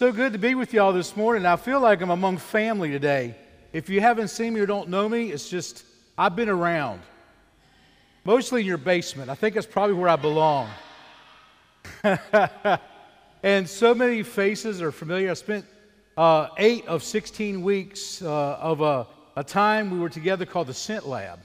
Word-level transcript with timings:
So 0.00 0.12
good 0.12 0.32
to 0.34 0.38
be 0.38 0.54
with 0.54 0.72
y'all 0.72 0.92
this 0.92 1.16
morning. 1.16 1.44
I 1.44 1.56
feel 1.56 1.80
like 1.80 2.00
I'm 2.00 2.10
among 2.10 2.36
family 2.36 2.88
today. 2.88 3.34
If 3.72 3.88
you 3.88 4.00
haven't 4.00 4.28
seen 4.28 4.54
me 4.54 4.60
or 4.60 4.66
don't 4.66 4.88
know 4.88 5.08
me, 5.08 5.32
it's 5.32 5.48
just 5.48 5.82
I've 6.16 6.36
been 6.36 6.48
around. 6.48 7.00
Mostly 8.24 8.60
in 8.60 8.66
your 8.68 8.78
basement. 8.78 9.28
I 9.28 9.34
think 9.34 9.56
that's 9.56 9.66
probably 9.66 9.96
where 9.96 10.08
I 10.08 10.14
belong. 10.14 10.70
and 13.42 13.68
so 13.68 13.92
many 13.92 14.22
faces 14.22 14.80
are 14.80 14.92
familiar. 14.92 15.32
I 15.32 15.34
spent 15.34 15.64
uh, 16.16 16.46
eight 16.58 16.86
of 16.86 17.02
16 17.02 17.60
weeks 17.60 18.22
uh, 18.22 18.56
of 18.60 18.80
a, 18.80 19.04
a 19.34 19.42
time 19.42 19.90
we 19.90 19.98
were 19.98 20.08
together 20.08 20.46
called 20.46 20.68
the 20.68 20.74
Sent 20.74 21.08
Lab. 21.08 21.40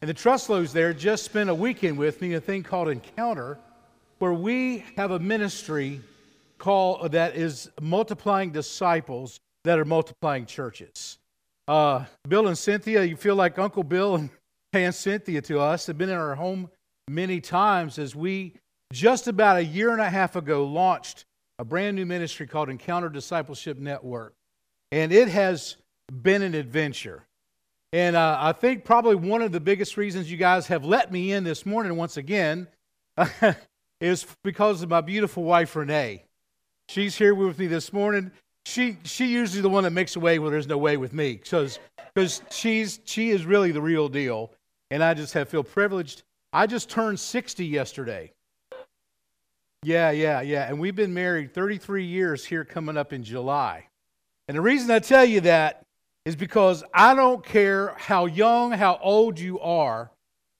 And 0.00 0.08
the 0.08 0.14
Truslows 0.14 0.72
there 0.72 0.94
just 0.94 1.24
spent 1.24 1.50
a 1.50 1.54
weekend 1.56 1.98
with 1.98 2.20
me, 2.22 2.28
in 2.28 2.34
a 2.36 2.40
thing 2.40 2.62
called 2.62 2.88
Encounter, 2.88 3.58
where 4.20 4.32
we 4.32 4.84
have 4.96 5.10
a 5.10 5.18
ministry 5.18 6.00
call 6.60 7.08
that 7.08 7.36
is 7.36 7.68
multiplying 7.80 8.52
disciples 8.52 9.40
that 9.64 9.78
are 9.78 9.84
multiplying 9.84 10.46
churches. 10.46 11.18
Uh, 11.66 12.04
Bill 12.28 12.46
and 12.46 12.56
Cynthia, 12.56 13.02
you 13.02 13.16
feel 13.16 13.34
like 13.34 13.58
Uncle 13.58 13.82
Bill 13.82 14.14
and 14.14 14.30
Aunt 14.72 14.94
Cynthia 14.94 15.42
to 15.42 15.58
us 15.58 15.86
have 15.86 15.98
been 15.98 16.08
in 16.08 16.16
our 16.16 16.36
home 16.36 16.70
many 17.08 17.40
times 17.40 17.98
as 17.98 18.14
we 18.14 18.54
just 18.92 19.26
about 19.26 19.56
a 19.56 19.64
year 19.64 19.90
and 19.90 20.00
a 20.00 20.08
half 20.08 20.36
ago 20.36 20.64
launched 20.64 21.24
a 21.58 21.64
brand 21.64 21.96
new 21.96 22.06
ministry 22.06 22.46
called 22.46 22.68
Encounter 22.68 23.08
Discipleship 23.08 23.78
Network. 23.78 24.34
And 24.92 25.12
it 25.12 25.28
has 25.28 25.76
been 26.22 26.42
an 26.42 26.54
adventure. 26.54 27.26
And 27.92 28.14
uh, 28.14 28.38
I 28.40 28.52
think 28.52 28.84
probably 28.84 29.16
one 29.16 29.42
of 29.42 29.52
the 29.52 29.60
biggest 29.60 29.96
reasons 29.96 30.30
you 30.30 30.36
guys 30.36 30.68
have 30.68 30.84
let 30.84 31.10
me 31.10 31.32
in 31.32 31.42
this 31.44 31.66
morning 31.66 31.96
once 31.96 32.16
again 32.16 32.68
is 34.00 34.26
because 34.44 34.82
of 34.82 34.88
my 34.88 35.00
beautiful 35.00 35.42
wife, 35.42 35.74
Renee. 35.74 36.24
She's 36.90 37.16
here 37.16 37.36
with 37.36 37.56
me 37.56 37.68
this 37.68 37.92
morning. 37.92 38.32
She 38.66 38.96
she 39.04 39.26
usually 39.26 39.62
the 39.62 39.68
one 39.68 39.84
that 39.84 39.92
makes 39.92 40.16
a 40.16 40.20
way 40.20 40.40
where 40.40 40.50
there's 40.50 40.66
no 40.66 40.76
way 40.76 40.96
with 40.96 41.12
me, 41.12 41.34
because 41.34 41.78
because 42.12 42.42
she's 42.50 42.98
she 43.04 43.30
is 43.30 43.46
really 43.46 43.70
the 43.70 43.80
real 43.80 44.08
deal, 44.08 44.50
and 44.90 45.00
I 45.00 45.14
just 45.14 45.32
have 45.34 45.48
feel 45.48 45.62
privileged. 45.62 46.24
I 46.52 46.66
just 46.66 46.90
turned 46.90 47.20
60 47.20 47.64
yesterday. 47.64 48.32
Yeah, 49.84 50.10
yeah, 50.10 50.40
yeah, 50.40 50.66
and 50.68 50.80
we've 50.80 50.96
been 50.96 51.14
married 51.14 51.54
33 51.54 52.04
years 52.04 52.44
here 52.44 52.64
coming 52.64 52.96
up 52.96 53.12
in 53.12 53.22
July. 53.22 53.86
And 54.48 54.56
the 54.56 54.60
reason 54.60 54.90
I 54.90 54.98
tell 54.98 55.24
you 55.24 55.42
that 55.42 55.84
is 56.24 56.34
because 56.34 56.82
I 56.92 57.14
don't 57.14 57.44
care 57.46 57.94
how 57.98 58.26
young, 58.26 58.72
how 58.72 58.98
old 59.00 59.38
you 59.38 59.60
are. 59.60 60.10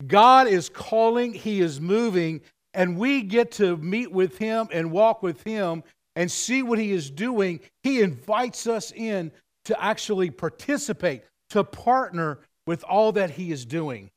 God 0.06 0.46
is 0.46 0.68
calling, 0.68 1.32
He 1.32 1.60
is 1.60 1.80
moving, 1.80 2.42
and 2.72 2.96
we 2.96 3.22
get 3.22 3.50
to 3.52 3.76
meet 3.78 4.12
with 4.12 4.38
Him 4.38 4.68
and 4.70 4.92
walk 4.92 5.24
with 5.24 5.42
Him 5.42 5.82
and 6.16 6.30
see 6.30 6.62
what 6.62 6.78
he 6.78 6.92
is 6.92 7.10
doing, 7.10 7.60
he 7.82 8.00
invites 8.02 8.66
us 8.66 8.92
in 8.92 9.32
to 9.64 9.82
actually 9.82 10.30
participate, 10.30 11.22
to 11.50 11.64
partner 11.64 12.38
with 12.66 12.84
all 12.84 13.12
that 13.12 13.30
he 13.30 13.52
is 13.52 13.64
doing. 13.64 14.10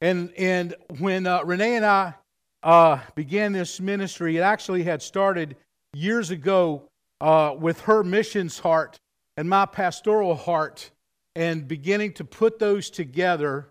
And, 0.00 0.32
and 0.36 0.74
when 0.98 1.26
uh, 1.26 1.42
Renee 1.44 1.76
and 1.76 1.86
I 1.86 2.14
uh, 2.62 3.00
began 3.14 3.52
this 3.52 3.80
ministry, 3.80 4.36
it 4.36 4.40
actually 4.40 4.82
had 4.82 5.02
started 5.02 5.56
years 5.94 6.30
ago 6.30 6.88
uh, 7.20 7.54
with 7.58 7.80
her 7.82 8.02
missions 8.04 8.58
heart 8.58 8.98
and 9.36 9.48
my 9.48 9.66
pastoral 9.66 10.34
heart, 10.34 10.90
and 11.34 11.68
beginning 11.68 12.14
to 12.14 12.24
put 12.24 12.58
those 12.58 12.88
together 12.88 13.68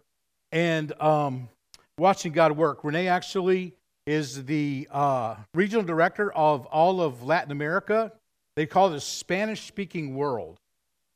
and 0.51 0.93
um, 1.01 1.49
watching 1.97 2.31
God 2.31 2.51
work. 2.51 2.83
Renee 2.83 3.07
actually 3.07 3.73
is 4.05 4.45
the 4.45 4.87
uh, 4.91 5.35
regional 5.53 5.83
director 5.83 6.31
of 6.31 6.65
all 6.67 7.01
of 7.01 7.23
Latin 7.23 7.51
America. 7.51 8.11
They 8.55 8.65
call 8.65 8.93
it 8.93 8.97
a 8.97 9.01
Spanish 9.01 9.65
speaking 9.65 10.15
world. 10.15 10.57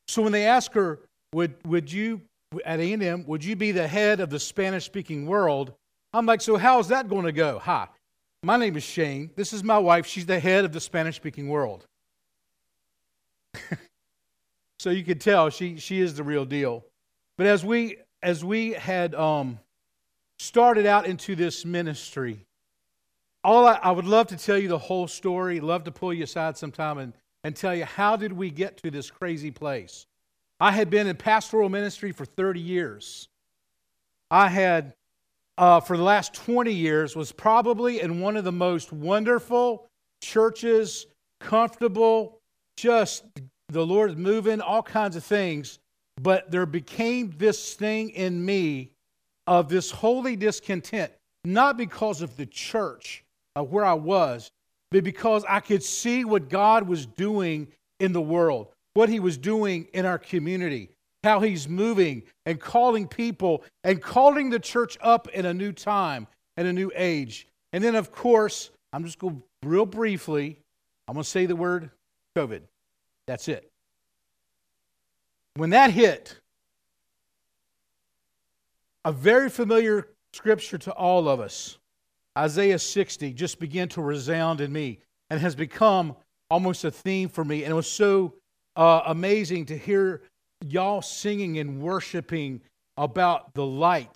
So 0.08 0.22
when 0.22 0.32
they 0.32 0.48
ask 0.48 0.74
her, 0.74 1.00
would, 1.34 1.56
would 1.66 1.92
you, 1.92 2.22
at 2.66 2.80
ANM, 2.80 3.28
would 3.28 3.44
you 3.44 3.56
be 3.56 3.72
the 3.72 3.88
head 3.88 4.20
of 4.20 4.30
the 4.30 4.40
Spanish 4.40 4.86
speaking 4.86 5.28
world? 5.28 5.74
I'm 6.14 6.26
like, 6.26 6.42
so 6.42 6.58
how's 6.58 6.88
that 6.88 7.08
going 7.08 7.26
to 7.26 7.32
go? 7.32 7.60
Hi, 7.60 7.88
my 8.42 8.58
name 8.58 8.76
is 8.76 8.84
Shane. 8.84 9.30
This 9.36 9.54
is 9.54 9.64
my 9.64 9.78
wife. 9.78 10.08
She's 10.08 10.26
the 10.26 10.40
head 10.40 10.66
of 10.66 10.74
the 10.74 10.80
Spanish 10.80 11.16
speaking 11.16 11.48
world. 11.48 11.86
so 14.80 14.90
you 14.90 15.04
can 15.04 15.20
tell 15.20 15.52
she, 15.52 15.78
she 15.78 16.02
is 16.02 16.16
the 16.16 16.24
real 16.24 16.46
deal. 16.46 16.84
But 17.38 17.46
as 17.46 17.64
we, 17.64 17.98
as 18.24 18.44
we 18.44 18.72
had 18.72 19.14
um, 19.14 19.60
started 20.40 20.88
out 20.88 21.06
into 21.06 21.36
this 21.36 21.64
ministry, 21.64 22.48
all 23.44 23.66
I, 23.68 23.80
I, 23.82 23.92
would 23.92 24.06
love 24.06 24.28
to 24.28 24.38
tell 24.38 24.58
you 24.58 24.68
the 24.68 24.78
whole 24.78 25.08
story, 25.08 25.60
love 25.60 25.86
to 25.86 25.92
pull 25.92 26.14
you 26.14 26.24
aside 26.24 26.58
sometime 26.58 26.98
and, 26.98 27.14
and 27.44 27.56
tell 27.56 27.74
you 27.74 27.86
how 27.86 28.16
did 28.16 28.34
we 28.34 28.50
get 28.50 28.78
to 28.84 28.92
this 28.92 29.10
crazy 29.10 29.52
place. 29.52 30.06
I 30.60 30.72
had 30.72 30.90
been 30.90 31.08
in 31.08 31.16
pastoral 31.16 31.70
ministry 31.70 32.12
for 32.12 32.26
30 32.26 32.60
years. 32.60 33.30
I 34.30 34.50
had, 34.50 34.94
uh, 35.58 35.80
for 35.80 35.96
the 35.96 36.04
last 36.04 36.34
20 36.34 36.72
years, 36.74 37.16
was 37.16 37.32
probably 37.32 38.02
in 38.02 38.20
one 38.20 38.36
of 38.36 38.44
the 38.44 38.52
most 38.52 38.92
wonderful 38.92 39.88
churches, 40.22 41.08
comfortable, 41.40 42.40
just 42.76 43.24
the 43.70 43.86
Lord 43.86 44.18
moving, 44.18 44.60
all 44.60 44.84
kinds 44.84 45.16
of 45.16 45.24
things. 45.24 45.80
But 46.22 46.52
there 46.52 46.66
became 46.66 47.34
this 47.38 47.76
thing 47.76 48.10
in 48.10 48.44
me 48.44 48.92
of 49.48 49.70
this 49.70 49.90
holy 49.90 50.36
discontent, 50.36 51.14
not 51.46 51.78
because 51.78 52.22
of 52.22 52.36
the 52.36 52.46
church, 52.46 53.24
uh, 53.56 53.64
where 53.64 53.86
I 53.86 53.94
was, 53.94 54.52
but 54.92 55.04
because 55.04 55.46
I 55.48 55.60
could 55.60 55.84
see 55.84 56.26
what 56.26 56.50
God 56.50 56.88
was 56.88 57.06
doing 57.06 57.68
in 58.00 58.14
the 58.14 58.22
world, 58.22 58.68
what 58.94 59.10
He 59.10 59.20
was 59.20 59.38
doing 59.38 59.88
in 59.94 60.06
our 60.06 60.18
community, 60.18 60.90
how 61.24 61.40
He's 61.42 61.68
moving 61.68 62.24
and 62.46 62.60
calling 62.60 63.08
people 63.08 63.64
and 63.84 64.02
calling 64.02 64.50
the 64.50 64.60
church 64.60 64.98
up 65.02 65.28
in 65.30 65.46
a 65.46 65.54
new 65.54 65.72
time 65.72 66.28
and 66.58 66.68
a 66.68 66.74
new 66.74 66.92
age. 66.96 67.48
And 67.74 67.84
then, 67.84 67.96
of 67.96 68.12
course, 68.12 68.72
I'm 68.92 69.04
just 69.04 69.20
going 69.20 69.44
real 69.64 69.86
briefly, 69.86 70.60
I'm 71.08 71.14
going 71.14 71.24
to 71.24 71.30
say 71.30 71.46
the 71.46 71.56
word 71.56 71.92
COVID. 72.36 72.62
That's 73.28 73.48
it. 73.48 73.70
When 75.56 75.72
that 75.72 75.92
hit, 75.92 76.40
a 79.06 79.12
very 79.12 79.50
familiar 79.50 80.08
scripture 80.34 80.78
to 80.78 80.92
all 80.92 81.28
of 81.28 81.40
us 81.40 81.78
Isaiah 82.40 82.80
60 82.80 83.34
just 83.34 83.60
began 83.60 83.90
to 83.90 84.02
resound 84.02 84.62
in 84.62 84.72
me 84.72 85.00
and 85.30 85.42
has 85.42 85.56
become 85.56 86.16
almost 86.50 86.86
a 86.86 86.92
theme 86.92 87.28
for 87.28 87.44
me. 87.44 87.64
And 87.64 87.72
it 87.72 87.76
was 87.76 87.92
so 87.92 88.34
uh, 88.78 89.02
amazing 89.08 89.66
to 89.68 89.78
hear 89.78 90.22
y'all 90.66 91.02
singing 91.02 91.60
and 91.60 91.82
worshiping 91.82 92.62
about 92.96 93.54
the 93.54 93.66
light 93.66 94.10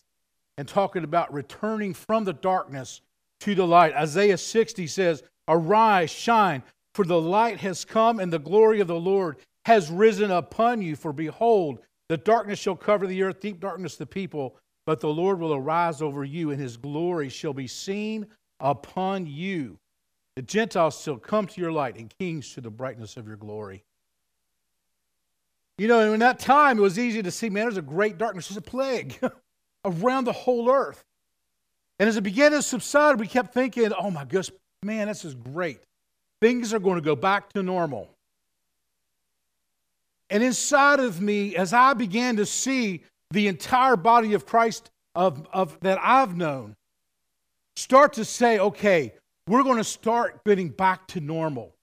and 0.57 0.67
talking 0.67 1.03
about 1.03 1.33
returning 1.33 1.93
from 1.93 2.23
the 2.23 2.33
darkness 2.33 3.01
to 3.41 3.55
the 3.55 3.67
light. 3.67 3.93
Isaiah 3.93 4.37
60 4.37 4.87
says, 4.87 5.23
Arise, 5.49 6.09
shine, 6.09 6.63
for 6.95 7.03
the 7.03 7.19
light 7.19 7.59
has 7.59 7.83
come, 7.83 8.19
and 8.21 8.31
the 8.31 8.39
glory 8.39 8.79
of 8.79 8.87
the 8.87 8.95
Lord 8.95 9.35
has 9.65 9.91
risen 9.91 10.31
upon 10.31 10.81
you. 10.81 10.95
For 10.95 11.11
behold, 11.11 11.79
the 12.07 12.17
darkness 12.17 12.59
shall 12.59 12.75
cover 12.77 13.05
the 13.05 13.21
earth, 13.23 13.41
deep 13.41 13.59
darkness 13.59 13.97
the 13.97 14.05
people. 14.05 14.55
But 14.85 14.99
the 14.99 15.09
Lord 15.09 15.39
will 15.39 15.53
arise 15.53 16.01
over 16.01 16.23
you, 16.23 16.51
and 16.51 16.59
his 16.59 16.77
glory 16.77 17.29
shall 17.29 17.53
be 17.53 17.67
seen 17.67 18.27
upon 18.59 19.25
you. 19.25 19.77
The 20.35 20.41
Gentiles 20.41 21.01
shall 21.01 21.17
come 21.17 21.47
to 21.47 21.61
your 21.61 21.71
light, 21.71 21.95
and 21.97 22.13
kings 22.19 22.53
to 22.53 22.61
the 22.61 22.69
brightness 22.69 23.17
of 23.17 23.27
your 23.27 23.37
glory. 23.37 23.83
You 25.77 25.87
know, 25.87 26.13
in 26.13 26.19
that 26.19 26.39
time, 26.39 26.77
it 26.77 26.81
was 26.81 26.99
easy 26.99 27.23
to 27.23 27.31
see, 27.31 27.49
man, 27.49 27.65
there's 27.65 27.77
a 27.77 27.81
great 27.81 28.17
darkness, 28.17 28.49
there's 28.49 28.57
a 28.57 28.61
plague 28.61 29.19
around 29.85 30.25
the 30.25 30.33
whole 30.33 30.69
earth. 30.69 31.03
And 31.99 32.09
as 32.09 32.17
it 32.17 32.21
began 32.21 32.51
to 32.51 32.61
subside, 32.61 33.19
we 33.19 33.27
kept 33.27 33.53
thinking, 33.53 33.91
oh 33.93 34.11
my 34.11 34.23
goodness, 34.23 34.51
man, 34.83 35.07
this 35.07 35.25
is 35.25 35.35
great. 35.35 35.79
Things 36.41 36.73
are 36.73 36.79
going 36.79 36.95
to 36.95 37.01
go 37.01 37.15
back 37.15 37.53
to 37.53 37.63
normal. 37.63 38.09
And 40.29 40.43
inside 40.43 40.99
of 40.99 41.21
me, 41.21 41.55
as 41.55 41.73
I 41.73 41.93
began 41.93 42.37
to 42.37 42.45
see 42.45 43.03
the 43.33 43.47
entire 43.47 43.95
body 43.95 44.35
of 44.35 44.45
Christ 44.45 44.91
of, 45.15 45.47
of, 45.51 45.79
that 45.81 45.99
I've 46.01 46.37
known 46.37 46.75
start 47.75 48.13
to 48.13 48.25
say, 48.25 48.59
okay, 48.59 49.13
we're 49.47 49.63
going 49.63 49.79
to 49.79 49.83
start 49.83 50.43
getting 50.45 50.69
back 50.69 51.07
to 51.07 51.19
normal. 51.19 51.75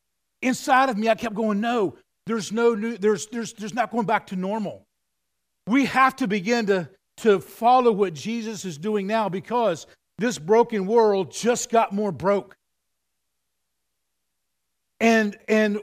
Inside 0.43 0.88
of 0.88 0.97
me, 0.97 1.08
I 1.08 1.17
kept 1.17 1.35
going, 1.35 1.61
no, 1.61 1.97
there's 2.26 2.52
no 2.52 2.75
new, 2.75 2.97
there's, 2.97 3.26
there's, 3.26 3.52
there's 3.55 3.75
not 3.75 3.91
going 3.91 4.06
back 4.06 4.29
to 4.29 4.37
normal. 4.37 4.87
We 5.67 5.87
have 5.87 6.14
to 6.17 6.29
begin 6.29 6.67
to, 6.67 6.88
to 7.19 7.41
follow 7.41 7.91
what 7.91 8.14
Jesus 8.14 8.64
is 8.64 8.79
doing 8.79 9.08
now 9.08 9.29
because 9.29 9.88
this 10.19 10.38
broken 10.38 10.87
world 10.87 11.32
just 11.32 11.69
got 11.69 11.93
more 11.93 12.12
broke. 12.12 12.56
And, 15.00 15.37
and 15.49 15.81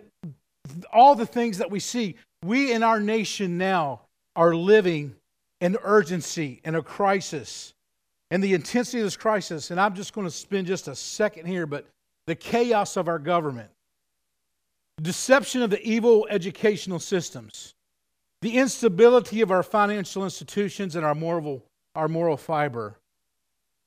all 0.94 1.16
the 1.16 1.26
things 1.26 1.58
that 1.58 1.70
we 1.70 1.82
see, 1.82 2.16
we 2.44 2.72
in 2.72 2.84
our 2.84 3.02
nation 3.02 3.58
now 3.58 4.04
are 4.34 4.56
living 4.56 5.16
an 5.62 5.78
urgency 5.84 6.62
and 6.64 6.76
a 6.76 6.82
crisis 6.82 7.74
and 8.30 8.44
the 8.44 8.54
intensity 8.54 9.00
of 9.00 9.06
this 9.06 9.18
crisis, 9.18 9.72
and 9.72 9.80
I'm 9.80 9.96
just 9.96 10.14
going 10.14 10.28
to 10.28 10.32
spend 10.32 10.68
just 10.68 10.88
a 10.88 10.96
second 10.96 11.46
here, 11.46 11.66
but 11.66 11.88
the 12.26 12.36
chaos 12.36 12.98
of 12.98 13.08
our 13.08 13.20
government. 13.20 13.70
deception 15.02 15.62
of 15.62 15.70
the 15.70 15.82
evil 15.88 16.28
educational 16.30 17.00
systems, 17.00 17.76
the 18.42 18.58
instability 18.58 19.42
of 19.42 19.52
our 19.52 19.64
financial 19.64 20.24
institutions 20.24 20.96
and 20.96 21.06
our 21.06 21.16
moral, 21.16 21.64
our 21.96 22.08
moral 22.08 22.38
fiber. 22.38 22.96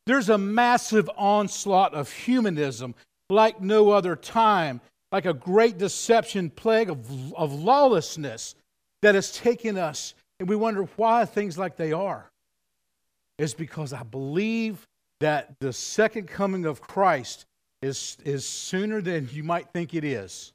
There's 0.07 0.29
a 0.29 0.39
massive 0.39 1.11
onslaught 1.17 1.95
of 1.95 2.11
humanism 2.11 2.95
like 3.29 3.61
no 3.61 3.91
other 3.91 4.17
time, 4.17 4.81
like 5.13 5.27
a 5.27 5.35
great 5.35 5.79
deception 5.79 6.51
plague 6.51 6.91
of, 6.91 7.35
of 7.35 7.53
lawlessness 7.53 8.55
that 9.03 9.15
has 9.15 9.33
taken 9.33 9.77
us. 9.77 10.15
And 10.41 10.49
we 10.49 10.57
wonder 10.57 10.89
why 10.97 11.27
things 11.27 11.59
like 11.59 11.77
they 11.77 11.93
are. 11.93 12.31
It's 13.39 13.53
because 13.55 13.93
I 13.93 14.03
believe 14.03 14.89
that 15.21 15.55
the 15.61 15.73
second 15.73 16.29
coming 16.29 16.65
of 16.65 16.81
Christ 16.81 17.45
is, 17.83 18.17
is 18.25 18.47
sooner 18.47 19.03
than 19.03 19.29
you 19.31 19.45
might 19.45 19.69
think 19.69 19.95
it 19.95 20.03
is. 20.03 20.55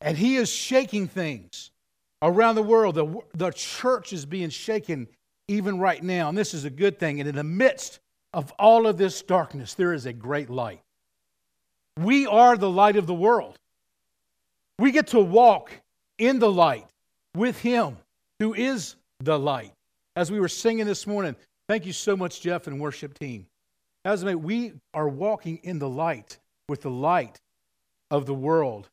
And 0.00 0.18
he 0.18 0.36
is 0.36 0.50
shaking 0.50 1.06
things 1.06 1.70
around 2.20 2.56
the 2.56 2.62
world. 2.62 2.96
The, 2.96 3.20
the 3.32 3.50
church 3.52 4.12
is 4.12 4.26
being 4.26 4.50
shaken 4.50 5.06
even 5.46 5.78
right 5.78 6.02
now. 6.02 6.28
And 6.28 6.36
this 6.36 6.52
is 6.52 6.64
a 6.64 6.70
good 6.70 6.98
thing. 6.98 7.20
And 7.20 7.28
in 7.28 7.36
the 7.36 7.44
midst 7.44 8.00
of 8.34 8.52
all 8.58 8.88
of 8.88 8.98
this 8.98 9.22
darkness, 9.22 9.74
there 9.74 9.92
is 9.92 10.06
a 10.06 10.12
great 10.12 10.50
light. 10.50 10.82
We 11.96 12.26
are 12.26 12.56
the 12.56 12.70
light 12.70 12.96
of 12.96 13.06
the 13.06 13.14
world. 13.14 13.56
We 14.80 14.90
get 14.90 15.06
to 15.08 15.20
walk 15.20 15.70
in 16.18 16.40
the 16.40 16.50
light 16.50 16.86
with 17.34 17.60
Him 17.60 17.98
who 18.38 18.54
is 18.54 18.96
the 19.20 19.38
light. 19.38 19.72
As 20.14 20.30
we 20.30 20.40
were 20.40 20.48
singing 20.48 20.86
this 20.86 21.06
morning, 21.06 21.36
thank 21.68 21.86
you 21.86 21.92
so 21.92 22.16
much, 22.16 22.40
Jeff 22.40 22.66
and 22.66 22.80
worship 22.80 23.18
team. 23.18 23.46
As 24.04 24.24
we 24.24 24.72
are 24.94 25.08
walking 25.08 25.58
in 25.62 25.78
the 25.78 25.88
light 25.88 26.38
with 26.68 26.82
the 26.82 26.90
light 26.90 27.40
of 28.10 28.26
the 28.26 28.34
world. 28.34 28.88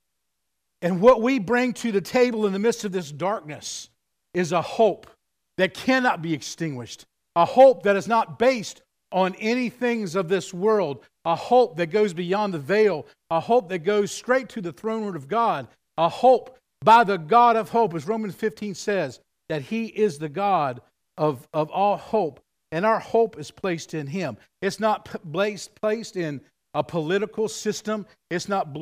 And 0.82 1.00
what 1.00 1.22
we 1.22 1.40
bring 1.40 1.74
to 1.74 1.92
the 1.92 2.02
table 2.02 2.46
in 2.46 2.54
the 2.54 2.60
midst 2.60 2.84
of 2.84 2.92
this 2.92 3.12
darkness 3.12 3.90
is 4.34 4.52
a 4.52 4.62
hope 4.62 5.08
that 5.58 5.74
cannot 5.74 6.22
be 6.22 6.34
extinguished, 6.34 7.06
a 7.36 7.46
hope 7.46 7.84
that 7.84 7.96
is 7.96 8.08
not 8.08 8.40
based 8.40 8.82
on 9.12 9.36
any 9.36 9.70
things 9.70 10.16
of 10.16 10.28
this 10.28 10.54
world, 10.54 11.06
a 11.26 11.36
hope 11.36 11.78
that 11.78 11.88
goes 11.88 12.14
beyond 12.14 12.54
the 12.54 12.60
veil, 12.60 13.06
a 13.30 13.40
hope 13.40 13.70
that 13.70 13.80
goes 13.80 14.12
straight 14.12 14.50
to 14.50 14.62
the 14.62 14.74
throne 14.74 15.06
room 15.06 15.16
of 15.16 15.28
God, 15.28 15.68
a 15.98 16.10
hope 16.10 16.58
by 16.84 17.04
the 17.04 17.18
God 17.18 17.56
of 17.56 17.70
hope, 17.70 17.94
as 17.94 18.08
Romans 18.08 18.36
15 18.36 18.74
says, 18.76 19.20
that 19.54 19.62
He 19.62 19.86
is 19.86 20.18
the 20.18 20.30
God 20.30 20.82
of, 21.16 21.48
of 21.54 21.70
all 21.70 21.96
hope, 21.96 22.40
and 22.72 22.88
our 22.88 22.98
hope 22.98 23.38
is 23.38 23.52
placed 23.52 23.94
in 23.94 24.08
Him. 24.08 24.36
It's 24.64 24.80
not 24.80 25.06
placed, 25.32 25.76
placed 25.76 26.18
in 26.18 26.42
a 26.74 26.84
political 26.84 27.48
system. 27.48 28.08
It's 28.32 28.50
not 28.50 28.74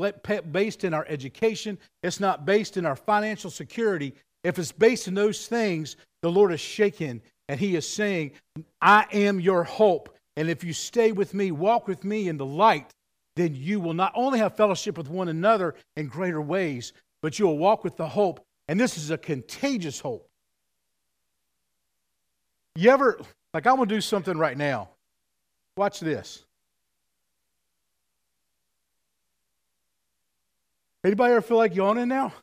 based 0.54 0.86
in 0.86 0.94
our 0.94 1.06
education. 1.10 1.78
It's 2.04 2.22
not 2.22 2.46
based 2.46 2.78
in 2.78 2.86
our 2.86 2.96
financial 2.96 3.50
security. 3.50 4.16
If 4.46 4.58
it's 4.60 4.72
based 4.72 5.10
in 5.10 5.14
those 5.14 5.46
things, 5.46 5.98
the 6.22 6.32
Lord 6.32 6.54
is 6.54 6.62
shaken 6.62 7.22
and 7.50 7.60
He 7.60 7.76
is 7.76 7.86
saying, 7.86 8.32
I 8.82 9.08
am 9.12 9.42
your 9.42 9.66
hope. 9.66 10.16
And 10.38 10.50
if 10.50 10.64
you 10.64 10.72
stay 10.72 11.12
with 11.12 11.34
me, 11.34 11.52
walk 11.52 11.90
with 11.90 12.06
me 12.06 12.30
in 12.30 12.38
the 12.38 12.46
light, 12.46 12.90
then 13.36 13.56
you 13.56 13.82
will 13.82 13.94
not 13.94 14.14
only 14.16 14.40
have 14.40 14.56
fellowship 14.56 14.98
with 14.98 15.10
one 15.10 15.28
another 15.28 15.76
in 15.98 16.08
greater 16.08 16.40
ways, 16.40 16.94
but 17.22 17.40
you 17.40 17.46
will 17.46 17.58
walk 17.58 17.84
with 17.84 17.98
the 17.98 18.08
hope. 18.08 18.40
And 18.70 18.80
this 18.80 18.98
is 18.98 19.12
a 19.12 19.18
contagious 19.18 20.00
hope. 20.00 20.30
You 22.76 22.90
ever, 22.90 23.20
like, 23.54 23.68
I'm 23.68 23.76
going 23.76 23.90
to 23.90 23.96
do 23.96 24.02
something 24.02 24.38
right 24.38 24.58
now. 24.58 24.90
Watch 25.78 26.00
this. 26.00 26.44
Anybody 31.04 31.34
ever 31.34 31.42
feel 31.42 31.58
like 31.58 31.76
yawning 31.76 32.08
now? 32.08 32.34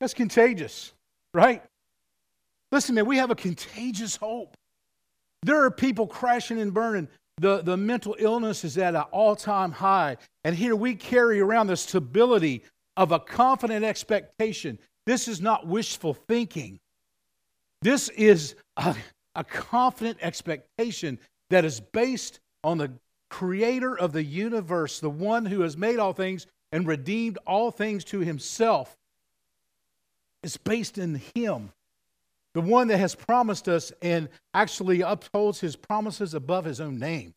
That's 0.00 0.14
contagious, 0.14 0.92
right? 1.34 1.62
Listen, 2.70 2.94
man, 2.94 3.06
we 3.06 3.16
have 3.18 3.30
a 3.30 3.34
contagious 3.34 4.16
hope. 4.16 4.56
There 5.42 5.64
are 5.64 5.70
people 5.70 6.06
crashing 6.06 6.60
and 6.60 6.72
burning. 6.72 7.08
The, 7.38 7.62
the 7.62 7.76
mental 7.76 8.14
illness 8.18 8.64
is 8.64 8.78
at 8.78 8.94
an 8.94 9.02
all 9.10 9.34
time 9.34 9.72
high. 9.72 10.16
And 10.44 10.54
here 10.54 10.76
we 10.76 10.94
carry 10.94 11.40
around 11.40 11.66
the 11.66 11.76
stability 11.76 12.62
of 12.96 13.12
a 13.12 13.18
confident 13.18 13.84
expectation. 13.84 14.78
This 15.06 15.28
is 15.28 15.40
not 15.40 15.66
wishful 15.66 16.14
thinking. 16.14 16.78
This 17.82 18.08
is 18.10 18.54
a, 18.76 18.94
a 19.34 19.44
confident 19.44 20.18
expectation 20.22 21.18
that 21.50 21.64
is 21.64 21.80
based 21.80 22.40
on 22.64 22.78
the 22.78 22.92
creator 23.28 23.98
of 23.98 24.12
the 24.12 24.22
universe, 24.22 25.00
the 25.00 25.10
one 25.10 25.46
who 25.46 25.62
has 25.62 25.76
made 25.76 25.98
all 25.98 26.12
things 26.12 26.46
and 26.70 26.86
redeemed 26.86 27.38
all 27.46 27.70
things 27.70 28.04
to 28.04 28.20
himself, 28.20 28.96
It's 30.42 30.56
based 30.56 30.96
in 30.96 31.20
him. 31.34 31.72
The 32.54 32.60
one 32.60 32.88
that 32.88 32.98
has 32.98 33.14
promised 33.14 33.68
us 33.68 33.92
and 34.02 34.28
actually 34.52 35.00
upholds 35.00 35.60
his 35.60 35.76
promises 35.76 36.34
above 36.34 36.64
his 36.64 36.80
own 36.80 36.98
name. 36.98 37.34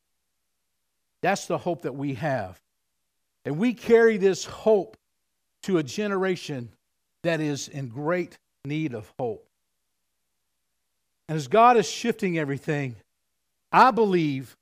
That's 1.21 1.47
the 1.47 1.57
hope 1.57 1.83
that 1.83 1.95
we 1.95 2.15
have. 2.15 2.59
And 3.45 3.57
we 3.57 3.73
carry 3.73 4.17
this 4.17 4.43
hope 4.45 4.97
to 5.63 5.77
a 5.77 5.83
generation 5.83 6.69
that 7.23 7.39
is 7.39 7.67
in 7.69 7.87
great 7.87 8.37
need 8.65 8.93
of 8.93 9.11
hope. 9.17 9.44
And 11.27 11.35
as 11.35 11.47
God 11.47 11.77
is 11.77 11.89
shifting 11.89 12.37
everything, 12.37 12.95
I 13.71 13.91
believe 13.91 14.55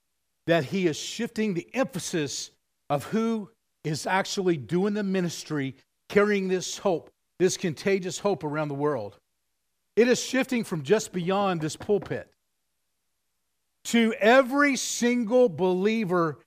that 0.48 0.66
he 0.66 0.88
is 0.88 0.98
shifting 0.98 1.54
the 1.54 1.68
emphasis 1.74 2.52
of 2.90 3.06
who 3.06 3.50
is 3.84 4.08
actually 4.08 4.58
doing 4.58 4.94
the 4.94 5.04
ministry, 5.04 5.76
carrying 6.10 6.48
this 6.48 6.78
hope, 6.78 7.10
this 7.40 7.58
contagious 7.58 8.18
hope 8.18 8.44
around 8.44 8.70
the 8.70 8.74
world. 8.74 9.18
It 9.96 10.08
is 10.08 10.22
shifting 10.22 10.64
from 10.64 10.84
just 10.84 11.12
beyond 11.12 11.62
this 11.62 11.76
pulpit 11.76 12.30
to 13.86 14.14
every 14.20 14.76
single 14.76 15.50
believer 15.50 16.40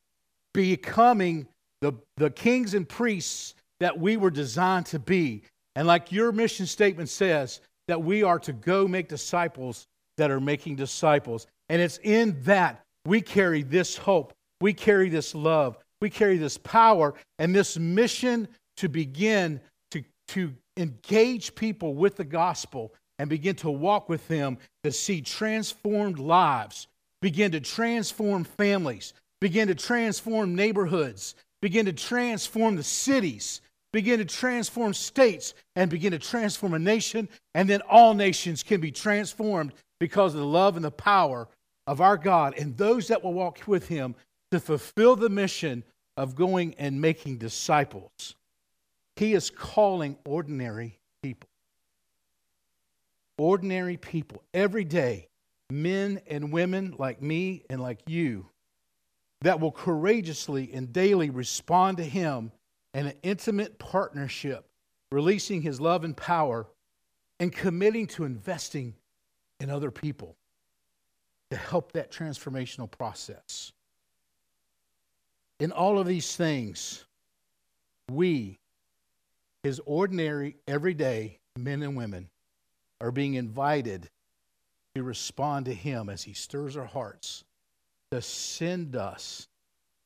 becoming 0.54 1.46
the, 1.82 1.92
the 2.16 2.30
kings 2.30 2.74
and 2.74 2.88
priests 2.88 3.54
that 3.78 3.98
we 3.98 4.16
were 4.16 4.30
designed 4.30 4.86
to 4.86 4.98
be. 4.98 5.42
And 5.74 5.86
like 5.86 6.10
your 6.10 6.32
mission 6.32 6.66
statement 6.66 7.10
says, 7.10 7.60
that 7.88 8.02
we 8.02 8.22
are 8.22 8.38
to 8.40 8.52
go 8.52 8.88
make 8.88 9.08
disciples 9.08 9.86
that 10.16 10.30
are 10.30 10.40
making 10.40 10.76
disciples. 10.76 11.46
And 11.68 11.80
it's 11.80 11.98
in 12.02 12.40
that 12.42 12.84
we 13.04 13.20
carry 13.20 13.62
this 13.62 13.96
hope, 13.96 14.32
we 14.60 14.72
carry 14.72 15.08
this 15.08 15.34
love, 15.34 15.78
we 16.00 16.10
carry 16.10 16.36
this 16.36 16.58
power 16.58 17.14
and 17.38 17.54
this 17.54 17.78
mission 17.78 18.48
to 18.76 18.88
begin 18.88 19.60
to, 19.90 20.02
to 20.28 20.52
engage 20.76 21.54
people 21.54 21.94
with 21.94 22.16
the 22.16 22.24
gospel 22.24 22.92
and 23.18 23.30
begin 23.30 23.56
to 23.56 23.70
walk 23.70 24.08
with 24.08 24.26
them 24.28 24.58
to 24.84 24.92
see 24.92 25.22
transformed 25.22 26.18
lives, 26.18 26.86
begin 27.22 27.52
to 27.52 27.60
transform 27.60 28.44
families, 28.44 29.14
begin 29.40 29.68
to 29.68 29.74
transform 29.74 30.54
neighborhoods, 30.54 31.34
begin 31.62 31.86
to 31.86 31.92
transform 31.92 32.76
the 32.76 32.82
cities, 32.82 33.62
begin 33.92 34.18
to 34.18 34.24
transform 34.24 34.92
states, 34.92 35.54
and 35.74 35.90
begin 35.90 36.12
to 36.12 36.18
transform 36.18 36.74
a 36.74 36.78
nation. 36.78 37.28
And 37.54 37.68
then 37.68 37.80
all 37.88 38.12
nations 38.12 38.62
can 38.62 38.80
be 38.80 38.90
transformed 38.90 39.72
because 39.98 40.34
of 40.34 40.40
the 40.40 40.46
love 40.46 40.76
and 40.76 40.84
the 40.84 40.90
power 40.90 41.48
of 41.86 42.00
our 42.00 42.16
God 42.16 42.54
and 42.58 42.76
those 42.76 43.08
that 43.08 43.22
will 43.22 43.34
walk 43.34 43.60
with 43.66 43.88
him 43.88 44.14
to 44.50 44.60
fulfill 44.60 45.16
the 45.16 45.28
mission 45.28 45.84
of 46.16 46.34
going 46.34 46.74
and 46.78 47.00
making 47.00 47.38
disciples. 47.38 48.34
He 49.16 49.34
is 49.34 49.50
calling 49.50 50.16
ordinary 50.24 50.98
people. 51.22 51.48
Ordinary 53.38 53.96
people, 53.96 54.42
every 54.54 54.84
day, 54.84 55.28
men 55.70 56.20
and 56.26 56.52
women 56.52 56.94
like 56.98 57.20
me 57.20 57.64
and 57.68 57.80
like 57.80 58.00
you, 58.06 58.46
that 59.42 59.60
will 59.60 59.72
courageously 59.72 60.70
and 60.72 60.92
daily 60.92 61.28
respond 61.28 61.98
to 61.98 62.04
Him 62.04 62.50
in 62.94 63.06
an 63.06 63.14
intimate 63.22 63.78
partnership, 63.78 64.66
releasing 65.12 65.60
His 65.60 65.80
love 65.80 66.02
and 66.04 66.16
power, 66.16 66.66
and 67.38 67.52
committing 67.52 68.06
to 68.06 68.24
investing 68.24 68.94
in 69.60 69.70
other 69.70 69.90
people 69.90 70.36
to 71.50 71.56
help 71.56 71.92
that 71.92 72.10
transformational 72.10 72.90
process. 72.90 73.72
In 75.58 75.72
all 75.72 75.98
of 75.98 76.06
these 76.06 76.36
things, 76.36 77.04
we, 78.10 78.58
his 79.62 79.80
ordinary, 79.84 80.56
everyday 80.66 81.38
men 81.56 81.82
and 81.82 81.96
women, 81.96 82.28
are 83.00 83.10
being 83.10 83.34
invited 83.34 84.08
to 84.94 85.02
respond 85.02 85.66
to 85.66 85.74
him 85.74 86.08
as 86.08 86.22
he 86.22 86.32
stirs 86.32 86.76
our 86.76 86.84
hearts 86.84 87.44
to 88.10 88.22
send 88.22 88.96
us 88.96 89.48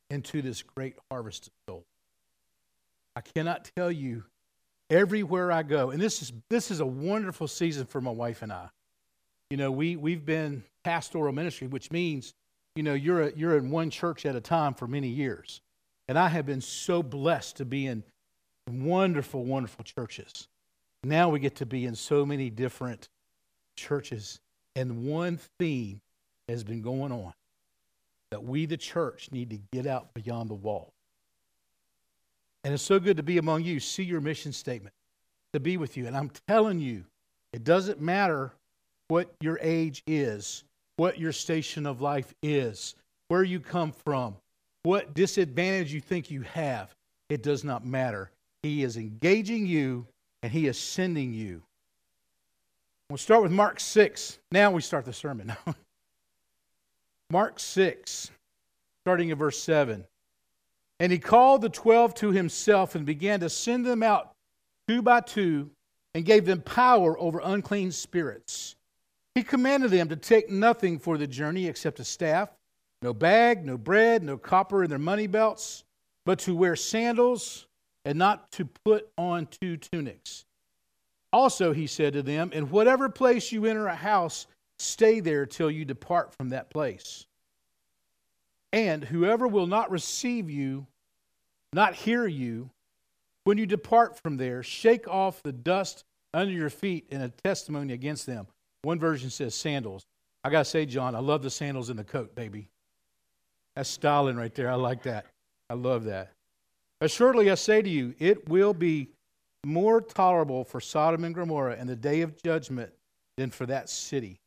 into 0.08 0.42
this 0.42 0.62
great 0.62 0.96
harvest 1.10 1.46
of 1.46 1.52
souls. 1.68 1.84
I 3.14 3.20
cannot 3.20 3.70
tell 3.76 3.90
you 3.90 4.24
everywhere 4.88 5.52
I 5.52 5.62
go, 5.62 5.90
and 5.90 6.00
this 6.00 6.22
is 6.22 6.32
this 6.48 6.70
is 6.70 6.80
a 6.80 6.86
wonderful 6.86 7.48
season 7.48 7.86
for 7.86 8.00
my 8.00 8.10
wife 8.10 8.42
and 8.42 8.52
I. 8.52 8.68
You 9.50 9.56
know, 9.56 9.70
we 9.70 9.96
we've 9.96 10.24
been 10.24 10.64
pastoral 10.84 11.32
ministry, 11.32 11.66
which 11.66 11.90
means 11.90 12.34
you 12.76 12.82
know, 12.82 12.94
you're, 12.94 13.22
a, 13.22 13.32
you're 13.36 13.56
in 13.56 13.70
one 13.70 13.90
church 13.90 14.24
at 14.24 14.36
a 14.36 14.40
time 14.40 14.74
for 14.74 14.86
many 14.86 15.08
years. 15.08 15.60
And 16.08 16.18
I 16.18 16.28
have 16.28 16.46
been 16.46 16.60
so 16.60 17.02
blessed 17.02 17.56
to 17.56 17.64
be 17.64 17.86
in 17.86 18.02
wonderful, 18.68 19.44
wonderful 19.44 19.84
churches. 19.84 20.48
Now 21.02 21.28
we 21.28 21.40
get 21.40 21.56
to 21.56 21.66
be 21.66 21.84
in 21.84 21.94
so 21.94 22.26
many 22.26 22.50
different 22.50 23.08
churches, 23.76 24.40
and 24.76 25.04
one 25.04 25.38
theme 25.58 26.00
has 26.48 26.62
been 26.62 26.82
going 26.82 27.12
on 27.12 27.32
that 28.30 28.44
we, 28.44 28.66
the 28.66 28.76
church, 28.76 29.30
need 29.32 29.50
to 29.50 29.58
get 29.72 29.86
out 29.86 30.14
beyond 30.14 30.50
the 30.50 30.54
wall. 30.54 30.92
And 32.62 32.74
it's 32.74 32.82
so 32.82 33.00
good 33.00 33.16
to 33.16 33.22
be 33.22 33.38
among 33.38 33.64
you, 33.64 33.80
see 33.80 34.02
your 34.02 34.20
mission 34.20 34.52
statement, 34.52 34.94
to 35.52 35.60
be 35.60 35.76
with 35.76 35.96
you. 35.96 36.06
And 36.06 36.16
I'm 36.16 36.30
telling 36.46 36.78
you, 36.78 37.04
it 37.52 37.64
doesn't 37.64 38.00
matter 38.00 38.52
what 39.10 39.34
your 39.40 39.58
age 39.60 40.04
is, 40.06 40.62
what 40.96 41.18
your 41.18 41.32
station 41.32 41.84
of 41.84 42.00
life 42.00 42.32
is, 42.42 42.94
where 43.26 43.42
you 43.42 43.58
come 43.58 43.90
from, 43.90 44.36
what 44.84 45.14
disadvantage 45.14 45.92
you 45.92 46.00
think 46.00 46.30
you 46.30 46.42
have. 46.42 46.94
It 47.28 47.42
does 47.42 47.64
not 47.64 47.84
matter. 47.84 48.30
He 48.62 48.84
is 48.84 48.96
engaging 48.96 49.66
you 49.66 50.06
and 50.42 50.52
He 50.52 50.68
is 50.68 50.78
sending 50.78 51.34
you. 51.34 51.62
We'll 53.08 53.18
start 53.18 53.42
with 53.42 53.50
Mark 53.50 53.80
6. 53.80 54.38
Now 54.52 54.70
we 54.70 54.80
start 54.80 55.04
the 55.04 55.12
sermon. 55.12 55.52
Mark 57.30 57.58
6, 57.58 58.30
starting 59.02 59.30
in 59.30 59.38
verse 59.38 59.60
7. 59.60 60.04
And 61.00 61.10
he 61.10 61.18
called 61.18 61.62
the 61.62 61.70
twelve 61.70 62.14
to 62.16 62.30
himself 62.30 62.94
and 62.94 63.06
began 63.06 63.40
to 63.40 63.48
send 63.48 63.86
them 63.86 64.02
out 64.02 64.32
two 64.86 65.00
by 65.00 65.20
two 65.20 65.70
and 66.14 66.26
gave 66.26 66.44
them 66.44 66.60
power 66.60 67.18
over 67.18 67.40
unclean 67.42 67.90
spirits. 67.90 68.76
He 69.34 69.42
commanded 69.42 69.90
them 69.90 70.08
to 70.08 70.16
take 70.16 70.50
nothing 70.50 70.98
for 70.98 71.16
the 71.16 71.26
journey 71.26 71.66
except 71.66 72.00
a 72.00 72.04
staff, 72.04 72.50
no 73.02 73.14
bag, 73.14 73.64
no 73.64 73.78
bread, 73.78 74.22
no 74.22 74.36
copper 74.36 74.82
in 74.84 74.90
their 74.90 74.98
money 74.98 75.26
belts, 75.26 75.84
but 76.26 76.40
to 76.40 76.54
wear 76.54 76.76
sandals 76.76 77.66
and 78.04 78.18
not 78.18 78.50
to 78.52 78.64
put 78.64 79.08
on 79.16 79.46
two 79.46 79.76
tunics. 79.76 80.44
Also, 81.32 81.72
he 81.72 81.86
said 81.86 82.12
to 82.14 82.22
them, 82.22 82.50
In 82.52 82.70
whatever 82.70 83.08
place 83.08 83.52
you 83.52 83.66
enter 83.66 83.86
a 83.86 83.94
house, 83.94 84.46
stay 84.78 85.20
there 85.20 85.46
till 85.46 85.70
you 85.70 85.84
depart 85.84 86.34
from 86.34 86.48
that 86.48 86.70
place. 86.70 87.26
And 88.72 89.04
whoever 89.04 89.46
will 89.46 89.66
not 89.66 89.90
receive 89.90 90.50
you, 90.50 90.86
not 91.72 91.94
hear 91.94 92.26
you, 92.26 92.70
when 93.44 93.58
you 93.58 93.66
depart 93.66 94.18
from 94.18 94.36
there, 94.36 94.62
shake 94.62 95.08
off 95.08 95.42
the 95.42 95.52
dust 95.52 96.04
under 96.34 96.52
your 96.52 96.70
feet 96.70 97.06
in 97.10 97.20
a 97.20 97.28
testimony 97.28 97.92
against 97.92 98.26
them. 98.26 98.46
One 98.82 98.98
version 98.98 99.30
says 99.30 99.54
sandals. 99.54 100.06
I 100.42 100.50
got 100.50 100.60
to 100.60 100.64
say, 100.64 100.86
John, 100.86 101.14
I 101.14 101.18
love 101.18 101.42
the 101.42 101.50
sandals 101.50 101.90
in 101.90 101.96
the 101.96 102.04
coat, 102.04 102.34
baby. 102.34 102.68
That's 103.76 103.88
styling 103.88 104.36
right 104.36 104.54
there. 104.54 104.70
I 104.70 104.74
like 104.74 105.02
that. 105.04 105.26
I 105.68 105.74
love 105.74 106.04
that. 106.04 106.32
Assuredly, 107.00 107.50
I 107.50 107.54
say 107.54 107.82
to 107.82 107.88
you, 107.88 108.14
it 108.18 108.48
will 108.48 108.74
be 108.74 109.08
more 109.64 110.00
tolerable 110.00 110.64
for 110.64 110.80
Sodom 110.80 111.24
and 111.24 111.34
Gomorrah 111.34 111.76
in 111.76 111.86
the 111.86 111.96
day 111.96 112.22
of 112.22 112.42
judgment 112.42 112.92
than 113.36 113.50
for 113.50 113.66
that 113.66 113.88
city. 113.88 114.38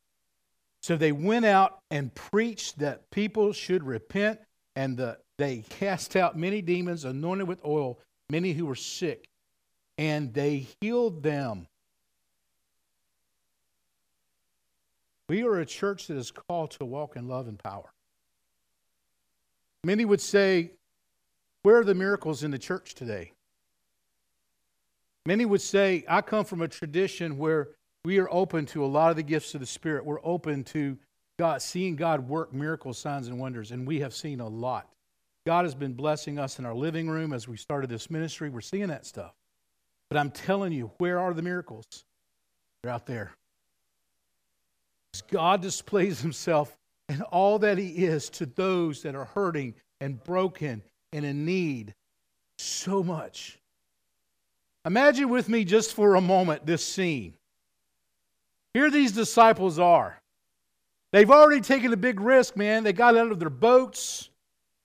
So 0.82 0.96
they 0.96 1.12
went 1.12 1.46
out 1.46 1.78
and 1.90 2.14
preached 2.14 2.78
that 2.80 3.10
people 3.10 3.52
should 3.52 3.82
repent, 3.84 4.40
and 4.76 4.96
the, 4.96 5.18
they 5.38 5.64
cast 5.68 6.16
out 6.16 6.36
many 6.36 6.60
demons, 6.60 7.04
anointed 7.04 7.48
with 7.48 7.64
oil, 7.64 7.98
many 8.28 8.52
who 8.52 8.66
were 8.66 8.74
sick, 8.74 9.26
and 9.96 10.34
they 10.34 10.66
healed 10.80 11.22
them. 11.22 11.66
We 15.28 15.42
are 15.44 15.58
a 15.58 15.66
church 15.66 16.08
that 16.08 16.16
is 16.16 16.30
called 16.30 16.72
to 16.72 16.84
walk 16.84 17.16
in 17.16 17.28
love 17.28 17.48
and 17.48 17.58
power. 17.58 17.92
Many 19.84 20.04
would 20.04 20.20
say, 20.20 20.72
Where 21.62 21.78
are 21.78 21.84
the 21.84 21.94
miracles 21.94 22.42
in 22.42 22.50
the 22.50 22.58
church 22.58 22.94
today? 22.94 23.32
Many 25.26 25.46
would 25.46 25.62
say, 25.62 26.04
I 26.06 26.20
come 26.20 26.44
from 26.44 26.60
a 26.60 26.68
tradition 26.68 27.38
where 27.38 27.68
we 28.04 28.18
are 28.18 28.28
open 28.30 28.66
to 28.66 28.84
a 28.84 28.86
lot 28.86 29.10
of 29.10 29.16
the 29.16 29.22
gifts 29.22 29.54
of 29.54 29.60
the 29.60 29.66
Spirit. 29.66 30.04
We're 30.04 30.20
open 30.22 30.64
to 30.64 30.98
God, 31.38 31.62
seeing 31.62 31.96
God 31.96 32.28
work 32.28 32.52
miracles, 32.52 32.98
signs, 32.98 33.28
and 33.28 33.38
wonders, 33.38 33.70
and 33.70 33.86
we 33.86 34.00
have 34.00 34.14
seen 34.14 34.40
a 34.40 34.48
lot. 34.48 34.88
God 35.46 35.64
has 35.64 35.74
been 35.74 35.94
blessing 35.94 36.38
us 36.38 36.58
in 36.58 36.66
our 36.66 36.74
living 36.74 37.08
room 37.08 37.32
as 37.32 37.48
we 37.48 37.56
started 37.56 37.88
this 37.88 38.10
ministry. 38.10 38.50
We're 38.50 38.60
seeing 38.60 38.88
that 38.88 39.06
stuff. 39.06 39.32
But 40.10 40.18
I'm 40.18 40.30
telling 40.30 40.72
you, 40.72 40.90
where 40.98 41.18
are 41.18 41.32
the 41.32 41.42
miracles? 41.42 41.86
They're 42.82 42.92
out 42.92 43.06
there. 43.06 43.32
God 45.22 45.62
displays 45.62 46.20
himself 46.20 46.76
and 47.08 47.22
all 47.22 47.58
that 47.60 47.78
he 47.78 47.88
is 47.88 48.30
to 48.30 48.46
those 48.46 49.02
that 49.02 49.14
are 49.14 49.26
hurting 49.26 49.74
and 50.00 50.22
broken 50.24 50.82
and 51.12 51.24
in 51.24 51.44
need 51.44 51.94
so 52.58 53.02
much. 53.02 53.58
Imagine 54.86 55.28
with 55.28 55.48
me 55.48 55.64
just 55.64 55.94
for 55.94 56.14
a 56.14 56.20
moment 56.20 56.66
this 56.66 56.84
scene. 56.84 57.34
Here 58.74 58.90
these 58.90 59.12
disciples 59.12 59.78
are. 59.78 60.20
They've 61.12 61.30
already 61.30 61.60
taken 61.60 61.92
a 61.92 61.96
big 61.96 62.20
risk, 62.20 62.56
man. 62.56 62.82
They 62.82 62.92
got 62.92 63.16
out 63.16 63.30
of 63.30 63.38
their 63.38 63.50
boats, 63.50 64.30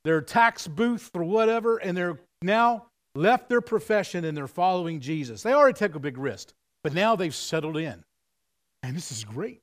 their 0.03 0.21
tax 0.21 0.67
booth 0.67 1.09
or 1.15 1.23
whatever, 1.23 1.77
and 1.77 1.97
they're 1.97 2.19
now 2.41 2.85
left 3.15 3.49
their 3.49 3.61
profession 3.61 4.25
and 4.25 4.37
they're 4.37 4.47
following 4.47 4.99
Jesus. 4.99 5.41
They 5.41 5.53
already 5.53 5.77
took 5.77 5.95
a 5.95 5.99
big 5.99 6.17
risk, 6.17 6.53
but 6.83 6.93
now 6.93 7.15
they've 7.15 7.33
settled 7.33 7.77
in. 7.77 8.03
And 8.83 8.95
this 8.95 9.11
is 9.11 9.23
great. 9.23 9.61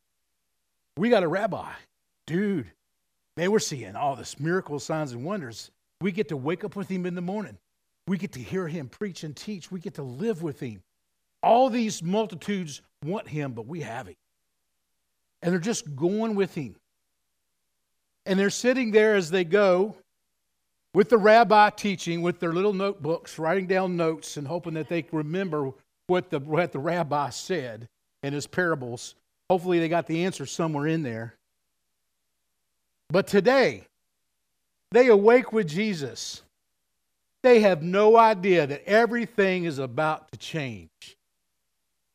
We 0.97 1.11
got 1.11 1.23
a 1.23 1.29
rabbi. 1.29 1.71
Dude, 2.27 2.71
man, 3.37 3.51
we're 3.51 3.59
seeing 3.59 3.97
all 3.97 4.17
this 4.17 4.41
miracles, 4.41 4.85
signs, 4.85 5.13
and 5.13 5.25
wonders. 5.25 5.71
We 6.01 6.13
get 6.13 6.29
to 6.29 6.37
wake 6.37 6.65
up 6.65 6.77
with 6.77 6.89
him 6.89 7.07
in 7.07 7.15
the 7.15 7.21
morning. 7.21 7.59
We 8.07 8.19
get 8.19 8.33
to 8.33 8.41
hear 8.41 8.69
him 8.69 8.89
preach 8.89 9.25
and 9.25 9.35
teach. 9.35 9.71
We 9.71 9.81
get 9.81 9.95
to 9.95 10.03
live 10.03 10.43
with 10.43 10.61
him. 10.61 10.83
All 11.43 11.69
these 11.69 12.03
multitudes 12.03 12.83
want 13.05 13.29
him, 13.29 13.53
but 13.53 13.67
we 13.67 13.81
have 13.81 14.07
him. 14.07 14.17
And 15.43 15.53
they're 15.53 15.61
just 15.61 15.95
going 15.95 16.35
with 16.35 16.55
him. 16.55 16.77
And 18.25 18.39
they're 18.39 18.51
sitting 18.51 18.91
there 18.91 19.15
as 19.15 19.31
they 19.31 19.45
go 19.45 19.97
with 20.95 21.11
the 21.11 21.19
rabbi 21.19 21.71
teaching, 21.71 22.23
with 22.23 22.41
their 22.41 22.53
little 22.53 22.73
notebooks, 22.73 23.39
writing 23.39 23.67
down 23.67 23.97
notes 23.97 24.37
and 24.37 24.47
hoping 24.47 24.75
that 24.75 24.89
they 24.89 25.05
remember 25.13 25.71
what 26.07 26.31
the, 26.31 26.41
what 26.41 26.73
the 26.73 26.79
rabbi 26.79 27.31
said 27.31 27.89
in 28.23 28.33
his 28.33 28.47
parables. 28.47 29.15
Hopefully, 29.49 29.79
they 29.79 29.89
got 29.89 30.07
the 30.07 30.25
answer 30.25 30.47
somewhere 30.47 30.87
in 30.87 31.03
there. 31.03 31.35
But 33.09 33.27
today, 33.27 33.87
they 34.91 35.09
awake 35.09 35.53
with 35.53 35.69
Jesus. 35.69 36.43
They 37.43 37.61
have 37.61 37.83
no 37.83 38.17
idea 38.17 38.67
that 38.67 38.85
everything 38.87 39.65
is 39.65 39.79
about 39.79 40.31
to 40.33 40.39
change. 40.39 41.17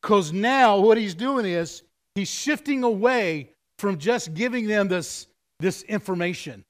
Because 0.00 0.32
now 0.32 0.78
what 0.78 0.98
he's 0.98 1.14
doing 1.14 1.46
is 1.46 1.82
he's 2.14 2.28
shifting 2.28 2.82
away 2.82 3.50
from 3.78 3.98
just 3.98 4.34
giving 4.34 4.66
them 4.66 4.88
this, 4.88 5.28
this 5.60 5.82
information. 5.84 6.64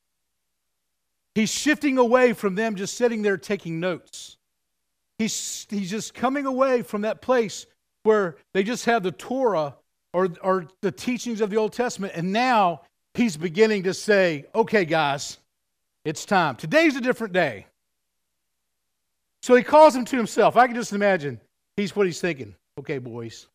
He's 1.35 1.51
shifting 1.51 1.99
away 1.99 2.35
from 2.35 2.55
them 2.55 2.77
just 2.77 2.97
sitting 2.97 3.23
there 3.23 3.39
taking 3.39 3.81
notes. 3.81 4.37
He's, 5.19 5.67
he's 5.71 5.91
just 5.91 6.15
coming 6.15 6.47
away 6.47 6.83
from 6.83 7.03
that 7.03 7.23
place 7.23 7.67
where 8.03 8.37
they 8.53 8.63
just 8.63 8.85
have 8.85 9.03
the 9.03 9.13
Torah 9.13 9.75
or, 10.13 10.29
or 10.43 10.69
the 10.81 10.93
teachings 10.93 11.41
of 11.41 11.51
the 11.51 11.57
Old 11.57 11.73
Testament, 11.73 12.13
and 12.15 12.33
now 12.33 12.83
he's 13.15 13.37
beginning 13.37 13.85
to 13.85 13.95
say, 13.95 14.47
okay, 14.55 14.85
guys, 14.85 15.39
it's 16.05 16.25
time. 16.25 16.57
Today's 16.57 16.97
a 16.97 17.01
different 17.01 17.33
day. 17.33 17.67
So 19.43 19.55
he 19.55 19.63
calls 19.63 19.95
them 19.95 20.05
to 20.05 20.17
himself. 20.17 20.57
I 20.57 20.67
can 20.67 20.77
just 20.77 20.93
imagine 20.93 21.41
he's 21.77 21.97
what 21.97 22.07
he's 22.07 22.21
thinking. 22.21 22.55
Okay, 22.79 22.99
boys, 22.99 23.47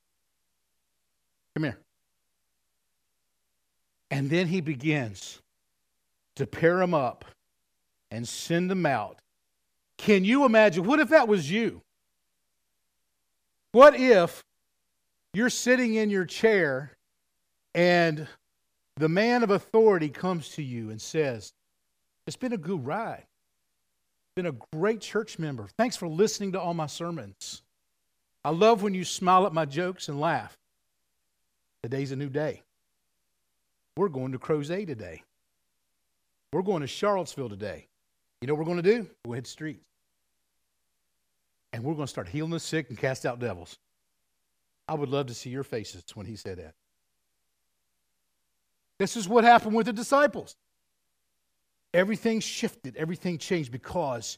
come 1.56 1.64
here. 1.64 1.78
And 4.12 4.30
then 4.30 4.48
he 4.48 4.62
begins 4.62 5.42
to 6.36 6.46
pair 6.46 6.78
them 6.78 6.94
up 6.94 7.26
and 8.12 8.28
send 8.28 8.70
them 8.70 8.86
out. 8.86 9.18
Can 9.98 10.24
you 10.24 10.46
imagine? 10.46 10.84
What 10.84 11.00
if 11.00 11.10
that 11.10 11.28
was 11.28 11.50
you? 11.50 11.82
What 13.72 14.00
if 14.00 14.44
you're 15.34 15.50
sitting 15.50 15.96
in 15.96 16.10
your 16.10 16.26
chair 16.26 16.98
and 17.76 18.28
the 18.96 19.10
man 19.10 19.44
of 19.44 19.52
authority 19.52 20.10
comes 20.10 20.50
to 20.50 20.64
you 20.64 20.90
and 20.90 21.02
says, 21.02 21.54
It's 22.26 22.36
been 22.36 22.54
a 22.54 22.58
good 22.58 22.86
ride. 22.86 23.26
Been 24.36 24.48
a 24.48 24.56
great 24.74 25.02
church 25.02 25.40
member. 25.40 25.68
Thanks 25.78 25.96
for 25.96 26.08
listening 26.08 26.52
to 26.54 26.60
all 26.60 26.74
my 26.74 26.88
sermons. 26.88 27.62
I 28.44 28.52
love 28.52 28.82
when 28.82 28.94
you 28.94 29.04
smile 29.04 29.46
at 29.46 29.54
my 29.54 29.66
jokes 29.66 30.10
and 30.10 30.20
laugh. 30.20 30.58
Today's 31.84 32.12
a 32.12 32.16
new 32.16 32.30
day. 32.30 32.64
We're 33.96 34.10
going 34.10 34.32
to 34.32 34.40
Crozet 34.40 34.88
today. 34.88 35.24
We're 36.54 36.62
going 36.62 36.82
to 36.82 36.88
Charlottesville 36.88 37.50
today. 37.50 37.88
You 38.42 38.48
know 38.48 38.54
what 38.54 38.60
we're 38.60 38.74
going 38.74 38.84
to 38.84 38.84
do? 38.84 39.08
We're 39.26 39.30
going 39.30 39.32
to 39.32 39.36
hit 39.36 39.44
the 39.46 39.50
streets. 39.50 39.84
And 41.74 41.84
we're 41.84 41.94
going 41.94 42.06
to 42.06 42.12
start 42.12 42.28
healing 42.28 42.52
the 42.52 42.60
sick 42.60 42.90
and 42.90 42.98
cast 42.98 43.26
out 43.26 43.40
devils. 43.40 43.78
I 44.88 44.94
would 44.94 45.10
love 45.10 45.28
to 45.28 45.34
see 45.34 45.50
your 45.50 45.64
faces 45.64 46.04
when 46.14 46.26
he 46.26 46.36
said 46.36 46.58
that. 46.58 46.74
This 49.00 49.16
is 49.16 49.28
what 49.28 49.44
happened 49.44 49.76
with 49.76 49.86
the 49.86 49.94
disciples. 49.94 50.56
Everything 51.94 52.40
shifted, 52.40 52.96
everything 52.96 53.38
changed 53.38 53.72
because 53.72 54.38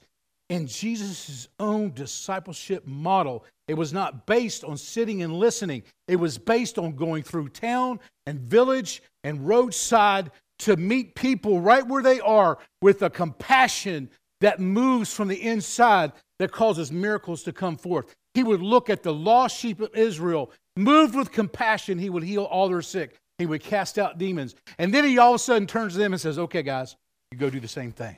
in 0.50 0.66
Jesus' 0.68 1.48
own 1.60 1.94
discipleship 1.94 2.86
model. 2.86 3.46
It 3.68 3.76
was 3.76 3.94
not 3.94 4.26
based 4.26 4.64
on 4.64 4.78
sitting 4.78 5.22
and 5.22 5.34
listening, 5.34 5.84
it 6.08 6.16
was 6.18 6.38
based 6.38 6.78
on 6.78 6.96
going 6.96 7.24
through 7.24 7.50
town 7.50 8.00
and 8.26 8.40
village 8.40 9.02
and 9.24 9.48
roadside 9.48 10.32
to 10.60 10.76
meet 10.76 11.16
people 11.16 11.62
right 11.62 11.86
where 11.88 12.04
they 12.04 12.20
are 12.20 12.58
with 12.82 13.02
a 13.04 13.10
compassion 13.10 14.10
that 14.42 14.60
moves 14.60 15.14
from 15.14 15.28
the 15.28 15.42
inside 15.42 16.12
that 16.40 16.52
causes 16.52 16.92
miracles 16.92 17.44
to 17.44 17.54
come 17.54 17.78
forth. 17.78 18.16
He 18.34 18.44
would 18.44 18.62
look 18.62 18.90
at 18.90 19.04
the 19.04 19.14
lost 19.14 19.58
sheep 19.58 19.80
of 19.80 19.96
Israel, 19.96 20.52
moved 20.76 21.16
with 21.16 21.32
compassion, 21.32 21.98
he 21.98 22.10
would 22.10 22.24
heal 22.24 22.44
all 22.44 22.70
their 22.70 22.82
sick. 22.82 23.20
He 23.38 23.46
would 23.46 23.64
cast 23.64 23.98
out 23.98 24.18
demons. 24.18 24.56
And 24.78 24.94
then 24.94 25.06
he 25.06 25.18
all 25.18 25.32
of 25.32 25.36
a 25.36 25.40
sudden 25.40 25.66
turns 25.66 25.94
to 25.94 26.00
them 26.00 26.14
and 26.14 26.22
says, 26.22 26.38
Okay, 26.38 26.62
guys, 26.62 26.96
you 27.32 27.38
go 27.38 27.50
do 27.50 27.60
the 27.60 27.68
same 27.68 27.92
thing. 27.92 28.18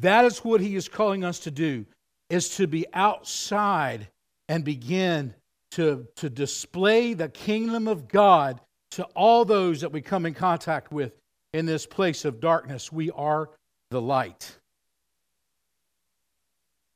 That 0.00 0.24
is 0.24 0.38
what 0.38 0.60
he 0.60 0.74
is 0.76 0.88
calling 0.88 1.24
us 1.24 1.40
to 1.40 1.50
do, 1.50 1.84
is 2.30 2.56
to 2.56 2.66
be 2.66 2.86
outside 2.92 4.08
and 4.48 4.64
begin 4.64 5.34
to, 5.72 6.06
to 6.16 6.30
display 6.30 7.12
the 7.14 7.28
kingdom 7.28 7.86
of 7.86 8.08
God 8.08 8.60
to 8.92 9.04
all 9.14 9.44
those 9.44 9.82
that 9.82 9.92
we 9.92 10.00
come 10.00 10.24
in 10.24 10.34
contact 10.34 10.90
with 10.90 11.14
in 11.52 11.66
this 11.66 11.86
place 11.86 12.24
of 12.24 12.40
darkness. 12.40 12.90
We 12.90 13.10
are 13.10 13.50
the 13.90 14.00
light. 14.00 14.56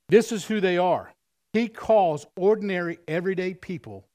This 0.09 0.33
is 0.33 0.45
who 0.45 0.61
they 0.61 0.79
are. 0.79 1.13
He 1.53 1.69
calls 1.69 2.27
ordinary, 2.37 2.99
everyday 3.09 3.55
people 3.55 4.07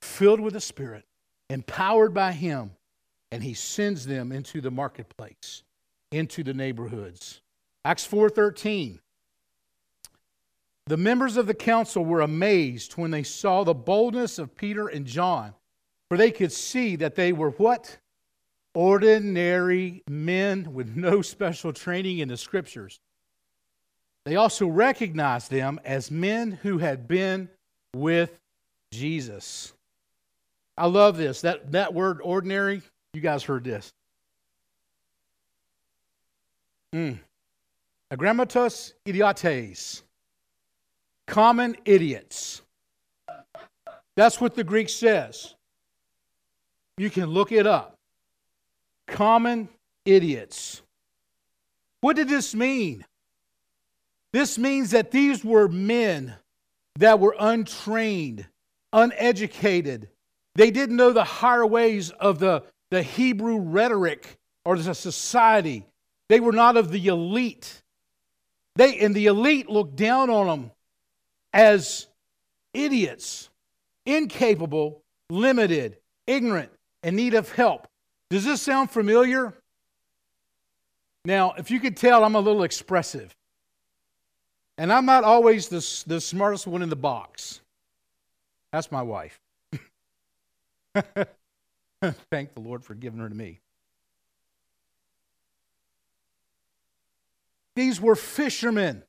filled 0.00 0.40
with 0.40 0.54
the 0.54 0.60
Spirit, 0.60 1.04
empowered 1.50 2.14
by 2.14 2.32
Him, 2.32 2.72
and 3.32 3.42
He 3.42 3.54
sends 3.54 4.06
them 4.06 4.30
into 4.30 4.60
the 4.60 4.70
marketplace, 4.70 5.64
into 6.12 6.44
the 6.44 6.54
neighborhoods. 6.54 7.40
Acts 7.84 8.06
4:13 8.06 9.00
The 10.86 10.96
members 10.96 11.36
of 11.36 11.46
the 11.46 11.54
council 11.54 12.04
were 12.04 12.20
amazed 12.20 12.92
when 12.92 13.10
they 13.10 13.24
saw 13.24 13.64
the 13.64 13.74
boldness 13.74 14.38
of 14.38 14.56
Peter 14.56 14.86
and 14.86 15.06
John, 15.06 15.54
for 16.08 16.16
they 16.16 16.30
could 16.30 16.52
see 16.52 16.94
that 16.96 17.16
they 17.16 17.32
were 17.32 17.50
what? 17.50 17.98
Ordinary 18.74 20.02
men 20.08 20.72
with 20.72 20.96
no 20.96 21.22
special 21.22 21.72
training 21.72 22.18
in 22.18 22.28
the 22.28 22.36
scriptures. 22.36 23.00
They 24.24 24.36
also 24.36 24.66
recognized 24.66 25.50
them 25.50 25.78
as 25.84 26.10
men 26.10 26.52
who 26.62 26.78
had 26.78 27.06
been 27.06 27.48
with 27.94 28.30
Jesus. 28.92 29.72
I 30.76 30.86
love 30.86 31.16
this. 31.16 31.42
That, 31.42 31.72
that 31.72 31.92
word 31.92 32.20
ordinary, 32.22 32.82
you 33.12 33.20
guys 33.20 33.42
heard 33.42 33.64
this. 33.64 33.92
Mm. 36.94 37.18
Agrammatos 38.10 38.92
idiotes. 39.04 40.02
Common 41.26 41.76
idiots. 41.84 42.62
That's 44.16 44.40
what 44.40 44.54
the 44.54 44.64
Greek 44.64 44.88
says. 44.88 45.54
You 46.96 47.10
can 47.10 47.26
look 47.26 47.50
it 47.50 47.66
up. 47.66 47.98
Common 49.06 49.68
idiots. 50.04 50.82
What 52.00 52.16
did 52.16 52.28
this 52.28 52.54
mean? 52.54 53.04
This 54.34 54.58
means 54.58 54.90
that 54.90 55.12
these 55.12 55.44
were 55.44 55.68
men 55.68 56.34
that 56.96 57.20
were 57.20 57.36
untrained, 57.38 58.44
uneducated. 58.92 60.08
They 60.56 60.72
didn't 60.72 60.96
know 60.96 61.12
the 61.12 61.22
higher 61.22 61.64
ways 61.64 62.10
of 62.10 62.40
the, 62.40 62.64
the 62.90 63.00
Hebrew 63.00 63.58
rhetoric 63.58 64.36
or 64.64 64.76
the 64.76 64.92
society. 64.92 65.86
They 66.28 66.40
were 66.40 66.50
not 66.50 66.76
of 66.76 66.90
the 66.90 67.06
elite. 67.06 67.80
They 68.74 68.98
and 68.98 69.14
the 69.14 69.26
elite 69.26 69.70
looked 69.70 69.94
down 69.94 70.30
on 70.30 70.48
them 70.48 70.70
as 71.52 72.08
idiots, 72.72 73.50
incapable, 74.04 75.04
limited, 75.30 75.98
ignorant, 76.26 76.72
in 77.04 77.14
need 77.14 77.34
of 77.34 77.52
help. 77.52 77.86
Does 78.30 78.44
this 78.44 78.60
sound 78.60 78.90
familiar? 78.90 79.54
Now, 81.24 81.54
if 81.56 81.70
you 81.70 81.78
could 81.78 81.96
tell, 81.96 82.24
I'm 82.24 82.34
a 82.34 82.40
little 82.40 82.64
expressive. 82.64 83.32
And 84.76 84.92
I'm 84.92 85.06
not 85.06 85.24
always 85.24 85.68
the, 85.68 86.04
the 86.06 86.20
smartest 86.20 86.66
one 86.66 86.82
in 86.82 86.88
the 86.88 86.96
box. 86.96 87.60
That's 88.72 88.90
my 88.90 89.02
wife. 89.02 89.38
Thank 92.30 92.54
the 92.54 92.60
Lord 92.60 92.84
for 92.84 92.94
giving 92.94 93.20
her 93.20 93.28
to 93.28 93.34
me. 93.34 93.60
These 97.76 98.00
were 98.00 98.16
fishermen. 98.16 99.02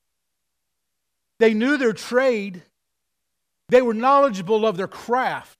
They 1.38 1.52
knew 1.52 1.76
their 1.76 1.92
trade, 1.92 2.62
they 3.68 3.82
were 3.82 3.94
knowledgeable 3.94 4.66
of 4.66 4.76
their 4.76 4.88
craft. 4.88 5.58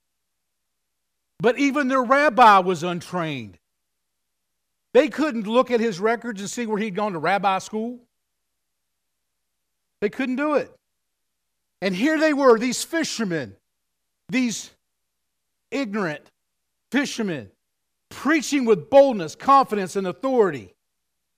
But 1.38 1.58
even 1.58 1.88
their 1.88 2.02
rabbi 2.02 2.60
was 2.60 2.82
untrained. 2.82 3.58
They 4.94 5.08
couldn't 5.08 5.46
look 5.46 5.70
at 5.70 5.80
his 5.80 6.00
records 6.00 6.40
and 6.40 6.48
see 6.48 6.64
where 6.64 6.78
he'd 6.78 6.94
gone 6.94 7.12
to 7.12 7.18
rabbi 7.18 7.58
school. 7.58 8.00
They 10.00 10.08
couldn't 10.08 10.36
do 10.36 10.54
it. 10.54 10.74
And 11.82 11.94
here 11.94 12.18
they 12.18 12.32
were, 12.32 12.58
these 12.58 12.82
fishermen, 12.84 13.56
these 14.28 14.70
ignorant 15.70 16.30
fishermen, 16.90 17.50
preaching 18.08 18.64
with 18.64 18.88
boldness, 18.88 19.34
confidence, 19.34 19.96
and 19.96 20.06
authority, 20.06 20.74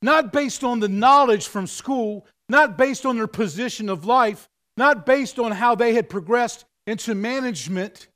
not 0.03 0.33
based 0.33 0.63
on 0.63 0.81
the 0.81 0.89
knowledge 0.89 1.49
from 1.49 1.67
school, 1.67 2.27
not 2.49 2.79
based 2.79 3.05
on 3.05 3.17
their 3.17 3.27
position 3.27 3.89
of 3.89 4.05
life, 4.05 4.49
not 4.77 5.05
based 5.05 5.39
on 5.39 5.53
how 5.53 5.75
they 5.75 5.95
had 5.95 6.09
progressed 6.09 6.65
into 6.87 7.15
management. 7.15 8.09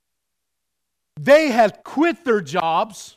They 1.20 1.50
had 1.50 1.82
quit 1.84 2.24
their 2.24 2.40
jobs 2.40 3.16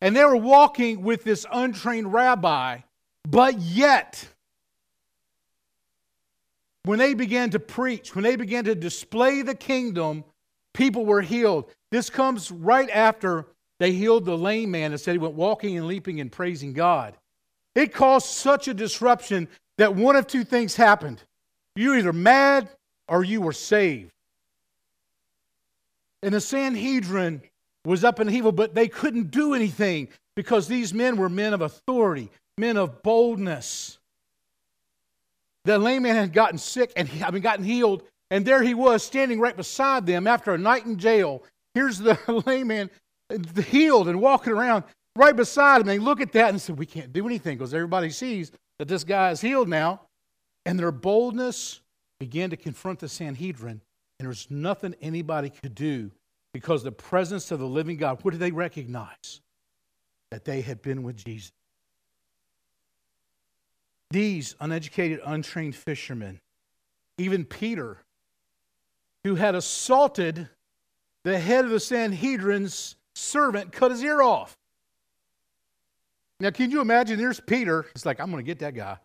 and 0.00 0.14
they 0.14 0.24
were 0.24 0.36
walking 0.36 1.02
with 1.02 1.24
this 1.24 1.46
untrained 1.50 2.12
rabbi, 2.12 2.80
but 3.26 3.58
yet, 3.58 4.28
when 6.84 6.98
they 6.98 7.14
began 7.14 7.50
to 7.50 7.58
preach, 7.58 8.14
when 8.14 8.24
they 8.24 8.36
began 8.36 8.64
to 8.64 8.74
display 8.74 9.42
the 9.42 9.54
kingdom, 9.54 10.24
people 10.72 11.04
were 11.04 11.22
healed. 11.22 11.70
This 11.90 12.10
comes 12.10 12.50
right 12.50 12.88
after 12.90 13.46
they 13.80 13.92
healed 13.92 14.24
the 14.24 14.38
lame 14.38 14.70
man 14.70 14.92
and 14.92 15.00
said 15.00 15.12
he 15.12 15.18
went 15.18 15.34
walking 15.34 15.76
and 15.76 15.86
leaping 15.86 16.20
and 16.20 16.30
praising 16.30 16.72
God. 16.72 17.14
It 17.74 17.92
caused 17.92 18.26
such 18.26 18.68
a 18.68 18.74
disruption 18.74 19.48
that 19.78 19.94
one 19.94 20.14
of 20.14 20.26
two 20.26 20.44
things 20.44 20.76
happened. 20.76 21.22
You 21.74 21.90
were 21.90 21.96
either 21.96 22.12
mad 22.12 22.68
or 23.08 23.24
you 23.24 23.40
were 23.40 23.52
saved. 23.52 24.12
And 26.22 26.32
the 26.32 26.40
Sanhedrin 26.40 27.42
was 27.84 28.04
up 28.04 28.20
in 28.20 28.30
evil, 28.30 28.52
but 28.52 28.74
they 28.74 28.88
couldn't 28.88 29.30
do 29.30 29.54
anything 29.54 30.08
because 30.36 30.68
these 30.68 30.94
men 30.94 31.16
were 31.16 31.28
men 31.28 31.52
of 31.52 31.60
authority, 31.60 32.30
men 32.56 32.76
of 32.76 33.02
boldness. 33.02 33.98
The 35.64 35.78
lame 35.78 36.02
man 36.02 36.16
had 36.16 36.32
gotten 36.32 36.58
sick 36.58 36.92
and 36.96 37.08
he, 37.08 37.22
I 37.22 37.30
mean 37.30 37.42
gotten 37.42 37.64
healed, 37.64 38.02
and 38.30 38.44
there 38.44 38.62
he 38.62 38.74
was 38.74 39.02
standing 39.02 39.40
right 39.40 39.56
beside 39.56 40.06
them 40.06 40.26
after 40.26 40.52
a 40.52 40.58
night 40.58 40.86
in 40.86 40.98
jail. 40.98 41.42
Here's 41.74 41.98
the 41.98 42.18
lame 42.46 42.68
man 42.68 42.90
uh, 43.30 43.62
healed 43.62 44.08
and 44.08 44.20
walking 44.20 44.52
around 44.52 44.84
right 45.16 45.34
beside 45.34 45.80
him. 45.80 45.86
They 45.86 45.98
look 45.98 46.20
at 46.20 46.32
that 46.32 46.50
and 46.50 46.60
say, 46.60 46.72
We 46.72 46.86
can't 46.86 47.12
do 47.12 47.26
anything 47.26 47.56
because 47.56 47.74
everybody 47.74 48.10
sees 48.10 48.52
that 48.78 48.88
this 48.88 49.04
guy 49.04 49.30
is 49.30 49.40
healed 49.40 49.68
now. 49.68 50.02
And 50.66 50.78
their 50.78 50.92
boldness 50.92 51.80
began 52.18 52.50
to 52.50 52.56
confront 52.56 53.00
the 53.00 53.08
Sanhedrin, 53.08 53.82
and 54.18 54.26
there's 54.26 54.50
nothing 54.50 54.94
anybody 55.02 55.50
could 55.50 55.74
do 55.74 56.10
because 56.54 56.82
the 56.82 56.92
presence 56.92 57.50
of 57.50 57.58
the 57.58 57.66
living 57.66 57.96
God, 57.96 58.20
what 58.22 58.30
did 58.30 58.40
they 58.40 58.50
recognize? 58.50 59.40
That 60.30 60.44
they 60.44 60.62
had 60.62 60.80
been 60.80 61.02
with 61.02 61.22
Jesus. 61.22 61.52
These 64.14 64.54
uneducated, 64.60 65.18
untrained 65.26 65.74
fishermen, 65.74 66.40
even 67.18 67.44
Peter, 67.44 67.98
who 69.24 69.34
had 69.34 69.56
assaulted 69.56 70.48
the 71.24 71.36
head 71.36 71.64
of 71.64 71.72
the 71.72 71.80
Sanhedrin's 71.80 72.94
servant, 73.16 73.72
cut 73.72 73.90
his 73.90 74.04
ear 74.04 74.22
off. 74.22 74.56
Now, 76.38 76.50
can 76.50 76.70
you 76.70 76.80
imagine? 76.80 77.18
There's 77.18 77.40
Peter. 77.40 77.86
It's 77.90 78.06
like, 78.06 78.20
I'm 78.20 78.30
going 78.30 78.40
to 78.40 78.46
get 78.46 78.60
that 78.60 78.76
guy. 78.76 78.98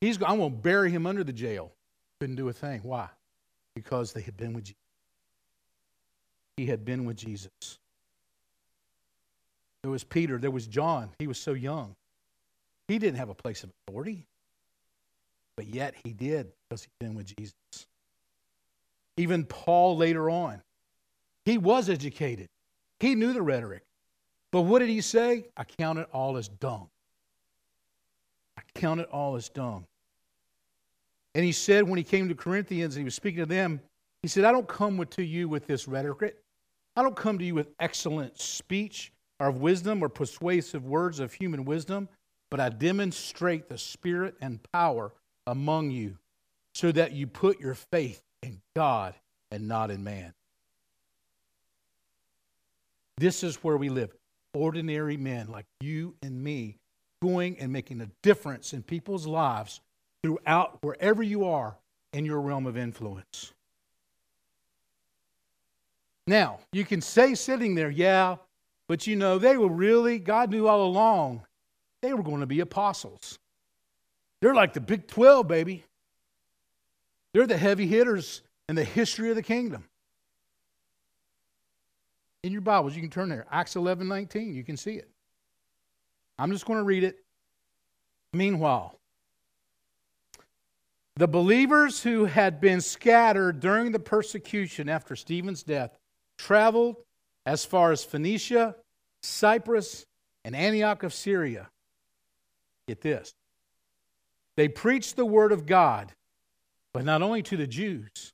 He's, 0.00 0.22
I'm 0.22 0.38
going 0.38 0.52
to 0.52 0.56
bury 0.58 0.92
him 0.92 1.08
under 1.08 1.24
the 1.24 1.32
jail. 1.32 1.72
Couldn't 2.20 2.36
do 2.36 2.48
a 2.48 2.52
thing. 2.52 2.82
Why? 2.84 3.08
Because 3.74 4.12
they 4.12 4.20
had 4.20 4.36
been 4.36 4.52
with 4.52 4.62
Jesus. 4.62 4.78
He 6.56 6.66
had 6.66 6.84
been 6.84 7.04
with 7.04 7.16
Jesus. 7.16 7.50
There 9.82 9.90
was 9.90 10.04
Peter. 10.04 10.38
There 10.38 10.52
was 10.52 10.68
John. 10.68 11.10
He 11.18 11.26
was 11.26 11.38
so 11.38 11.52
young. 11.52 11.96
He 12.86 13.00
didn't 13.00 13.18
have 13.18 13.28
a 13.28 13.34
place 13.34 13.64
of 13.64 13.70
authority. 13.88 14.28
But 15.56 15.66
yet 15.66 15.94
he 16.04 16.12
did 16.12 16.52
because 16.68 16.82
he'd 16.82 16.98
been 16.98 17.14
with 17.14 17.34
Jesus. 17.36 17.54
Even 19.16 19.44
Paul 19.44 19.96
later 19.96 20.30
on, 20.30 20.62
he 21.44 21.58
was 21.58 21.90
educated. 21.90 22.48
He 23.00 23.14
knew 23.14 23.32
the 23.32 23.42
rhetoric. 23.42 23.82
But 24.50 24.62
what 24.62 24.78
did 24.78 24.88
he 24.88 25.00
say? 25.00 25.46
I 25.56 25.64
count 25.64 25.98
it 25.98 26.08
all 26.12 26.36
as 26.36 26.48
dung. 26.48 26.88
I 28.56 28.62
count 28.74 29.00
it 29.00 29.08
all 29.10 29.34
as 29.36 29.48
dung. 29.48 29.86
And 31.34 31.44
he 31.44 31.52
said, 31.52 31.88
when 31.88 31.96
he 31.96 32.04
came 32.04 32.28
to 32.28 32.34
Corinthians, 32.34 32.94
and 32.94 33.00
he 33.00 33.04
was 33.04 33.14
speaking 33.14 33.40
to 33.40 33.46
them, 33.46 33.80
he 34.20 34.28
said, 34.28 34.44
I 34.44 34.52
don't 34.52 34.68
come 34.68 35.04
to 35.04 35.24
you 35.24 35.48
with 35.48 35.66
this 35.66 35.88
rhetoric. 35.88 36.36
I 36.94 37.02
don't 37.02 37.16
come 37.16 37.38
to 37.38 37.44
you 37.44 37.54
with 37.54 37.70
excellent 37.80 38.38
speech 38.38 39.12
or 39.40 39.48
of 39.48 39.60
wisdom 39.60 40.02
or 40.02 40.08
persuasive 40.08 40.84
words 40.84 41.18
of 41.18 41.32
human 41.32 41.64
wisdom, 41.64 42.08
but 42.50 42.60
I 42.60 42.68
demonstrate 42.68 43.68
the 43.68 43.78
Spirit 43.78 44.36
and 44.40 44.60
power 44.72 45.12
among 45.46 45.90
you 45.90 46.18
so 46.74 46.92
that 46.92 47.12
you 47.12 47.26
put 47.26 47.60
your 47.60 47.74
faith 47.74 48.22
in 48.42 48.60
God 48.74 49.14
and 49.50 49.68
not 49.68 49.90
in 49.90 50.02
man. 50.04 50.32
This 53.18 53.42
is 53.42 53.56
where 53.56 53.76
we 53.76 53.88
live. 53.88 54.12
Ordinary 54.54 55.16
men 55.16 55.48
like 55.48 55.66
you 55.80 56.14
and 56.22 56.42
me 56.42 56.78
going 57.22 57.58
and 57.58 57.72
making 57.72 58.00
a 58.00 58.10
difference 58.22 58.72
in 58.72 58.82
people's 58.82 59.26
lives 59.26 59.80
throughout 60.22 60.78
wherever 60.82 61.22
you 61.22 61.44
are 61.44 61.76
in 62.12 62.24
your 62.24 62.40
realm 62.40 62.66
of 62.66 62.76
influence. 62.76 63.52
Now, 66.26 66.60
you 66.72 66.84
can 66.84 67.00
say 67.00 67.34
sitting 67.34 67.74
there, 67.74 67.90
yeah, 67.90 68.36
but 68.88 69.06
you 69.06 69.16
know, 69.16 69.38
they 69.38 69.56
were 69.56 69.68
really, 69.68 70.18
God 70.18 70.50
knew 70.50 70.68
all 70.68 70.84
along 70.84 71.42
they 72.02 72.12
were 72.12 72.22
going 72.22 72.40
to 72.40 72.46
be 72.46 72.60
apostles. 72.60 73.38
They're 74.42 74.54
like 74.54 74.72
the 74.72 74.80
Big 74.80 75.06
12, 75.06 75.46
baby. 75.46 75.84
They're 77.32 77.46
the 77.46 77.56
heavy 77.56 77.86
hitters 77.86 78.42
in 78.68 78.74
the 78.74 78.82
history 78.82 79.30
of 79.30 79.36
the 79.36 79.42
kingdom. 79.42 79.84
In 82.42 82.50
your 82.50 82.60
Bibles, 82.60 82.96
you 82.96 83.02
can 83.02 83.10
turn 83.10 83.28
there. 83.28 83.46
Acts 83.52 83.76
11 83.76 84.08
19, 84.08 84.52
you 84.52 84.64
can 84.64 84.76
see 84.76 84.94
it. 84.94 85.08
I'm 86.40 86.50
just 86.50 86.66
going 86.66 86.80
to 86.80 86.84
read 86.84 87.04
it. 87.04 87.18
Meanwhile, 88.32 88.98
the 91.14 91.28
believers 91.28 92.02
who 92.02 92.24
had 92.24 92.60
been 92.60 92.80
scattered 92.80 93.60
during 93.60 93.92
the 93.92 94.00
persecution 94.00 94.88
after 94.88 95.14
Stephen's 95.14 95.62
death 95.62 95.96
traveled 96.36 96.96
as 97.46 97.64
far 97.64 97.92
as 97.92 98.02
Phoenicia, 98.02 98.74
Cyprus, 99.22 100.04
and 100.44 100.56
Antioch 100.56 101.04
of 101.04 101.14
Syria. 101.14 101.70
Get 102.88 103.02
this. 103.02 103.34
They 104.56 104.68
preached 104.68 105.16
the 105.16 105.26
word 105.26 105.52
of 105.52 105.66
God, 105.66 106.12
but 106.92 107.04
not 107.04 107.22
only 107.22 107.42
to 107.44 107.56
the 107.56 107.66
Jews. 107.66 108.32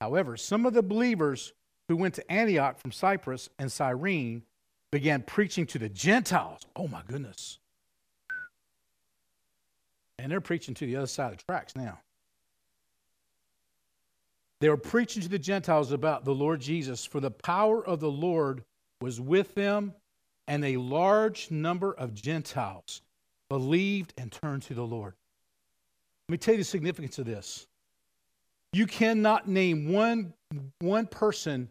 However, 0.00 0.36
some 0.36 0.66
of 0.66 0.72
the 0.72 0.82
believers 0.82 1.52
who 1.88 1.96
went 1.96 2.14
to 2.14 2.32
Antioch 2.32 2.78
from 2.78 2.92
Cyprus 2.92 3.50
and 3.58 3.70
Cyrene 3.70 4.42
began 4.90 5.22
preaching 5.22 5.66
to 5.66 5.78
the 5.78 5.88
Gentiles. 5.88 6.62
Oh 6.74 6.88
my 6.88 7.02
goodness. 7.06 7.58
And 10.18 10.30
they're 10.30 10.40
preaching 10.40 10.74
to 10.74 10.86
the 10.86 10.96
other 10.96 11.06
side 11.06 11.32
of 11.32 11.38
the 11.38 11.44
tracks 11.44 11.74
now. 11.76 11.98
They 14.60 14.68
were 14.68 14.76
preaching 14.76 15.22
to 15.22 15.28
the 15.28 15.38
Gentiles 15.40 15.90
about 15.90 16.24
the 16.24 16.34
Lord 16.34 16.60
Jesus, 16.60 17.04
for 17.04 17.18
the 17.18 17.32
power 17.32 17.84
of 17.84 17.98
the 17.98 18.10
Lord 18.10 18.62
was 19.00 19.20
with 19.20 19.56
them, 19.56 19.94
and 20.46 20.64
a 20.64 20.76
large 20.76 21.50
number 21.50 21.92
of 21.92 22.14
Gentiles 22.14 23.02
believed 23.48 24.14
and 24.16 24.30
turned 24.30 24.62
to 24.62 24.74
the 24.74 24.86
Lord. 24.86 25.14
Let 26.28 26.32
me 26.32 26.38
tell 26.38 26.54
you 26.54 26.58
the 26.58 26.64
significance 26.64 27.18
of 27.18 27.26
this. 27.26 27.66
You 28.72 28.86
cannot 28.86 29.48
name 29.48 29.92
one, 29.92 30.32
one 30.80 31.06
person 31.06 31.68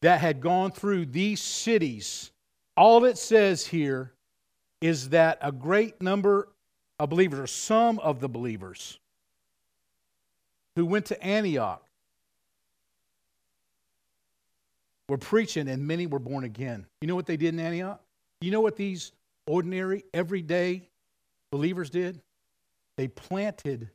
that 0.00 0.20
had 0.20 0.40
gone 0.40 0.70
through 0.70 1.06
these 1.06 1.40
cities. 1.40 2.30
All 2.76 3.04
it 3.04 3.18
says 3.18 3.66
here 3.66 4.12
is 4.80 5.10
that 5.10 5.38
a 5.42 5.52
great 5.52 6.00
number 6.00 6.48
of 6.98 7.10
believers, 7.10 7.40
or 7.40 7.46
some 7.46 7.98
of 7.98 8.20
the 8.20 8.28
believers, 8.28 8.98
who 10.76 10.86
went 10.86 11.06
to 11.06 11.22
Antioch 11.22 11.84
were 15.08 15.18
preaching, 15.18 15.68
and 15.68 15.86
many 15.86 16.06
were 16.06 16.18
born 16.18 16.44
again. 16.44 16.86
You 17.02 17.08
know 17.08 17.16
what 17.16 17.26
they 17.26 17.36
did 17.36 17.52
in 17.52 17.60
Antioch? 17.60 18.00
You 18.40 18.50
know 18.50 18.60
what 18.60 18.76
these 18.76 19.12
ordinary, 19.46 20.04
everyday 20.14 20.88
believers 21.50 21.90
did? 21.90 22.20
They 23.00 23.08
planted 23.08 23.88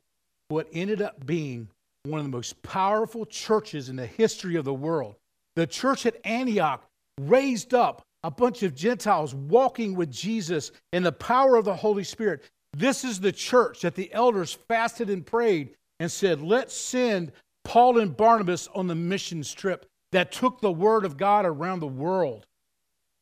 what 0.48 0.66
ended 0.72 1.00
up 1.00 1.24
being 1.24 1.68
one 2.06 2.18
of 2.18 2.26
the 2.26 2.36
most 2.36 2.60
powerful 2.62 3.24
churches 3.24 3.88
in 3.88 3.94
the 3.94 4.04
history 4.04 4.56
of 4.56 4.64
the 4.64 4.74
world. 4.74 5.14
The 5.54 5.64
church 5.64 6.06
at 6.06 6.16
Antioch 6.26 6.84
raised 7.20 7.72
up 7.72 8.02
a 8.24 8.32
bunch 8.32 8.64
of 8.64 8.74
Gentiles 8.74 9.32
walking 9.32 9.94
with 9.94 10.10
Jesus 10.10 10.72
in 10.92 11.04
the 11.04 11.12
power 11.12 11.54
of 11.54 11.64
the 11.64 11.76
Holy 11.76 12.02
Spirit. 12.02 12.42
This 12.72 13.04
is 13.04 13.20
the 13.20 13.30
church 13.30 13.82
that 13.82 13.94
the 13.94 14.12
elders 14.12 14.58
fasted 14.66 15.08
and 15.08 15.24
prayed 15.24 15.76
and 16.00 16.10
said, 16.10 16.42
Let's 16.42 16.74
send 16.74 17.30
Paul 17.62 18.00
and 18.00 18.16
Barnabas 18.16 18.68
on 18.74 18.88
the 18.88 18.96
missions 18.96 19.54
trip 19.54 19.86
that 20.10 20.32
took 20.32 20.60
the 20.60 20.72
word 20.72 21.04
of 21.04 21.16
God 21.16 21.46
around 21.46 21.78
the 21.78 21.86
world. 21.86 22.44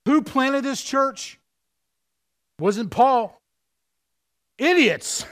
Who 0.06 0.22
planted 0.22 0.64
this 0.64 0.80
church? 0.80 1.38
Wasn't 2.58 2.90
Paul. 2.90 3.38
Idiots. 4.58 5.26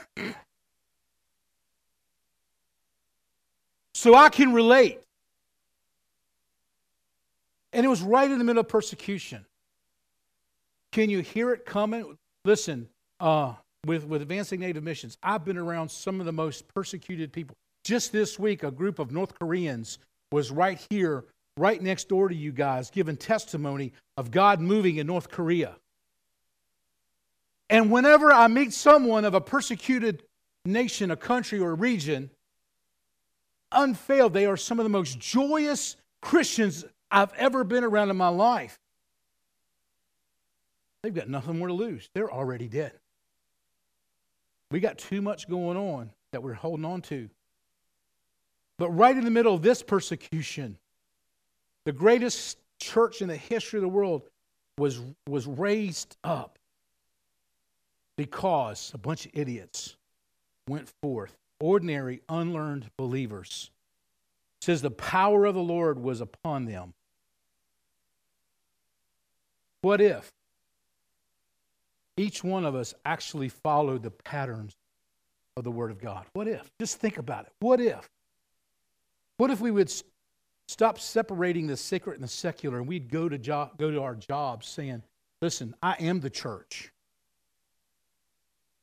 so 3.93 4.15
I 4.15 4.29
can 4.29 4.53
relate. 4.53 4.99
And 7.71 7.85
it 7.85 7.89
was 7.89 8.01
right 8.01 8.29
in 8.29 8.37
the 8.37 8.43
middle 8.43 8.59
of 8.59 8.67
persecution. 8.67 9.45
Can 10.91 11.09
you 11.09 11.21
hear 11.21 11.53
it 11.53 11.65
coming? 11.65 12.17
Listen, 12.45 12.87
uh, 13.19 13.53
with, 13.85 14.05
with 14.05 14.21
Advancing 14.21 14.59
Native 14.59 14.83
Missions, 14.83 15.17
I've 15.23 15.43
been 15.43 15.57
around 15.57 15.89
some 15.89 16.19
of 16.19 16.25
the 16.25 16.31
most 16.31 16.67
persecuted 16.73 17.31
people. 17.31 17.55
Just 17.83 18.11
this 18.11 18.37
week, 18.37 18.63
a 18.63 18.71
group 18.71 18.99
of 18.99 19.11
North 19.11 19.37
Koreans 19.39 19.99
was 20.31 20.51
right 20.51 20.85
here, 20.89 21.25
right 21.57 21.81
next 21.81 22.09
door 22.09 22.29
to 22.29 22.35
you 22.35 22.51
guys, 22.51 22.89
giving 22.89 23.17
testimony 23.17 23.91
of 24.17 24.31
God 24.31 24.59
moving 24.59 24.97
in 24.97 25.07
North 25.07 25.29
Korea. 25.29 25.75
And 27.73 27.89
whenever 27.89 28.31
I 28.31 28.47
meet 28.49 28.71
someone 28.71 29.25
of 29.25 29.33
a 29.33 29.41
persecuted 29.41 30.21
nation, 30.63 31.09
a 31.09 31.15
country, 31.15 31.57
or 31.57 31.71
a 31.71 31.73
region, 31.73 32.29
unfailed, 33.71 34.31
they 34.31 34.45
are 34.45 34.55
some 34.55 34.79
of 34.79 34.83
the 34.83 34.91
most 34.91 35.17
joyous 35.17 35.95
Christians 36.21 36.85
I've 37.09 37.33
ever 37.33 37.63
been 37.63 37.83
around 37.83 38.11
in 38.11 38.15
my 38.15 38.27
life. 38.27 38.77
They've 41.01 41.15
got 41.15 41.27
nothing 41.27 41.57
more 41.57 41.67
to 41.67 41.73
lose. 41.73 42.07
They're 42.13 42.31
already 42.31 42.67
dead. 42.67 42.91
We 44.69 44.79
got 44.79 44.99
too 44.99 45.23
much 45.23 45.49
going 45.49 45.75
on 45.75 46.11
that 46.31 46.43
we're 46.43 46.53
holding 46.53 46.85
on 46.85 47.01
to. 47.01 47.27
But 48.77 48.91
right 48.91 49.17
in 49.17 49.25
the 49.25 49.31
middle 49.31 49.55
of 49.55 49.63
this 49.63 49.81
persecution, 49.81 50.77
the 51.85 51.91
greatest 51.91 52.59
church 52.79 53.23
in 53.23 53.29
the 53.29 53.35
history 53.35 53.79
of 53.79 53.81
the 53.81 53.89
world 53.89 54.21
was, 54.77 55.01
was 55.27 55.47
raised 55.47 56.17
up 56.23 56.59
because 58.23 58.91
a 58.93 58.97
bunch 58.97 59.25
of 59.25 59.31
idiots 59.33 59.97
went 60.69 60.89
forth, 61.01 61.35
ordinary, 61.59 62.21
unlearned 62.29 62.89
believers. 62.97 63.69
It 64.61 64.65
says 64.65 64.81
the 64.81 64.91
power 64.91 65.45
of 65.45 65.55
the 65.55 65.61
Lord 65.61 65.99
was 65.99 66.21
upon 66.21 66.63
them. 66.63 66.93
What 69.81 69.99
if 69.99 70.31
each 72.15 72.45
one 72.45 72.63
of 72.63 72.75
us 72.75 72.93
actually 73.03 73.49
followed 73.49 74.03
the 74.03 74.11
patterns 74.11 74.73
of 75.57 75.65
the 75.65 75.71
Word 75.71 75.91
of 75.91 75.99
God. 75.99 76.25
What 76.31 76.47
if? 76.47 76.71
Just 76.79 76.97
think 76.97 77.17
about 77.17 77.45
it. 77.45 77.51
What 77.59 77.81
if? 77.81 78.09
What 79.35 79.51
if 79.51 79.59
we 79.59 79.71
would 79.71 79.91
stop 80.69 80.97
separating 80.97 81.67
the 81.67 81.75
sacred 81.75 82.13
and 82.13 82.23
the 82.23 82.29
secular 82.29 82.77
and 82.77 82.87
we'd 82.87 83.11
go 83.11 83.27
to, 83.27 83.37
job, 83.37 83.77
go 83.77 83.91
to 83.91 84.01
our 84.01 84.15
jobs 84.15 84.67
saying, 84.67 85.03
listen, 85.41 85.75
I 85.83 85.95
am 85.99 86.21
the 86.21 86.29
church. 86.29 86.92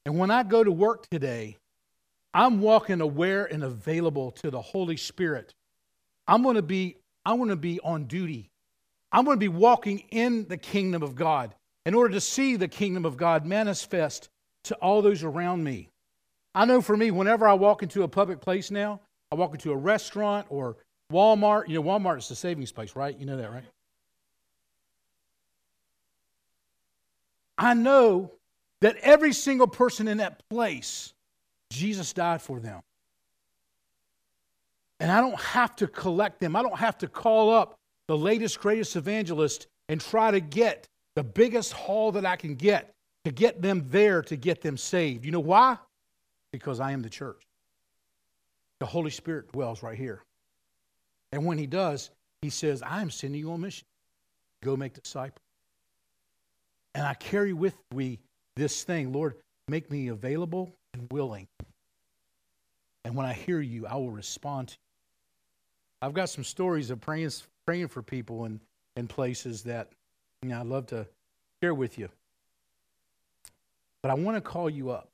And 0.07 0.19
when 0.19 0.31
I 0.31 0.43
go 0.43 0.65
to 0.65 0.73
work 0.73 1.09
today, 1.11 1.57
I'm 2.33 2.61
walking 2.61 3.01
aware 3.01 3.45
and 3.45 3.65
available 3.65 4.31
to 4.33 4.51
the 4.51 4.61
Holy 4.61 4.97
Spirit. 4.97 5.55
I'm 6.27 6.43
going 6.43 6.57
to 6.57 6.63
be 6.63 6.97
I 7.25 7.35
want 7.35 7.51
to 7.51 7.57
be 7.57 7.81
on 7.81 8.05
duty. 8.05 8.51
I'm 9.13 9.25
going 9.25 9.37
to 9.37 9.41
be 9.41 9.49
walking 9.49 10.05
in 10.11 10.47
the 10.49 10.57
kingdom 10.57 11.03
of 11.03 11.15
God 11.15 11.55
in 11.85 11.95
order 11.95 12.15
to 12.15 12.21
see 12.21 12.57
the 12.57 12.69
kingdom 12.69 13.05
of 13.05 13.17
God 13.17 13.45
manifest 13.45 14.29
to 14.65 14.75
all 14.77 15.03
those 15.03 15.23
around 15.23 15.63
me. 15.63 15.91
I 16.55 16.65
know 16.65 16.81
for 16.81 16.97
me, 16.97 17.11
whenever 17.11 17.47
I 17.47 17.55
walk 17.55 17.83
into 17.83 18.03
a 18.03 18.09
public 18.09 18.41
place 18.41 18.71
now, 18.71 19.01
I 19.31 19.35
walk 19.35 19.53
into 19.53 19.71
a 19.71 19.77
restaurant 19.77 20.47
or 20.49 20.77
Walmart. 21.13 21.69
You 21.69 21.75
know, 21.75 21.83
Walmart 21.83 22.19
is 22.19 22.29
the 22.29 22.37
savings 22.37 22.73
place, 22.73 22.97
right? 22.97 23.17
You 23.19 23.27
know 23.27 23.37
that, 23.37 23.53
right? 23.53 23.65
I 27.59 27.75
know 27.75 28.33
that 28.81 28.97
every 28.97 29.33
single 29.33 29.67
person 29.67 30.09
in 30.09 30.19
that 30.19 30.49
place, 30.49 31.13
Jesus 31.71 32.13
died 32.13 32.43
for 32.43 32.61
them. 32.61 32.81
And 35.01 35.11
I 35.11 35.21
don't 35.21 35.41
have 35.41 35.77
to 35.77 35.87
collect 35.87 36.41
them. 36.41 36.57
I 36.57 36.63
don't 36.63 36.79
have 36.79 36.99
to 36.99 37.09
call 37.09 37.51
up 37.51 37.79
the 38.07 38.17
latest, 38.17 38.61
greatest 38.61 38.97
evangelist 38.97 39.67
and 39.89 40.01
try 40.01 40.31
to 40.31 40.41
get 40.41 40.87
the 41.15 41.25
biggest 41.25 41.73
haul 41.73 42.13
that 42.13 42.27
I 42.27 42.37
can 42.37 42.55
get 42.55 42.95
to 43.25 43.31
get 43.31 43.61
them 43.61 43.87
there 43.91 44.23
to 44.23 44.37
get 44.37 44.61
them 44.63 44.77
saved. 44.77 45.25
You 45.25 45.33
know 45.33 45.41
why? 45.41 45.77
Because 46.53 46.81
I 46.81 46.93
am 46.93 47.03
the 47.03 47.11
church. 47.11 47.43
the 48.79 48.87
Holy 48.87 49.11
Spirit 49.11 49.53
dwells 49.53 49.83
right 49.83 49.97
here. 49.97 50.23
And 51.33 51.45
when 51.45 51.59
he 51.59 51.67
does, 51.67 52.11
he 52.43 52.51
says, 52.51 52.83
I'm 52.85 53.11
sending 53.11 53.41
you 53.41 53.53
on 53.53 53.61
mission. 53.61 53.87
Go 54.63 54.77
make 54.77 54.95
disciples. 54.95 55.45
And 56.95 57.07
I 57.07 57.15
carry 57.15 57.53
with 57.53 57.77
me 57.95 58.19
this 58.61 58.85
thing 58.85 59.11
Lord, 59.11 59.37
make 59.69 59.91
me 59.91 60.09
available 60.09 60.71
and 60.93 61.11
willing. 61.11 61.49
And 63.05 63.17
when 63.17 63.25
I 63.25 63.33
hear 63.33 63.61
you, 63.61 63.87
I 63.87 63.95
will 63.95 64.11
respond 64.11 64.69
to 64.69 64.75
you. 64.75 66.07
I've 66.07 66.15
got 66.15 66.29
some 66.29 66.45
stories 66.45 66.91
of 66.91 67.01
praying, 67.01 67.31
praying 67.67 67.89
for 67.89 68.03
people 68.03 68.45
in, 68.45 68.61
in 68.97 69.09
places 69.09 69.63
that 69.63 69.89
you 70.43 70.51
know, 70.51 70.61
I'd 70.61 70.67
love 70.67 70.87
to 70.89 71.07
share 71.63 71.75
with 71.75 71.99
you. 71.99 72.11
But 74.03 74.11
I 74.11 74.15
want 74.15 74.37
to 74.37 74.43
call 74.43 74.69
you 74.69 74.91
up. 74.91 75.09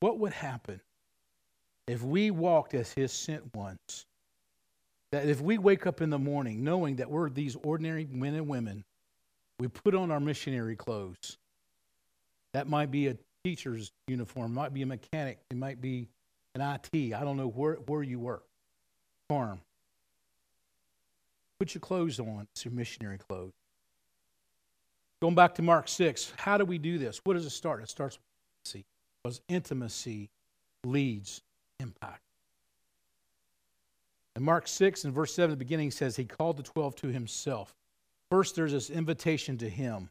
What 0.00 0.18
would 0.18 0.32
happen 0.32 0.80
if 1.86 2.02
we 2.02 2.30
walked 2.30 2.72
as 2.72 2.92
his 2.92 3.12
sent 3.12 3.54
ones? 3.54 4.06
That 5.12 5.28
if 5.28 5.40
we 5.40 5.56
wake 5.58 5.86
up 5.86 6.00
in 6.00 6.10
the 6.10 6.18
morning 6.18 6.64
knowing 6.64 6.96
that 6.96 7.10
we're 7.10 7.28
these 7.28 7.56
ordinary 7.62 8.06
men 8.10 8.34
and 8.34 8.48
women, 8.48 8.84
we 9.58 9.68
put 9.68 9.94
on 9.94 10.10
our 10.10 10.20
missionary 10.20 10.76
clothes. 10.76 11.38
That 12.56 12.68
might 12.68 12.90
be 12.90 13.08
a 13.08 13.16
teacher's 13.44 13.92
uniform, 14.08 14.54
might 14.54 14.72
be 14.72 14.80
a 14.80 14.86
mechanic, 14.86 15.36
it 15.50 15.58
might 15.58 15.78
be 15.78 16.08
an 16.54 16.62
IT. 16.62 17.12
I 17.12 17.20
don't 17.20 17.36
know 17.36 17.48
where, 17.48 17.74
where 17.74 18.02
you 18.02 18.18
work. 18.18 18.44
Farm. 19.28 19.60
Put 21.58 21.74
your 21.74 21.82
clothes 21.82 22.18
on. 22.18 22.48
It's 22.54 22.64
your 22.64 22.72
missionary 22.72 23.18
clothes. 23.18 23.52
Going 25.20 25.34
back 25.34 25.54
to 25.56 25.62
Mark 25.62 25.86
6, 25.86 26.32
how 26.38 26.56
do 26.56 26.64
we 26.64 26.78
do 26.78 26.96
this? 26.96 27.20
What 27.24 27.34
does 27.34 27.44
it 27.44 27.50
start? 27.50 27.82
It 27.82 27.90
starts 27.90 28.16
with 28.16 28.74
intimacy. 28.74 28.86
Because 29.22 29.40
intimacy 29.50 30.30
leads 30.82 31.42
impact. 31.78 32.22
In 34.34 34.42
Mark 34.42 34.66
6 34.66 35.04
and 35.04 35.12
verse 35.12 35.34
7, 35.34 35.50
the 35.50 35.56
beginning 35.58 35.90
says, 35.90 36.16
He 36.16 36.24
called 36.24 36.56
the 36.56 36.62
12 36.62 36.96
to 36.96 37.08
Himself. 37.08 37.74
First, 38.30 38.56
there's 38.56 38.72
this 38.72 38.88
invitation 38.88 39.58
to 39.58 39.68
Him, 39.68 40.08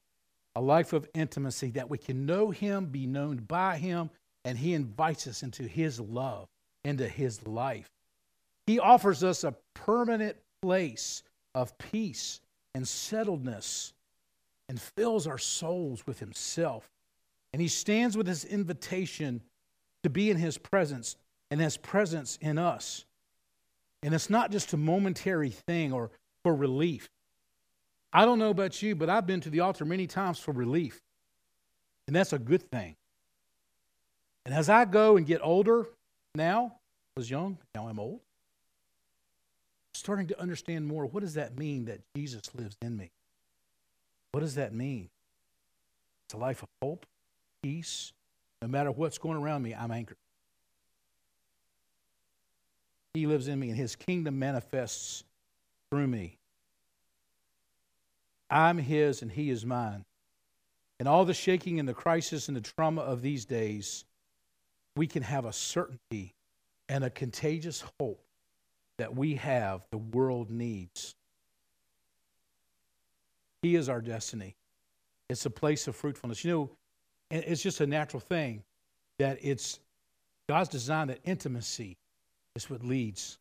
a 0.55 0.61
life 0.61 0.93
of 0.93 1.07
intimacy 1.13 1.71
that 1.71 1.89
we 1.89 1.97
can 1.97 2.25
know 2.25 2.49
Him, 2.51 2.85
be 2.85 3.05
known 3.05 3.37
by 3.37 3.77
Him, 3.77 4.09
and 4.43 4.57
He 4.57 4.73
invites 4.73 5.27
us 5.27 5.43
into 5.43 5.63
His 5.63 5.99
love, 5.99 6.47
into 6.83 7.07
His 7.07 7.45
life. 7.45 7.89
He 8.65 8.79
offers 8.79 9.23
us 9.23 9.43
a 9.43 9.55
permanent 9.73 10.37
place 10.61 11.23
of 11.53 11.77
peace 11.77 12.39
and 12.73 12.85
settledness 12.85 13.93
and 14.67 14.79
fills 14.79 15.27
our 15.27 15.37
souls 15.37 16.05
with 16.07 16.19
Himself. 16.19 16.89
And 17.53 17.61
He 17.61 17.67
stands 17.67 18.17
with 18.17 18.27
His 18.27 18.45
invitation 18.45 19.41
to 20.03 20.09
be 20.09 20.29
in 20.29 20.37
His 20.37 20.57
presence 20.57 21.15
and 21.51 21.59
His 21.59 21.77
presence 21.77 22.37
in 22.41 22.57
us. 22.57 23.05
And 24.03 24.13
it's 24.13 24.29
not 24.29 24.51
just 24.51 24.73
a 24.73 24.77
momentary 24.77 25.49
thing 25.49 25.91
or 25.91 26.11
for 26.43 26.55
relief. 26.55 27.09
I 28.15 28.23
don't 28.23 28.39
know 28.39 28.49
about 28.49 28.81
you, 28.81 28.95
but 28.95 29.09
I've 29.09 29.27
been 29.27 29.41
to 29.41 29.49
the 29.49 29.59
altar 29.59 29.83
many 29.83 30.07
times 30.07 30.39
for 30.39 30.53
relief. 30.53 31.01
And 32.07 32.15
that's 32.15 32.31
a 32.31 32.39
good 32.39 32.71
thing. 32.71 32.95
And 34.45 34.55
as 34.55 34.69
I 34.69 34.85
go 34.85 35.17
and 35.17 35.27
get 35.27 35.41
older 35.43 35.85
now, 36.33 36.75
I 37.17 37.19
was 37.19 37.29
young, 37.29 37.57
now 37.75 37.89
I'm 37.89 37.99
old, 37.99 38.21
starting 39.93 40.27
to 40.27 40.39
understand 40.39 40.87
more 40.87 41.05
what 41.05 41.23
does 41.23 41.33
that 41.33 41.59
mean 41.59 41.85
that 41.85 41.99
Jesus 42.15 42.43
lives 42.55 42.77
in 42.81 42.95
me? 42.95 43.11
What 44.31 44.39
does 44.39 44.55
that 44.55 44.73
mean? 44.73 45.09
It's 46.25 46.35
a 46.35 46.37
life 46.37 46.63
of 46.63 46.69
hope, 46.81 47.05
peace. 47.61 48.13
No 48.61 48.69
matter 48.69 48.91
what's 48.91 49.17
going 49.17 49.37
around 49.37 49.61
me, 49.61 49.75
I'm 49.75 49.91
anchored. 49.91 50.17
He 53.13 53.27
lives 53.27 53.49
in 53.49 53.59
me, 53.59 53.71
and 53.71 53.77
his 53.77 53.97
kingdom 53.97 54.39
manifests 54.39 55.25
through 55.91 56.07
me. 56.07 56.37
I'm 58.49 58.77
his, 58.77 59.21
and 59.21 59.31
he 59.31 59.49
is 59.49 59.65
mine. 59.65 60.05
And 60.99 61.07
all 61.07 61.25
the 61.25 61.33
shaking 61.33 61.79
and 61.79 61.89
the 61.89 61.93
crisis 61.93 62.47
and 62.47 62.55
the 62.55 62.61
trauma 62.61 63.01
of 63.01 63.21
these 63.21 63.45
days, 63.45 64.05
we 64.95 65.07
can 65.07 65.23
have 65.23 65.45
a 65.45 65.53
certainty 65.53 66.33
and 66.87 67.03
a 67.03 67.09
contagious 67.09 67.83
hope 67.99 68.21
that 68.97 69.15
we 69.15 69.35
have 69.35 69.81
the 69.91 69.97
world 69.97 70.49
needs. 70.49 71.15
He 73.61 73.75
is 73.75 73.89
our 73.89 73.99
destiny. 73.99 74.55
It's 75.29 75.45
a 75.45 75.49
place 75.49 75.87
of 75.87 75.95
fruitfulness. 75.95 76.45
You 76.45 76.51
know, 76.51 76.69
it's 77.31 77.61
just 77.61 77.81
a 77.81 77.87
natural 77.87 78.19
thing 78.19 78.63
that 79.17 79.39
it's 79.41 79.79
God's 80.47 80.69
design 80.69 81.07
that 81.07 81.19
intimacy 81.23 81.97
is 82.55 82.69
what 82.69 82.83
leads 82.83 83.39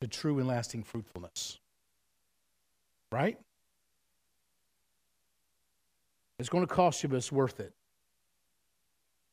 to 0.00 0.06
true 0.06 0.38
and 0.38 0.46
lasting 0.46 0.84
fruitfulness. 0.84 1.58
Right? 3.10 3.38
It's 6.38 6.48
going 6.48 6.66
to 6.66 6.72
cost 6.72 7.02
you, 7.02 7.08
but 7.08 7.16
it's 7.16 7.32
worth 7.32 7.60
it. 7.60 7.72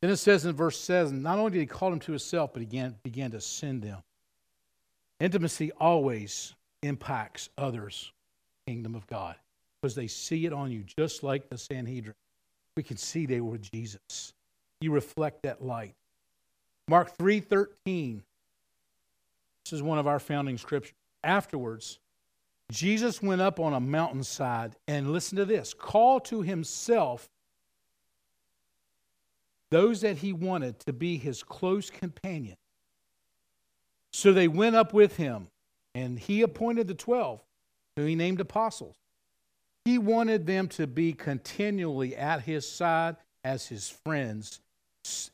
Then 0.01 0.09
it 0.09 0.17
says 0.17 0.45
in 0.45 0.55
verse 0.55 0.79
7 0.79 1.21
not 1.21 1.39
only 1.39 1.51
did 1.51 1.59
he 1.59 1.65
call 1.65 1.89
them 1.89 1.99
to 2.01 2.11
himself, 2.11 2.51
but 2.53 2.61
he 2.61 2.89
began, 3.03 3.31
to 3.31 3.41
send 3.41 3.81
them. 3.81 3.99
Intimacy 5.19 5.71
always 5.79 6.53
impacts 6.83 7.49
others, 7.57 8.11
kingdom 8.67 8.95
of 8.95 9.07
God 9.07 9.35
because 9.81 9.95
they 9.95 10.07
see 10.07 10.45
it 10.45 10.53
on 10.53 10.71
you, 10.71 10.83
just 10.83 11.23
like 11.23 11.47
the 11.49 11.57
Sanhedrin. 11.57 12.15
We 12.75 12.83
can 12.83 12.97
see 12.97 13.25
they 13.25 13.41
were 13.41 13.57
Jesus. 13.57 14.33
You 14.81 14.91
reflect 14.91 15.43
that 15.43 15.63
light. 15.63 15.95
Mark 16.87 17.15
3:13. 17.17 18.23
This 19.63 19.73
is 19.73 19.81
one 19.81 19.97
of 19.97 20.07
our 20.07 20.19
founding 20.19 20.57
scriptures. 20.57 20.95
Afterwards, 21.23 21.99
Jesus 22.71 23.21
went 23.21 23.41
up 23.41 23.59
on 23.59 23.73
a 23.73 23.79
mountainside 23.79 24.75
and 24.87 25.11
listen 25.11 25.37
to 25.37 25.45
this, 25.45 25.73
called 25.73 26.25
to 26.25 26.41
himself 26.41 27.29
those 29.71 30.01
that 30.01 30.17
he 30.17 30.33
wanted 30.33 30.79
to 30.79 30.93
be 30.93 31.17
his 31.17 31.43
close 31.43 31.89
companion. 31.89 32.57
So 34.13 34.33
they 34.33 34.47
went 34.47 34.75
up 34.75 34.93
with 34.93 35.17
him, 35.17 35.47
and 35.93 36.17
he 36.17 36.41
appointed 36.41 36.87
the 36.87 36.93
12, 36.93 37.41
who 37.95 38.05
he 38.05 38.15
named 38.15 38.39
apostles. 38.39 38.95
He 39.83 39.97
wanted 39.97 40.47
them 40.47 40.67
to 40.69 40.87
be 40.87 41.13
continually 41.13 42.15
at 42.15 42.41
his 42.41 42.67
side 42.67 43.17
as 43.43 43.67
his 43.67 43.89
friends, 43.89 44.61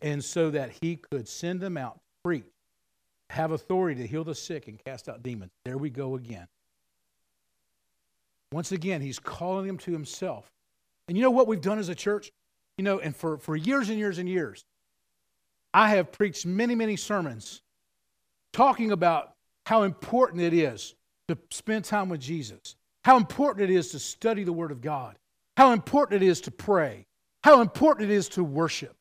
and 0.02 0.24
so 0.24 0.50
that 0.50 0.72
he 0.82 0.98
could 0.98 1.28
send 1.28 1.62
them 1.62 1.78
out 1.78 1.96
to 1.96 2.02
preach, 2.24 2.52
have 3.30 3.52
authority 3.52 4.02
to 4.02 4.08
heal 4.08 4.24
the 4.24 4.36
sick 4.36 4.68
and 4.68 4.84
cast 4.84 5.08
out 5.08 5.24
demons. 5.24 5.52
There 5.64 5.78
we 5.78 5.90
go 5.90 6.16
again. 6.16 6.48
Once 8.52 8.72
again, 8.72 9.02
he's 9.02 9.20
calling 9.20 9.68
them 9.68 9.78
to 9.78 9.92
himself. 9.92 10.52
And 11.08 11.18
you 11.18 11.24
know 11.24 11.32
what 11.32 11.48
we've 11.48 11.62
done 11.62 11.80
as 11.80 11.90
a 11.90 11.96
church? 11.96 12.32
You 12.78 12.84
know, 12.84 13.00
and 13.00 13.16
for, 13.16 13.38
for 13.38 13.56
years 13.56 13.90
and 13.90 13.98
years 13.98 14.18
and 14.18 14.28
years, 14.28 14.66
I 15.74 15.90
have 15.90 16.12
preached 16.12 16.46
many, 16.46 16.76
many 16.76 16.96
sermons 16.96 17.62
talking 18.52 18.92
about 18.92 19.34
how 19.66 19.84
important 19.84 20.42
it 20.42 20.54
is 20.54 20.96
to 21.28 21.38
spend 21.50 21.86
time 21.86 22.10
with 22.10 22.20
Jesus 22.20 22.76
how 23.04 23.18
important 23.18 23.70
it 23.70 23.74
is 23.74 23.90
to 23.92 24.00
study 24.00 24.44
the 24.44 24.54
Word 24.54 24.72
of 24.72 24.82
God, 24.82 25.16
how 25.58 25.74
important 25.74 26.22
it 26.22 26.28
is 26.28 26.42
to 26.42 26.52
pray, 26.52 27.06
how 27.44 27.62
important 27.62 28.10
it 28.10 28.14
is 28.14 28.30
to 28.30 28.44
worship, 28.44 28.96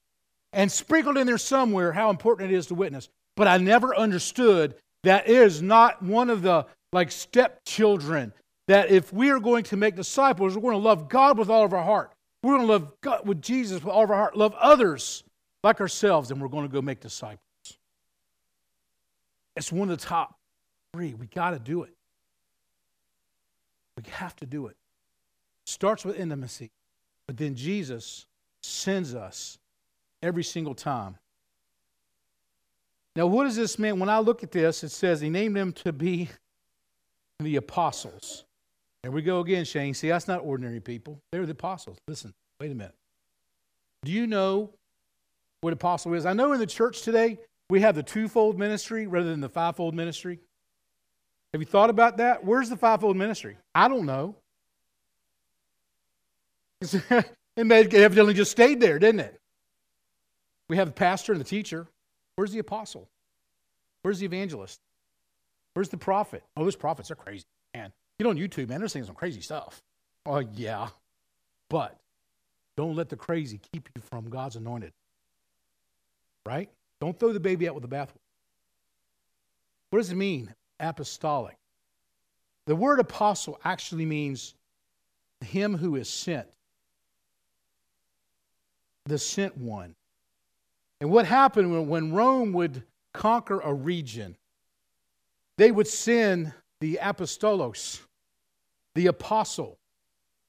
and 0.52 0.70
sprinkled 0.70 1.18
in 1.18 1.26
there 1.26 1.38
somewhere 1.38 1.92
how 1.92 2.10
important 2.10 2.50
it 2.50 2.56
is 2.56 2.66
to 2.66 2.74
witness. 2.74 3.08
But 3.36 3.46
I 3.46 3.58
never 3.58 3.94
understood 3.94 4.74
that 5.04 5.28
is 5.28 5.62
not 5.62 6.02
one 6.02 6.30
of 6.30 6.42
the 6.42 6.66
like 6.92 7.12
stepchildren 7.12 8.32
that 8.70 8.88
if 8.88 9.12
we 9.12 9.30
are 9.30 9.40
going 9.40 9.64
to 9.64 9.76
make 9.76 9.96
disciples, 9.96 10.54
we're 10.54 10.62
going 10.62 10.80
to 10.80 10.88
love 10.88 11.08
God 11.08 11.36
with 11.36 11.50
all 11.50 11.64
of 11.64 11.74
our 11.74 11.82
heart. 11.82 12.12
We're 12.40 12.54
going 12.54 12.68
to 12.68 12.72
love 12.72 13.00
God 13.00 13.26
with 13.26 13.42
Jesus 13.42 13.82
with 13.82 13.92
all 13.92 14.04
of 14.04 14.10
our 14.12 14.16
heart, 14.16 14.36
love 14.36 14.54
others 14.60 15.24
like 15.64 15.80
ourselves, 15.80 16.30
and 16.30 16.40
we're 16.40 16.46
going 16.46 16.68
to 16.68 16.72
go 16.72 16.80
make 16.80 17.00
disciples. 17.00 17.40
It's 19.56 19.72
one 19.72 19.90
of 19.90 19.98
the 19.98 20.06
top 20.06 20.38
three. 20.92 21.14
We 21.14 21.26
got 21.26 21.50
to 21.50 21.58
do 21.58 21.82
it. 21.82 21.92
We 23.96 24.04
have 24.12 24.36
to 24.36 24.46
do 24.46 24.68
it. 24.68 24.76
Starts 25.66 26.04
with 26.04 26.16
intimacy, 26.16 26.70
but 27.26 27.36
then 27.36 27.56
Jesus 27.56 28.26
sends 28.62 29.16
us 29.16 29.58
every 30.22 30.44
single 30.44 30.76
time. 30.76 31.18
Now, 33.16 33.26
what 33.26 33.42
does 33.44 33.56
this 33.56 33.80
mean? 33.80 33.98
When 33.98 34.08
I 34.08 34.20
look 34.20 34.44
at 34.44 34.52
this, 34.52 34.84
it 34.84 34.90
says 34.90 35.20
he 35.20 35.28
named 35.28 35.56
them 35.56 35.72
to 35.72 35.92
be 35.92 36.28
the 37.40 37.56
apostles. 37.56 38.44
There 39.02 39.12
we 39.12 39.22
go 39.22 39.40
again, 39.40 39.64
Shane. 39.64 39.94
See, 39.94 40.08
that's 40.08 40.28
not 40.28 40.40
ordinary 40.44 40.80
people. 40.80 41.20
They're 41.32 41.46
the 41.46 41.52
apostles. 41.52 41.98
Listen, 42.06 42.34
wait 42.60 42.70
a 42.70 42.74
minute. 42.74 42.94
Do 44.04 44.12
you 44.12 44.26
know 44.26 44.70
what 45.62 45.72
apostle 45.72 46.14
is? 46.14 46.26
I 46.26 46.32
know 46.32 46.52
in 46.52 46.60
the 46.60 46.66
church 46.66 47.02
today 47.02 47.38
we 47.70 47.80
have 47.80 47.94
the 47.94 48.02
twofold 48.02 48.58
ministry 48.58 49.06
rather 49.06 49.30
than 49.30 49.40
the 49.40 49.48
fivefold 49.48 49.94
ministry. 49.94 50.40
Have 51.52 51.60
you 51.60 51.66
thought 51.66 51.90
about 51.90 52.18
that? 52.18 52.44
Where's 52.44 52.68
the 52.68 52.76
fivefold 52.76 53.16
ministry? 53.16 53.56
I 53.74 53.88
don't 53.88 54.06
know. 54.06 54.36
it 56.82 57.34
evidently 57.56 58.34
just 58.34 58.50
stayed 58.50 58.80
there, 58.80 58.98
didn't 58.98 59.20
it? 59.20 59.40
We 60.68 60.76
have 60.76 60.88
the 60.88 60.94
pastor 60.94 61.32
and 61.32 61.40
the 61.40 61.44
teacher. 61.44 61.86
Where's 62.36 62.52
the 62.52 62.60
apostle? 62.60 63.08
Where's 64.02 64.20
the 64.20 64.26
evangelist? 64.26 64.80
Where's 65.74 65.88
the 65.88 65.96
prophet? 65.96 66.42
Oh, 66.56 66.64
those 66.64 66.76
prophets 66.76 67.10
are 67.10 67.16
crazy, 67.16 67.44
man. 67.74 67.92
Know, 68.24 68.30
on 68.30 68.36
YouTube, 68.36 68.68
man, 68.68 68.80
they're 68.80 68.88
saying 68.88 69.06
some 69.06 69.14
crazy 69.14 69.40
stuff. 69.40 69.82
Oh, 70.26 70.40
yeah. 70.54 70.88
But 71.70 71.98
don't 72.76 72.94
let 72.94 73.08
the 73.08 73.16
crazy 73.16 73.58
keep 73.72 73.88
you 73.94 74.02
from 74.02 74.28
God's 74.28 74.56
anointed. 74.56 74.92
Right? 76.44 76.68
Don't 77.00 77.18
throw 77.18 77.32
the 77.32 77.40
baby 77.40 77.66
out 77.66 77.74
with 77.74 77.82
the 77.82 77.88
bathwater. 77.88 78.18
What 79.88 80.00
does 80.00 80.10
it 80.10 80.16
mean, 80.16 80.54
apostolic? 80.78 81.56
The 82.66 82.76
word 82.76 83.00
apostle 83.00 83.58
actually 83.64 84.04
means 84.04 84.54
him 85.40 85.76
who 85.76 85.96
is 85.96 86.08
sent, 86.08 86.46
the 89.06 89.18
sent 89.18 89.56
one. 89.56 89.94
And 91.00 91.10
what 91.10 91.24
happened 91.24 91.88
when 91.88 92.12
Rome 92.12 92.52
would 92.52 92.82
conquer 93.14 93.60
a 93.60 93.72
region, 93.72 94.36
they 95.56 95.70
would 95.70 95.88
send 95.88 96.52
the 96.80 96.98
apostolos, 97.02 98.00
the 98.94 99.06
apostle, 99.06 99.78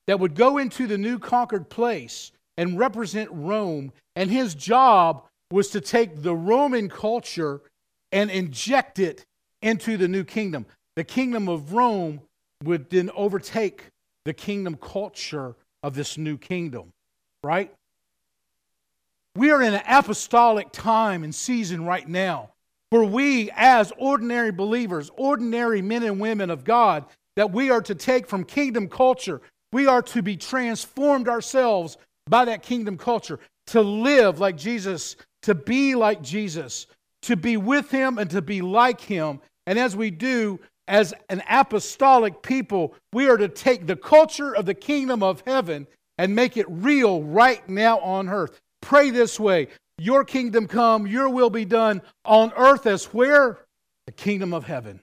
that 0.07 0.19
would 0.19 0.35
go 0.35 0.57
into 0.57 0.87
the 0.87 0.97
new 0.97 1.19
conquered 1.19 1.69
place 1.69 2.31
and 2.57 2.77
represent 2.77 3.29
Rome. 3.31 3.91
And 4.15 4.29
his 4.29 4.55
job 4.55 5.23
was 5.51 5.69
to 5.69 5.81
take 5.81 6.21
the 6.21 6.35
Roman 6.35 6.89
culture 6.89 7.61
and 8.11 8.29
inject 8.29 8.99
it 8.99 9.25
into 9.61 9.97
the 9.97 10.07
new 10.07 10.23
kingdom. 10.23 10.65
The 10.95 11.03
kingdom 11.03 11.47
of 11.47 11.73
Rome 11.73 12.21
would 12.63 12.89
then 12.89 13.09
overtake 13.15 13.85
the 14.25 14.33
kingdom 14.33 14.75
culture 14.75 15.55
of 15.83 15.95
this 15.95 16.17
new 16.17 16.37
kingdom, 16.37 16.91
right? 17.43 17.73
We 19.35 19.51
are 19.51 19.61
in 19.61 19.73
an 19.73 19.81
apostolic 19.87 20.71
time 20.71 21.23
and 21.23 21.33
season 21.33 21.85
right 21.85 22.07
now 22.07 22.49
where 22.89 23.03
we, 23.03 23.49
as 23.55 23.93
ordinary 23.97 24.51
believers, 24.51 25.09
ordinary 25.15 25.81
men 25.81 26.03
and 26.03 26.19
women 26.19 26.49
of 26.49 26.65
God, 26.65 27.05
that 27.35 27.51
we 27.51 27.69
are 27.69 27.81
to 27.81 27.95
take 27.95 28.27
from 28.27 28.43
kingdom 28.43 28.87
culture, 28.87 29.41
we 29.71 29.87
are 29.87 30.01
to 30.01 30.21
be 30.21 30.35
transformed 30.35 31.27
ourselves 31.27 31.97
by 32.27 32.45
that 32.45 32.63
kingdom 32.63 32.97
culture, 32.97 33.39
to 33.67 33.81
live 33.81 34.39
like 34.39 34.57
Jesus, 34.57 35.15
to 35.43 35.55
be 35.55 35.95
like 35.95 36.21
Jesus, 36.21 36.87
to 37.23 37.35
be 37.35 37.57
with 37.57 37.89
Him 37.89 38.17
and 38.17 38.29
to 38.31 38.41
be 38.41 38.61
like 38.61 39.01
Him. 39.01 39.39
And 39.65 39.79
as 39.79 39.95
we 39.95 40.11
do, 40.11 40.59
as 40.87 41.13
an 41.29 41.41
apostolic 41.49 42.41
people, 42.41 42.93
we 43.13 43.29
are 43.29 43.37
to 43.37 43.47
take 43.47 43.87
the 43.87 43.95
culture 43.95 44.55
of 44.55 44.65
the 44.65 44.73
kingdom 44.73 45.23
of 45.23 45.43
heaven 45.45 45.87
and 46.17 46.35
make 46.35 46.57
it 46.57 46.65
real 46.69 47.23
right 47.23 47.67
now 47.69 47.99
on 47.99 48.29
earth. 48.29 48.59
Pray 48.81 49.09
this 49.09 49.39
way 49.39 49.67
Your 49.97 50.23
kingdom 50.23 50.67
come, 50.67 51.07
your 51.07 51.29
will 51.29 51.49
be 51.49 51.65
done 51.65 52.01
on 52.25 52.51
earth 52.57 52.85
as 52.85 53.05
where? 53.05 53.59
The 54.05 54.11
kingdom 54.11 54.53
of 54.53 54.65
heaven. 54.65 55.01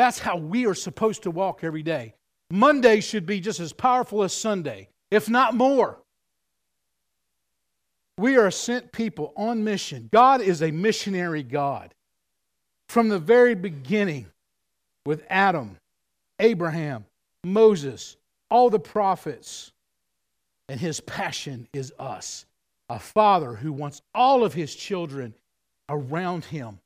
That's 0.00 0.18
how 0.18 0.38
we 0.38 0.64
are 0.64 0.74
supposed 0.74 1.24
to 1.24 1.30
walk 1.30 1.62
every 1.62 1.82
day. 1.82 2.14
Monday 2.50 3.00
should 3.00 3.26
be 3.26 3.38
just 3.38 3.60
as 3.60 3.74
powerful 3.74 4.22
as 4.22 4.32
Sunday, 4.32 4.88
if 5.10 5.28
not 5.28 5.54
more. 5.54 5.98
We 8.16 8.38
are 8.38 8.50
sent 8.50 8.92
people 8.92 9.34
on 9.36 9.62
mission. 9.62 10.08
God 10.10 10.40
is 10.40 10.62
a 10.62 10.70
missionary 10.70 11.42
God. 11.42 11.92
From 12.88 13.10
the 13.10 13.18
very 13.18 13.54
beginning, 13.54 14.24
with 15.04 15.22
Adam, 15.28 15.76
Abraham, 16.38 17.04
Moses, 17.44 18.16
all 18.50 18.70
the 18.70 18.80
prophets, 18.80 19.70
and 20.70 20.80
his 20.80 21.00
passion 21.00 21.68
is 21.74 21.92
us. 21.98 22.46
A 22.88 22.98
father 22.98 23.52
who 23.52 23.70
wants 23.70 24.00
all 24.14 24.44
of 24.44 24.54
his 24.54 24.74
children 24.74 25.34
around 25.90 26.46
him. 26.46 26.78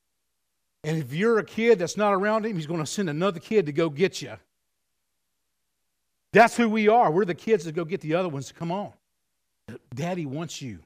And 0.84 0.98
if 0.98 1.14
you're 1.14 1.38
a 1.38 1.44
kid 1.44 1.78
that's 1.78 1.96
not 1.96 2.12
around 2.12 2.44
him, 2.44 2.54
he's 2.56 2.66
going 2.66 2.80
to 2.80 2.86
send 2.86 3.08
another 3.08 3.40
kid 3.40 3.66
to 3.66 3.72
go 3.72 3.88
get 3.88 4.20
you. 4.20 4.34
That's 6.32 6.56
who 6.56 6.68
we 6.68 6.88
are. 6.88 7.10
We're 7.10 7.24
the 7.24 7.34
kids 7.34 7.64
that 7.64 7.74
go 7.74 7.84
get 7.84 8.02
the 8.02 8.14
other 8.14 8.28
ones 8.28 8.48
to 8.48 8.54
come 8.54 8.70
on. 8.70 8.92
Daddy 9.94 10.26
wants 10.26 10.60
you. 10.60 10.80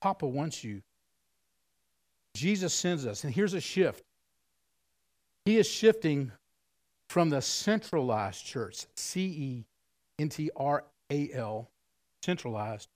Papa 0.00 0.26
wants 0.26 0.64
you. 0.64 0.80
Jesus 2.34 2.72
sends 2.72 3.04
us. 3.04 3.24
And 3.24 3.34
here's 3.34 3.54
a 3.54 3.60
shift 3.60 4.02
he 5.44 5.58
is 5.58 5.68
shifting 5.68 6.30
from 7.08 7.30
the 7.30 7.40
centralized 7.40 8.44
church, 8.44 8.86
C 8.96 9.22
E 9.22 9.64
N 10.18 10.28
T 10.28 10.50
R 10.56 10.84
A 11.10 11.32
L, 11.32 11.70
centralized, 12.22 12.88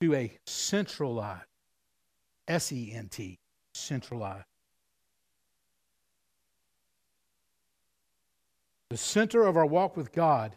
to 0.00 0.14
a 0.14 0.32
sentralized, 0.46 1.46
S 2.46 2.70
E 2.72 2.92
N 2.94 3.08
T, 3.08 3.38
sentralized. 3.74 4.47
The 8.90 8.96
center 8.96 9.44
of 9.44 9.56
our 9.56 9.66
walk 9.66 9.96
with 9.96 10.12
God 10.12 10.56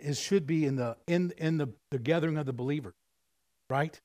is 0.00 0.18
should 0.18 0.46
be 0.46 0.66
in 0.66 0.76
the 0.76 0.96
in 1.06 1.32
in 1.38 1.56
the, 1.56 1.68
the 1.90 1.98
gathering 1.98 2.36
of 2.36 2.46
the 2.46 2.52
believer, 2.52 2.94
right? 3.70 3.98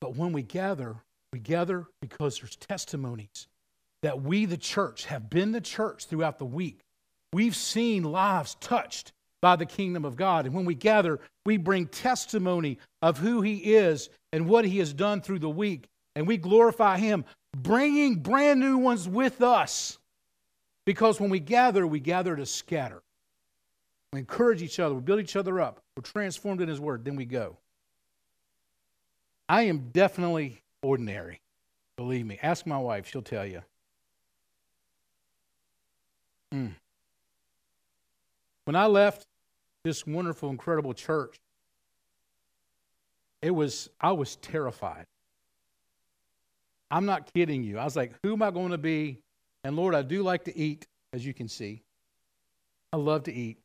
But 0.00 0.16
when 0.16 0.32
we 0.32 0.42
gather, 0.42 0.96
we 1.32 1.38
gather 1.38 1.86
because 2.00 2.38
there's 2.38 2.56
testimonies 2.56 3.48
that 4.02 4.22
we, 4.22 4.46
the 4.46 4.56
church, 4.56 5.06
have 5.06 5.28
been 5.28 5.52
the 5.52 5.60
church 5.60 6.06
throughout 6.06 6.38
the 6.38 6.46
week. 6.46 6.80
We've 7.32 7.56
seen 7.56 8.02
lives 8.02 8.56
touched 8.60 9.12
by 9.40 9.56
the 9.56 9.66
kingdom 9.66 10.04
of 10.04 10.16
God. 10.16 10.46
And 10.46 10.54
when 10.54 10.64
we 10.64 10.74
gather, 10.74 11.20
we 11.44 11.56
bring 11.56 11.86
testimony 11.86 12.78
of 13.02 13.18
who 13.18 13.42
He 13.42 13.74
is 13.74 14.08
and 14.32 14.48
what 14.48 14.64
He 14.64 14.78
has 14.78 14.92
done 14.92 15.20
through 15.20 15.38
the 15.40 15.50
week. 15.50 15.88
And 16.16 16.26
we 16.26 16.36
glorify 16.36 16.98
Him, 16.98 17.24
bringing 17.56 18.16
brand 18.16 18.60
new 18.60 18.78
ones 18.78 19.08
with 19.08 19.42
us. 19.42 19.98
Because 20.90 21.20
when 21.20 21.30
we 21.30 21.38
gather, 21.38 21.86
we 21.86 22.00
gather 22.00 22.34
to 22.34 22.44
scatter. 22.44 23.00
We 24.12 24.18
encourage 24.18 24.60
each 24.60 24.80
other, 24.80 24.92
we 24.96 25.00
build 25.00 25.20
each 25.20 25.36
other 25.36 25.60
up, 25.60 25.78
we're 25.96 26.02
transformed 26.02 26.60
in 26.62 26.68
His 26.68 26.80
Word, 26.80 27.04
then 27.04 27.14
we 27.14 27.24
go. 27.26 27.58
I 29.48 29.62
am 29.62 29.90
definitely 29.92 30.62
ordinary. 30.82 31.42
Believe 31.94 32.26
me. 32.26 32.40
Ask 32.42 32.66
my 32.66 32.76
wife, 32.76 33.06
she'll 33.06 33.22
tell 33.22 33.46
you. 33.46 33.62
Mm. 36.52 36.72
When 38.64 38.74
I 38.74 38.86
left 38.86 39.28
this 39.84 40.04
wonderful, 40.04 40.50
incredible 40.50 40.92
church, 40.92 41.36
it 43.42 43.52
was, 43.52 43.90
I 44.00 44.10
was 44.10 44.34
terrified. 44.34 45.06
I'm 46.90 47.06
not 47.06 47.32
kidding 47.32 47.62
you. 47.62 47.78
I 47.78 47.84
was 47.84 47.94
like, 47.94 48.10
who 48.24 48.32
am 48.32 48.42
I 48.42 48.50
going 48.50 48.72
to 48.72 48.78
be? 48.78 49.20
And 49.64 49.76
Lord, 49.76 49.94
I 49.94 50.02
do 50.02 50.22
like 50.22 50.44
to 50.44 50.56
eat, 50.56 50.86
as 51.12 51.24
you 51.24 51.34
can 51.34 51.48
see. 51.48 51.82
I 52.92 52.96
love 52.96 53.24
to 53.24 53.32
eat. 53.32 53.58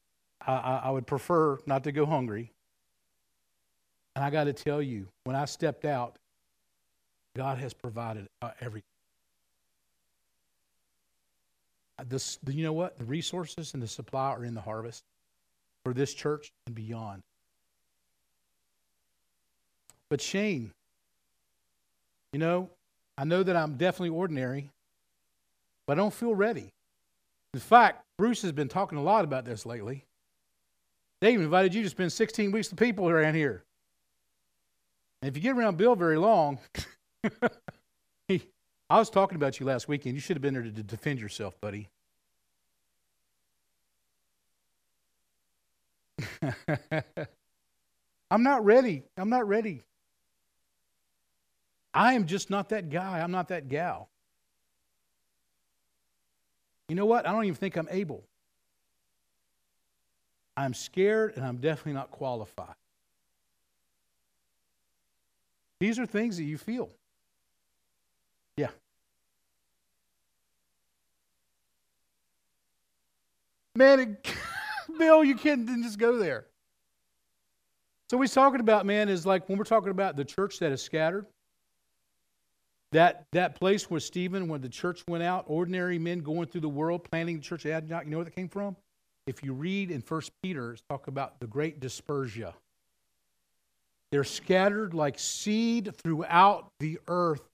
I, 0.46 0.54
I, 0.54 0.82
I 0.86 0.90
would 0.92 1.08
prefer 1.08 1.58
not 1.66 1.84
to 1.86 1.92
go 1.92 2.06
hungry. 2.06 2.52
And 4.16 4.24
I 4.24 4.30
got 4.30 4.46
to 4.46 4.54
tell 4.54 4.82
you, 4.82 5.08
when 5.24 5.36
I 5.36 5.46
stepped 5.46 5.86
out, 5.86 6.18
God 7.36 7.58
has 7.58 7.74
provided 7.74 8.28
uh, 8.42 8.52
everything. 8.62 8.84
This, 12.08 12.40
you 12.48 12.64
know 12.64 12.74
what? 12.74 12.98
The 12.98 13.06
resources 13.06 13.74
and 13.74 13.82
the 13.82 13.88
supply 13.88 14.30
are 14.30 14.44
in 14.44 14.54
the 14.54 14.62
harvest 14.62 15.04
for 15.84 15.94
this 15.94 16.14
church 16.14 16.52
and 16.66 16.76
beyond. 16.76 17.24
But 20.10 20.22
Shane, 20.22 20.72
you 22.34 22.40
know, 22.40 22.70
I 23.18 23.24
know 23.24 23.44
that 23.44 23.56
I'm 23.56 23.76
definitely 23.76 24.10
ordinary, 24.10 24.70
but 25.86 25.94
I 25.94 25.96
don't 25.96 26.14
feel 26.14 26.36
ready. 26.36 26.72
In 27.54 27.60
fact, 27.60 28.04
Bruce 28.18 28.42
has 28.42 28.52
been 28.52 28.68
talking 28.68 28.98
a 28.98 29.04
lot 29.04 29.24
about 29.24 29.46
this 29.46 29.66
lately. 29.66 30.06
They 31.22 31.32
even 31.34 31.46
invited 31.46 31.74
you 31.74 31.84
to 31.84 31.90
spend 31.90 32.12
16 32.12 32.52
weeks 32.52 32.70
with 32.70 32.80
people 32.80 33.10
around 33.10 33.36
here. 33.36 33.64
And 35.22 35.30
if 35.30 35.38
you 35.38 35.42
get 35.42 35.58
around 35.58 35.78
Bill 35.78 35.96
very 35.96 36.18
long, 36.18 36.60
he, 38.28 38.44
I 38.90 39.00
was 39.00 39.10
talking 39.10 39.36
about 39.36 39.60
you 39.60 39.66
last 39.66 39.88
weekend. 39.88 40.16
You 40.16 40.22
should 40.22 40.36
have 40.36 40.42
been 40.42 40.54
there 40.54 40.64
to 40.64 40.70
defend 40.70 41.20
yourself, 41.20 41.60
buddy. 41.62 41.88
I'm 48.30 48.44
not 48.44 48.66
ready. 48.66 49.04
I'm 49.18 49.30
not 49.30 49.48
ready. 49.48 49.82
I 51.94 52.14
am 52.14 52.26
just 52.26 52.50
not 52.50 52.70
that 52.70 52.90
guy. 52.90 53.22
I'm 53.22 53.32
not 53.32 53.48
that 53.48 53.70
gal. 53.70 54.10
You 56.88 56.96
know 56.96 57.06
what? 57.06 57.28
I 57.28 57.32
don't 57.32 57.46
even 57.46 57.56
think 57.56 57.78
I'm 57.78 57.88
able. 57.90 58.24
I'm 60.58 60.74
scared 60.74 61.34
and 61.36 61.46
I'm 61.46 61.58
definitely 61.58 61.94
not 61.94 62.12
qualified. 62.12 62.76
These 65.80 66.00
are 66.00 66.06
things 66.06 66.38
that 66.38 66.44
you 66.44 66.58
feel. 66.58 66.90
Yeah. 68.56 68.70
Man, 73.76 74.00
it, 74.00 74.34
Bill, 74.98 75.24
you 75.24 75.36
can't 75.36 75.68
just 75.84 76.00
go 76.00 76.18
there. 76.18 76.46
So, 78.10 78.22
he's 78.22 78.34
talking 78.34 78.60
about, 78.60 78.86
man, 78.86 79.10
is 79.10 79.26
like 79.26 79.50
when 79.50 79.58
we're 79.58 79.66
talking 79.66 79.90
about 79.90 80.16
the 80.16 80.24
church 80.24 80.60
that 80.60 80.72
is 80.72 80.82
scattered, 80.82 81.26
that, 82.96 83.26
that 83.34 83.56
place 83.56 83.90
where 83.90 84.00
Stephen, 84.00 84.48
when 84.48 84.62
the 84.62 84.70
church 84.70 85.04
went 85.10 85.22
out, 85.22 85.44
ordinary 85.48 86.00
men 86.00 86.20
going 86.20 86.48
through 86.48 86.62
the 86.62 86.70
world, 86.70 87.04
planting 87.04 87.36
the 87.36 87.42
church 87.42 87.66
at 87.66 87.84
you 87.84 87.90
know 88.06 88.18
where 88.18 88.24
that 88.24 88.34
came 88.34 88.48
from? 88.48 88.78
If 89.28 89.44
you 89.44 89.52
read 89.52 89.92
in 89.92 90.02
First 90.02 90.32
Peter, 90.42 90.72
it's 90.72 90.82
talk 90.90 91.08
about 91.08 91.38
the 91.42 91.48
great 91.48 91.82
dispersia. 91.82 92.54
They're 94.12 94.24
scattered 94.24 94.94
like 94.94 95.20
seed 95.20 95.94
throughout 95.98 96.72
the 96.80 96.98
earth, 97.10 97.50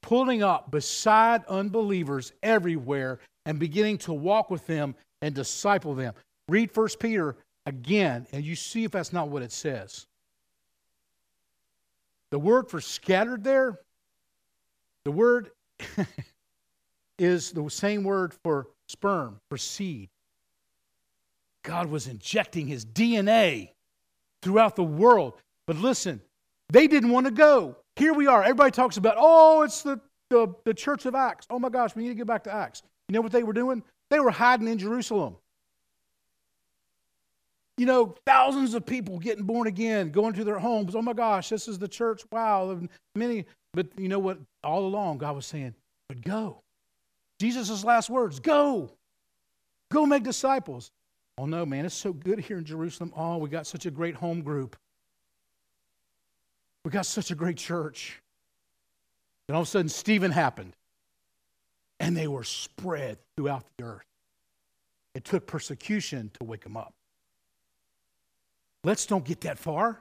pulling 0.00 0.42
up 0.42 0.70
beside 0.70 1.44
unbelievers 1.44 2.32
everywhere 2.42 3.18
and 3.44 3.58
beginning 3.58 3.98
to 3.98 4.14
walk 4.14 4.48
with 4.50 4.66
them 4.66 4.94
and 5.20 5.34
disciple 5.34 5.94
them. 5.94 6.14
Read 6.48 6.70
First 6.70 7.00
Peter 7.00 7.36
again, 7.66 8.26
and 8.32 8.42
you 8.42 8.56
see 8.56 8.84
if 8.84 8.92
that's 8.92 9.12
not 9.12 9.28
what 9.28 9.42
it 9.42 9.52
says. 9.52 10.06
The 12.30 12.38
word 12.38 12.70
for 12.70 12.80
scattered 12.80 13.44
there, 13.44 13.78
the 15.06 15.12
word 15.12 15.52
is 17.18 17.52
the 17.52 17.70
same 17.70 18.02
word 18.02 18.34
for 18.42 18.66
sperm, 18.88 19.38
for 19.48 19.56
seed. 19.56 20.08
God 21.62 21.88
was 21.88 22.08
injecting 22.08 22.66
his 22.66 22.84
DNA 22.84 23.70
throughout 24.42 24.74
the 24.74 24.82
world. 24.82 25.34
But 25.64 25.76
listen, 25.76 26.20
they 26.70 26.88
didn't 26.88 27.10
want 27.10 27.26
to 27.26 27.30
go. 27.30 27.76
Here 27.94 28.12
we 28.12 28.26
are. 28.26 28.42
Everybody 28.42 28.72
talks 28.72 28.96
about, 28.96 29.14
oh, 29.16 29.62
it's 29.62 29.82
the, 29.82 30.00
the, 30.28 30.52
the 30.64 30.74
church 30.74 31.06
of 31.06 31.14
Acts. 31.14 31.46
Oh 31.50 31.60
my 31.60 31.68
gosh, 31.68 31.94
we 31.94 32.02
need 32.02 32.08
to 32.08 32.14
get 32.16 32.26
back 32.26 32.42
to 32.44 32.52
Acts. 32.52 32.82
You 33.08 33.12
know 33.12 33.20
what 33.20 33.30
they 33.30 33.44
were 33.44 33.52
doing? 33.52 33.84
They 34.10 34.18
were 34.18 34.32
hiding 34.32 34.66
in 34.66 34.76
Jerusalem. 34.76 35.36
You 37.78 37.86
know, 37.86 38.16
thousands 38.26 38.74
of 38.74 38.84
people 38.84 39.20
getting 39.20 39.44
born 39.44 39.68
again, 39.68 40.10
going 40.10 40.32
to 40.34 40.42
their 40.42 40.58
homes. 40.58 40.96
Oh 40.96 41.02
my 41.02 41.12
gosh, 41.12 41.48
this 41.48 41.68
is 41.68 41.78
the 41.78 41.86
church. 41.86 42.22
Wow. 42.32 42.80
Many, 43.14 43.44
but 43.76 43.88
you 43.98 44.08
know 44.08 44.18
what? 44.18 44.38
All 44.64 44.86
along, 44.86 45.18
God 45.18 45.36
was 45.36 45.44
saying, 45.44 45.74
but 46.08 46.22
go. 46.22 46.62
Jesus' 47.38 47.84
last 47.84 48.08
words 48.08 48.40
go. 48.40 48.90
Go 49.92 50.06
make 50.06 50.22
disciples. 50.22 50.90
Oh 51.36 51.44
no, 51.44 51.66
man, 51.66 51.84
it's 51.84 51.94
so 51.94 52.14
good 52.14 52.40
here 52.40 52.56
in 52.56 52.64
Jerusalem. 52.64 53.12
Oh, 53.14 53.36
we 53.36 53.50
got 53.50 53.66
such 53.66 53.84
a 53.84 53.90
great 53.90 54.14
home 54.14 54.40
group. 54.40 54.76
We 56.86 56.90
got 56.90 57.04
such 57.04 57.30
a 57.30 57.34
great 57.34 57.58
church. 57.58 58.22
And 59.46 59.54
all 59.54 59.62
of 59.62 59.68
a 59.68 59.70
sudden, 59.70 59.90
Stephen 59.90 60.30
happened. 60.30 60.72
And 62.00 62.16
they 62.16 62.28
were 62.28 62.44
spread 62.44 63.18
throughout 63.36 63.64
the 63.76 63.84
earth. 63.84 64.06
It 65.14 65.24
took 65.24 65.46
persecution 65.46 66.30
to 66.38 66.44
wake 66.44 66.64
them 66.64 66.78
up. 66.78 66.94
Let's 68.84 69.04
don't 69.04 69.24
get 69.24 69.42
that 69.42 69.58
far. 69.58 70.00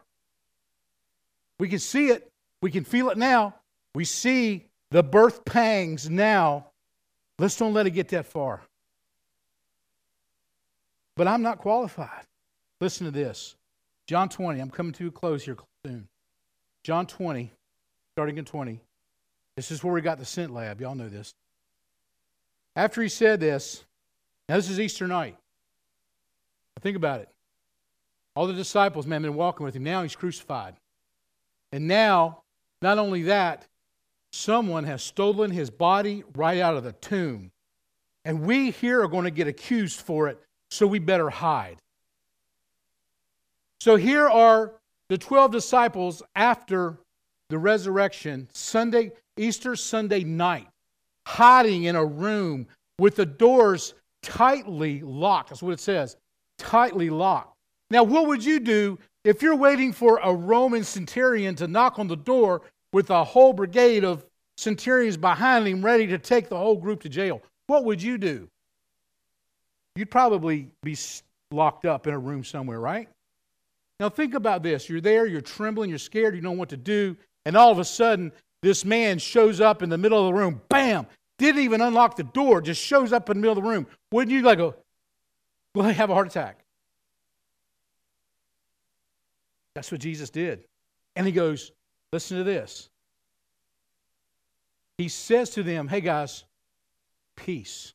We 1.60 1.68
can 1.68 1.80
see 1.80 2.08
it, 2.08 2.32
we 2.62 2.72
can 2.72 2.86
feel 2.86 3.10
it 3.10 3.18
now. 3.18 3.56
We 3.96 4.04
see 4.04 4.66
the 4.92 5.02
birth 5.02 5.46
pangs 5.46 6.10
now. 6.10 6.68
Let's 7.40 7.58
don't 7.58 7.74
let 7.74 7.88
it 7.88 7.92
get 7.92 8.10
that 8.10 8.26
far. 8.26 8.62
But 11.16 11.28
I'm 11.28 11.42
not 11.42 11.60
qualified. 11.60 12.26
Listen 12.82 13.06
to 13.06 13.12
this 13.12 13.56
John 14.06 14.30
20, 14.30 14.60
I'm 14.60 14.70
coming 14.70 14.94
to 14.94 15.08
a 15.08 15.12
close 15.12 15.44
here 15.44 15.58
soon. 15.86 16.08
John 16.84 17.08
20, 17.08 17.52
starting 18.14 18.38
in 18.38 18.46
20. 18.46 18.80
This 19.56 19.72
is 19.72 19.84
where 19.84 19.94
we 19.94 20.02
got 20.02 20.20
the 20.20 20.26
Sent 20.26 20.54
Lab. 20.54 20.82
Y'all 20.82 20.94
know 20.94 21.10
this. 21.10 21.34
After 22.76 23.02
he 23.02 23.10
said 23.10 23.40
this, 23.40 23.86
now 24.50 24.58
this 24.58 24.70
is 24.70 24.80
Easter 24.80 25.08
night. 25.08 25.38
Think 26.82 26.98
about 26.98 27.22
it. 27.22 27.30
All 28.36 28.46
the 28.46 28.54
disciples, 28.54 29.08
man, 29.08 29.24
have 29.24 29.32
been 29.32 29.38
walking 29.38 29.66
with 29.66 29.76
him. 29.76 29.84
Now 29.84 30.04
he's 30.04 30.16
crucified. 30.16 30.76
And 31.72 31.88
now, 31.88 32.44
not 32.82 33.00
only 33.00 33.24
that, 33.24 33.66
someone 34.36 34.84
has 34.84 35.02
stolen 35.02 35.50
his 35.50 35.70
body 35.70 36.24
right 36.36 36.60
out 36.60 36.76
of 36.76 36.84
the 36.84 36.92
tomb. 36.94 37.52
And 38.26 38.42
we 38.42 38.72
here 38.72 39.02
are 39.02 39.08
going 39.08 39.24
to 39.24 39.32
get 39.32 39.48
accused 39.48 40.02
for 40.02 40.28
it, 40.28 40.40
so 40.70 40.86
we 40.86 41.00
better 41.00 41.30
hide. 41.30 41.78
So 43.80 43.96
here 43.96 44.28
are 44.28 44.74
the 45.10 45.18
12 45.18 45.52
disciples 45.52 46.22
after 46.36 46.98
the 47.50 47.58
resurrection, 47.58 48.50
Sunday, 48.52 49.12
Easter 49.38 49.76
Sunday 49.76 50.24
night, 50.24 50.68
hiding 51.28 51.84
in 51.84 51.96
a 51.96 52.06
room 52.06 52.68
with 53.00 53.16
the 53.16 53.26
doors 53.26 53.94
tightly 54.24 55.02
locked. 55.02 55.50
That's 55.50 55.62
what 55.62 55.74
it 55.74 55.80
says 55.80 56.18
tightly 56.58 57.10
locked. 57.10 57.54
Now, 57.92 58.04
what 58.04 58.28
would 58.28 58.44
you 58.44 58.60
do 58.60 58.98
if 59.24 59.42
you're 59.42 59.56
waiting 59.56 59.94
for 59.94 60.20
a 60.24 60.34
Roman 60.34 60.84
centurion 60.84 61.56
to 61.56 61.68
knock 61.68 62.00
on 62.00 62.08
the 62.08 62.16
door 62.16 62.62
with 62.96 63.10
a 63.10 63.26
whole 63.26 63.52
brigade 63.52 64.06
of 64.06 64.26
centurions 64.56 65.18
behind 65.18 65.68
him 65.68 65.84
ready 65.84 66.08
to 66.08 66.18
take 66.18 66.48
the 66.48 66.56
whole 66.56 66.78
group 66.78 67.02
to 67.02 67.10
jail? 67.10 67.42
What 67.68 67.84
would 67.84 68.02
you 68.02 68.18
do? 68.18 68.48
You'd 69.98 70.10
probably 70.10 70.72
be 70.82 70.96
locked 71.52 71.86
up 71.86 72.08
in 72.08 72.14
a 72.14 72.18
room 72.18 72.46
somewhere, 72.46 72.80
right? 72.80 73.10
Now, 74.00 74.08
think 74.08 74.34
about 74.34 74.64
this. 74.64 74.88
You're 74.88 75.02
there, 75.02 75.26
you're 75.26 75.42
trembling, 75.42 75.90
you're 75.90 76.00
scared, 76.00 76.36
you 76.36 76.42
don't 76.42 76.54
know 76.54 76.58
what 76.58 76.70
to 76.70 76.78
do, 76.78 77.18
and 77.46 77.58
all 77.58 77.70
of 77.70 77.80
a 77.80 77.84
sudden, 77.84 78.32
this 78.62 78.86
man 78.86 79.20
shows 79.20 79.60
up 79.60 79.84
in 79.84 79.90
the 79.90 79.98
middle 79.98 80.26
of 80.26 80.34
the 80.34 80.40
room. 80.40 80.62
Bam! 80.70 81.06
Didn't 81.38 81.64
even 81.64 81.82
unlock 81.82 82.16
the 82.16 82.24
door, 82.24 82.62
just 82.62 82.82
shows 82.82 83.12
up 83.12 83.30
in 83.30 83.36
the 83.36 83.42
middle 83.42 83.58
of 83.58 83.62
the 83.62 83.70
room. 83.70 83.88
Wouldn't 84.14 84.32
you 84.32 84.42
like 84.42 84.58
go, 84.58 84.74
well, 85.76 85.92
have 85.92 86.10
a 86.10 86.14
heart 86.14 86.28
attack? 86.28 86.64
That's 89.74 89.92
what 89.92 90.00
Jesus 90.00 90.30
did. 90.30 90.64
And 91.18 91.28
he 91.28 91.34
goes, 91.34 91.74
listen 92.16 92.38
to 92.38 92.46
this. 92.46 92.90
He 94.98 95.10
says 95.10 95.50
to 95.52 95.64
them, 95.64 95.90
hey 95.90 96.00
guys, 96.00 96.46
peace. 97.36 97.94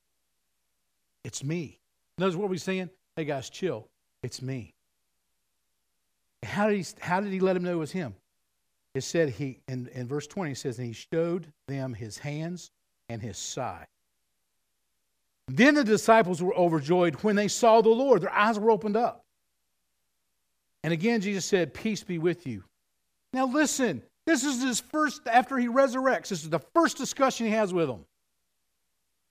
It's 1.24 1.42
me. 1.42 1.78
Notice 2.18 2.36
what 2.36 2.50
we're 2.50 2.58
saying? 2.58 2.90
Hey 3.16 3.24
guys, 3.24 3.48
chill. 3.48 3.88
It's 4.22 4.42
me. 4.42 4.74
How 6.42 6.68
did 6.68 6.76
he, 6.76 6.86
how 7.00 7.20
did 7.20 7.32
he 7.32 7.40
let 7.40 7.56
him 7.56 7.64
know 7.64 7.72
it 7.72 7.76
was 7.76 7.92
him? 7.92 8.14
It 8.94 9.04
said 9.04 9.30
he 9.30 9.60
in, 9.68 9.88
in 9.94 10.06
verse 10.06 10.26
20 10.26 10.52
it 10.52 10.58
says, 10.58 10.76
and 10.78 10.86
he 10.86 10.92
showed 10.92 11.50
them 11.66 11.94
his 11.94 12.18
hands 12.18 12.70
and 13.08 13.22
his 13.22 13.38
side. 13.38 13.86
Then 15.48 15.74
the 15.74 15.84
disciples 15.84 16.42
were 16.42 16.54
overjoyed 16.54 17.14
when 17.22 17.36
they 17.36 17.48
saw 17.48 17.80
the 17.80 17.88
Lord. 17.88 18.20
Their 18.20 18.34
eyes 18.34 18.58
were 18.58 18.70
opened 18.70 18.98
up. 18.98 19.24
And 20.84 20.92
again, 20.92 21.22
Jesus 21.22 21.46
said, 21.46 21.72
Peace 21.72 22.02
be 22.02 22.18
with 22.18 22.46
you. 22.46 22.64
Now, 23.32 23.46
listen, 23.46 24.02
this 24.30 24.44
is 24.44 24.62
his 24.62 24.78
first, 24.78 25.22
after 25.26 25.58
he 25.58 25.66
resurrects, 25.66 26.28
this 26.28 26.44
is 26.44 26.50
the 26.50 26.60
first 26.60 26.96
discussion 26.96 27.46
he 27.46 27.52
has 27.52 27.74
with 27.74 27.88
them. 27.88 28.04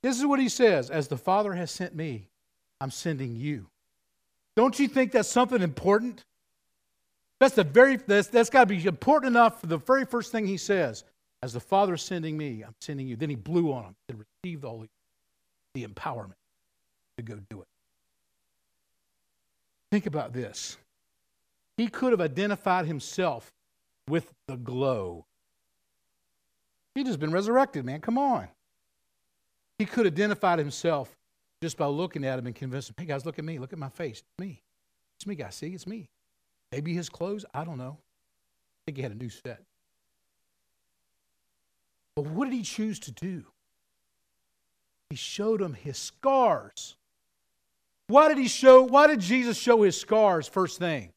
This 0.04 0.20
is 0.20 0.26
what 0.26 0.40
he 0.40 0.50
says 0.50 0.90
As 0.90 1.08
the 1.08 1.18
Father 1.18 1.54
has 1.54 1.72
sent 1.72 1.96
me, 1.96 2.28
I'm 2.82 2.92
sending 2.92 3.36
you. 3.38 3.68
Don't 4.58 4.78
you 4.78 4.90
think 4.90 5.14
that's 5.14 5.30
something 5.30 5.62
important? 5.62 6.26
That's 7.40 7.56
the 7.56 7.64
very 7.64 7.96
that's, 7.96 8.28
that's 8.28 8.50
got 8.50 8.68
to 8.68 8.76
be 8.76 8.86
important 8.86 9.32
enough 9.32 9.62
for 9.62 9.68
the 9.68 9.78
very 9.78 10.06
first 10.06 10.34
thing 10.34 10.46
he 10.46 10.58
says. 10.58 11.06
As 11.42 11.54
the 11.54 11.62
Father 11.62 11.94
is 11.94 12.02
sending 12.02 12.38
me, 12.38 12.64
I'm 12.64 12.76
sending 12.82 13.08
you. 13.08 13.16
Then 13.16 13.30
he 13.30 13.38
blew 13.38 13.72
on 13.72 13.86
him 13.86 13.96
and 14.10 14.26
received 14.44 14.64
the 14.64 14.70
Holy 14.70 14.90
the 15.76 15.86
empowerment 15.86 16.34
to 17.18 17.24
go 17.24 17.40
do 17.50 17.62
it. 17.62 17.68
Think 19.92 20.08
about 20.08 20.34
this. 20.34 20.76
He 21.78 21.88
could 21.88 22.12
have 22.12 22.20
identified 22.20 22.86
himself 22.86 23.50
with 24.10 24.34
the 24.48 24.58
glow. 24.58 25.26
He 26.96 27.04
just 27.04 27.20
been 27.20 27.32
resurrected, 27.32 27.86
man. 27.86 28.02
Come 28.02 28.18
on. 28.18 28.48
He 29.78 29.86
could 29.86 30.06
identify 30.06 30.58
himself 30.58 31.16
just 31.62 31.78
by 31.78 31.86
looking 31.86 32.26
at 32.26 32.40
him 32.40 32.48
and 32.48 32.56
convinced 32.56 32.90
him, 32.90 32.96
hey 32.98 33.06
guys, 33.06 33.26
look 33.26 33.40
at 33.40 33.46
me, 33.46 33.60
look 33.60 33.72
at 33.72 33.80
my 33.80 33.90
face. 33.90 34.20
It's 34.20 34.40
me. 34.40 34.62
It's 35.18 35.28
me, 35.28 35.36
guys. 35.36 35.56
See, 35.56 35.70
it's 35.70 35.88
me. 35.88 36.10
Maybe 36.72 36.94
his 36.94 37.10
clothes, 37.10 37.46
I 37.54 37.64
don't 37.64 37.78
know. 37.78 37.98
I 38.00 38.80
think 38.86 38.98
he 38.98 39.04
had 39.04 39.12
a 39.12 39.16
new 39.16 39.30
set. 39.30 39.62
But 42.16 42.26
what 42.26 42.46
did 42.46 42.54
he 42.54 42.64
choose 42.64 43.00
to 43.00 43.12
do? 43.12 43.46
He 45.10 45.16
showed 45.16 45.62
him 45.62 45.74
his 45.74 45.98
scars. 45.98 46.96
Why 48.08 48.28
did 48.28 48.38
he 48.38 48.48
show, 48.48 48.84
why 48.84 49.08
did 49.08 49.20
Jesus 49.20 49.58
show 49.58 49.84
his 49.84 50.00
scars 50.00 50.48
first 50.48 50.80
thing? 50.80 51.12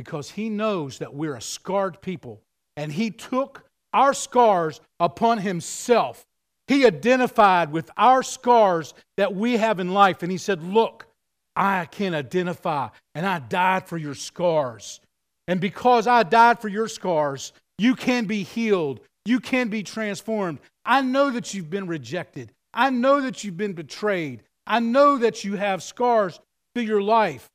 Because 0.00 0.30
he 0.30 0.48
knows 0.48 0.96
that 0.96 1.12
we're 1.12 1.34
a 1.34 1.42
scarred 1.42 2.00
people. 2.00 2.40
And 2.74 2.90
he 2.90 3.10
took 3.10 3.66
our 3.92 4.14
scars 4.14 4.80
upon 4.98 5.36
himself. 5.36 6.24
He 6.68 6.86
identified 6.86 7.70
with 7.70 7.90
our 7.98 8.22
scars 8.22 8.94
that 9.18 9.34
we 9.34 9.58
have 9.58 9.78
in 9.78 9.92
life. 9.92 10.22
And 10.22 10.32
he 10.32 10.38
said, 10.38 10.62
Look, 10.62 11.06
I 11.54 11.84
can 11.84 12.14
identify, 12.14 12.88
and 13.14 13.26
I 13.26 13.40
died 13.40 13.88
for 13.88 13.98
your 13.98 14.14
scars. 14.14 15.00
And 15.46 15.60
because 15.60 16.06
I 16.06 16.22
died 16.22 16.60
for 16.60 16.68
your 16.68 16.88
scars, 16.88 17.52
you 17.76 17.94
can 17.94 18.24
be 18.24 18.42
healed. 18.42 19.00
You 19.26 19.38
can 19.38 19.68
be 19.68 19.82
transformed. 19.82 20.60
I 20.82 21.02
know 21.02 21.30
that 21.30 21.52
you've 21.52 21.68
been 21.68 21.86
rejected. 21.86 22.52
I 22.72 22.88
know 22.88 23.20
that 23.20 23.44
you've 23.44 23.58
been 23.58 23.74
betrayed. 23.74 24.44
I 24.66 24.80
know 24.80 25.18
that 25.18 25.44
you 25.44 25.56
have 25.56 25.82
scars 25.82 26.40
through 26.74 26.84
your 26.84 27.02
life 27.02 27.50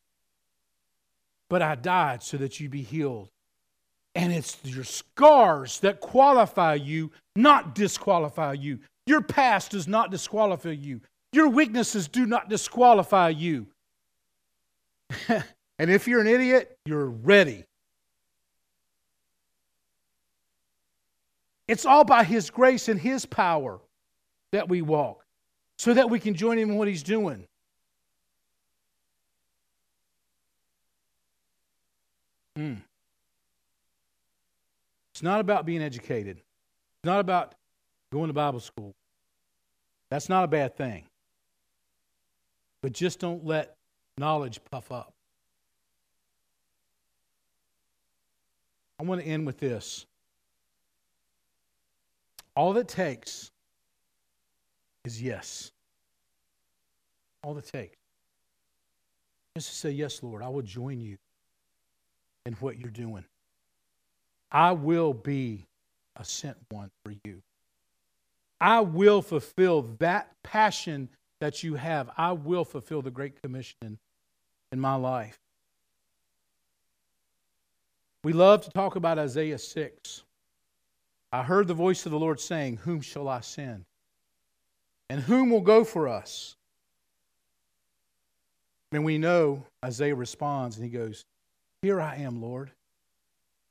but 1.50 1.62
I 1.62 1.76
died 1.76 2.24
so 2.24 2.38
that 2.38 2.60
you 2.60 2.70
be 2.70 2.82
healed. 2.82 3.30
And 4.16 4.32
it's 4.32 4.58
your 4.64 4.84
scars 4.84 5.80
that 5.82 6.00
qualify 6.00 6.76
you, 6.76 7.12
not 7.36 7.76
disqualify 7.76 8.54
you. 8.54 8.80
Your 9.06 9.22
past 9.22 9.72
does 9.72 9.88
not 9.88 10.10
disqualify 10.10 10.72
you. 10.72 11.02
Your 11.34 11.50
weaknesses 11.50 12.08
do 12.08 12.26
not 12.26 12.50
disqualify 12.50 13.30
you. 13.30 13.68
and 15.28 15.92
if 15.92 16.08
you're 16.08 16.22
an 16.22 16.28
idiot, 16.28 16.78
you're 16.86 17.10
ready. 17.10 17.66
It's 21.68 21.86
all 21.86 22.04
by 22.04 22.24
His 22.24 22.50
grace 22.50 22.88
and 22.88 23.00
His 23.00 23.26
power 23.26 23.80
that 24.52 24.70
we 24.70 24.82
walk 24.82 25.26
so 25.78 25.94
that 25.94 26.10
we 26.10 26.20
can 26.20 26.34
join 26.34 26.58
Him 26.58 26.72
in 26.72 26.78
what 26.78 26.88
He's 26.88 27.04
doing. 27.04 27.46
Mm. 32.58 32.82
It's 35.14 35.24
not 35.24 35.40
about 35.40 35.66
being 35.66 35.82
educated. 35.82 36.38
It's 36.38 37.06
not 37.06 37.20
about 37.20 37.56
going 38.12 38.28
to 38.28 38.34
Bible 38.34 38.60
school. 38.60 38.94
That's 40.10 40.30
not 40.30 40.44
a 40.44 40.48
bad 40.48 40.76
thing. 40.76 41.06
But 42.82 42.94
just 42.94 43.20
don't 43.20 43.46
let 43.46 43.76
knowledge 44.18 44.60
puff 44.72 44.92
up. 44.92 45.14
I 49.00 49.04
want 49.04 49.22
to 49.22 49.28
end 49.28 49.46
with 49.46 49.58
this. 49.58 50.06
All 52.56 52.78
it 52.78 52.88
takes 52.88 53.52
is 55.04 55.22
yes. 55.22 55.72
All 57.44 57.58
it 57.58 57.66
takes. 57.66 57.98
Just 59.56 59.70
to 59.70 59.76
say, 59.76 59.92
Yes, 59.92 60.24
Lord, 60.24 60.42
I 60.42 60.50
will 60.50 60.62
join 60.62 61.00
you 61.00 61.18
in 62.46 62.54
what 62.54 62.80
you're 62.80 62.90
doing. 62.90 63.26
I 64.52 64.72
will 64.72 65.14
be 65.14 65.66
a 66.16 66.24
sent 66.24 66.58
one 66.70 66.92
for 67.04 67.14
you. 67.24 67.42
I 68.62 68.82
will 68.82 69.22
fulfill 69.22 69.82
that 70.00 70.32
passion 70.44 71.10
that 71.40 71.64
you 71.64 71.76
have. 71.76 72.10
I 72.18 72.32
will 72.32 72.64
fulfill 72.64 73.02
the 73.02 73.12
Great 73.12 73.42
Commission 73.42 73.78
in, 73.82 73.98
in 74.72 74.80
my 74.80 74.96
life. 74.96 75.38
We 78.24 78.34
love 78.34 78.64
to 78.64 78.72
talk 78.72 78.96
about 78.96 79.20
Isaiah 79.20 79.60
6. 79.60 80.24
I 81.32 81.44
heard 81.44 81.68
the 81.68 81.74
voice 81.74 82.06
of 82.06 82.12
the 82.12 82.20
Lord 82.20 82.40
saying, 82.40 82.78
Whom 82.78 83.02
shall 83.02 83.28
I 83.28 83.42
send? 83.42 83.84
And 85.10 85.22
whom 85.22 85.52
will 85.52 85.62
go 85.62 85.84
for 85.84 86.08
us? 86.08 86.56
And 88.92 89.04
we 89.04 89.18
know 89.18 89.64
Isaiah 89.84 90.16
responds 90.16 90.78
and 90.78 90.86
he 90.86 90.92
goes, 90.92 91.26
Here 91.86 92.02
I 92.02 92.16
am, 92.16 92.42
Lord. 92.42 92.72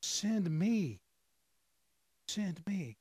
Send 0.01 0.49
me. 0.49 1.01
Send 2.29 2.61
me. 2.65 2.95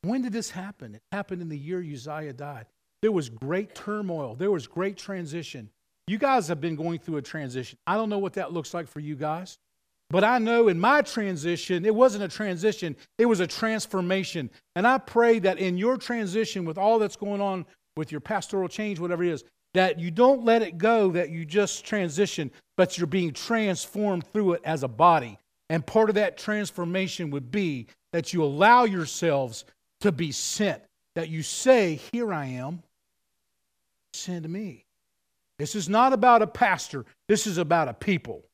When 0.00 0.22
did 0.22 0.32
this 0.32 0.48
happen? 0.48 0.94
It 0.94 1.02
happened 1.12 1.42
in 1.42 1.50
the 1.50 1.58
year 1.58 1.80
Uzziah 1.80 2.32
died. 2.32 2.64
There 3.02 3.12
was 3.12 3.28
great 3.28 3.74
turmoil, 3.74 4.36
there 4.36 4.50
was 4.50 4.66
great 4.66 4.96
transition. 4.96 5.68
You 6.06 6.16
guys 6.16 6.48
have 6.48 6.62
been 6.62 6.74
going 6.74 6.98
through 6.98 7.18
a 7.18 7.22
transition. 7.22 7.78
I 7.86 7.96
don't 7.96 8.08
know 8.08 8.18
what 8.18 8.32
that 8.34 8.54
looks 8.54 8.72
like 8.72 8.88
for 8.88 9.00
you 9.00 9.16
guys, 9.16 9.58
but 10.08 10.24
I 10.24 10.38
know 10.38 10.68
in 10.68 10.80
my 10.80 11.02
transition, 11.02 11.84
it 11.84 11.94
wasn't 11.94 12.24
a 12.24 12.28
transition, 12.28 12.96
it 13.18 13.26
was 13.26 13.40
a 13.40 13.46
transformation. 13.46 14.48
And 14.76 14.86
I 14.86 14.96
pray 14.96 15.40
that 15.40 15.58
in 15.58 15.76
your 15.76 15.98
transition, 15.98 16.64
with 16.64 16.78
all 16.78 16.98
that's 16.98 17.16
going 17.16 17.42
on 17.42 17.66
with 17.98 18.10
your 18.10 18.22
pastoral 18.22 18.68
change, 18.68 18.98
whatever 18.98 19.24
it 19.24 19.28
is, 19.28 19.44
that 19.74 19.98
you 19.98 20.10
don't 20.10 20.44
let 20.44 20.62
it 20.62 20.78
go 20.78 21.10
that 21.12 21.30
you 21.30 21.44
just 21.44 21.84
transition, 21.84 22.50
but 22.76 22.98
you're 22.98 23.06
being 23.06 23.32
transformed 23.32 24.26
through 24.32 24.52
it 24.52 24.62
as 24.64 24.82
a 24.82 24.88
body. 24.88 25.38
And 25.70 25.86
part 25.86 26.08
of 26.08 26.16
that 26.16 26.36
transformation 26.36 27.30
would 27.30 27.50
be 27.50 27.86
that 28.12 28.32
you 28.32 28.44
allow 28.44 28.84
yourselves 28.84 29.64
to 30.00 30.12
be 30.12 30.32
sent, 30.32 30.82
that 31.14 31.28
you 31.28 31.42
say, 31.42 32.00
Here 32.12 32.32
I 32.32 32.46
am, 32.46 32.82
send 34.12 34.48
me. 34.48 34.84
This 35.58 35.74
is 35.74 35.88
not 35.88 36.12
about 36.12 36.42
a 36.42 36.46
pastor, 36.46 37.04
this 37.28 37.46
is 37.46 37.58
about 37.58 37.88
a 37.88 37.94
people. 37.94 38.44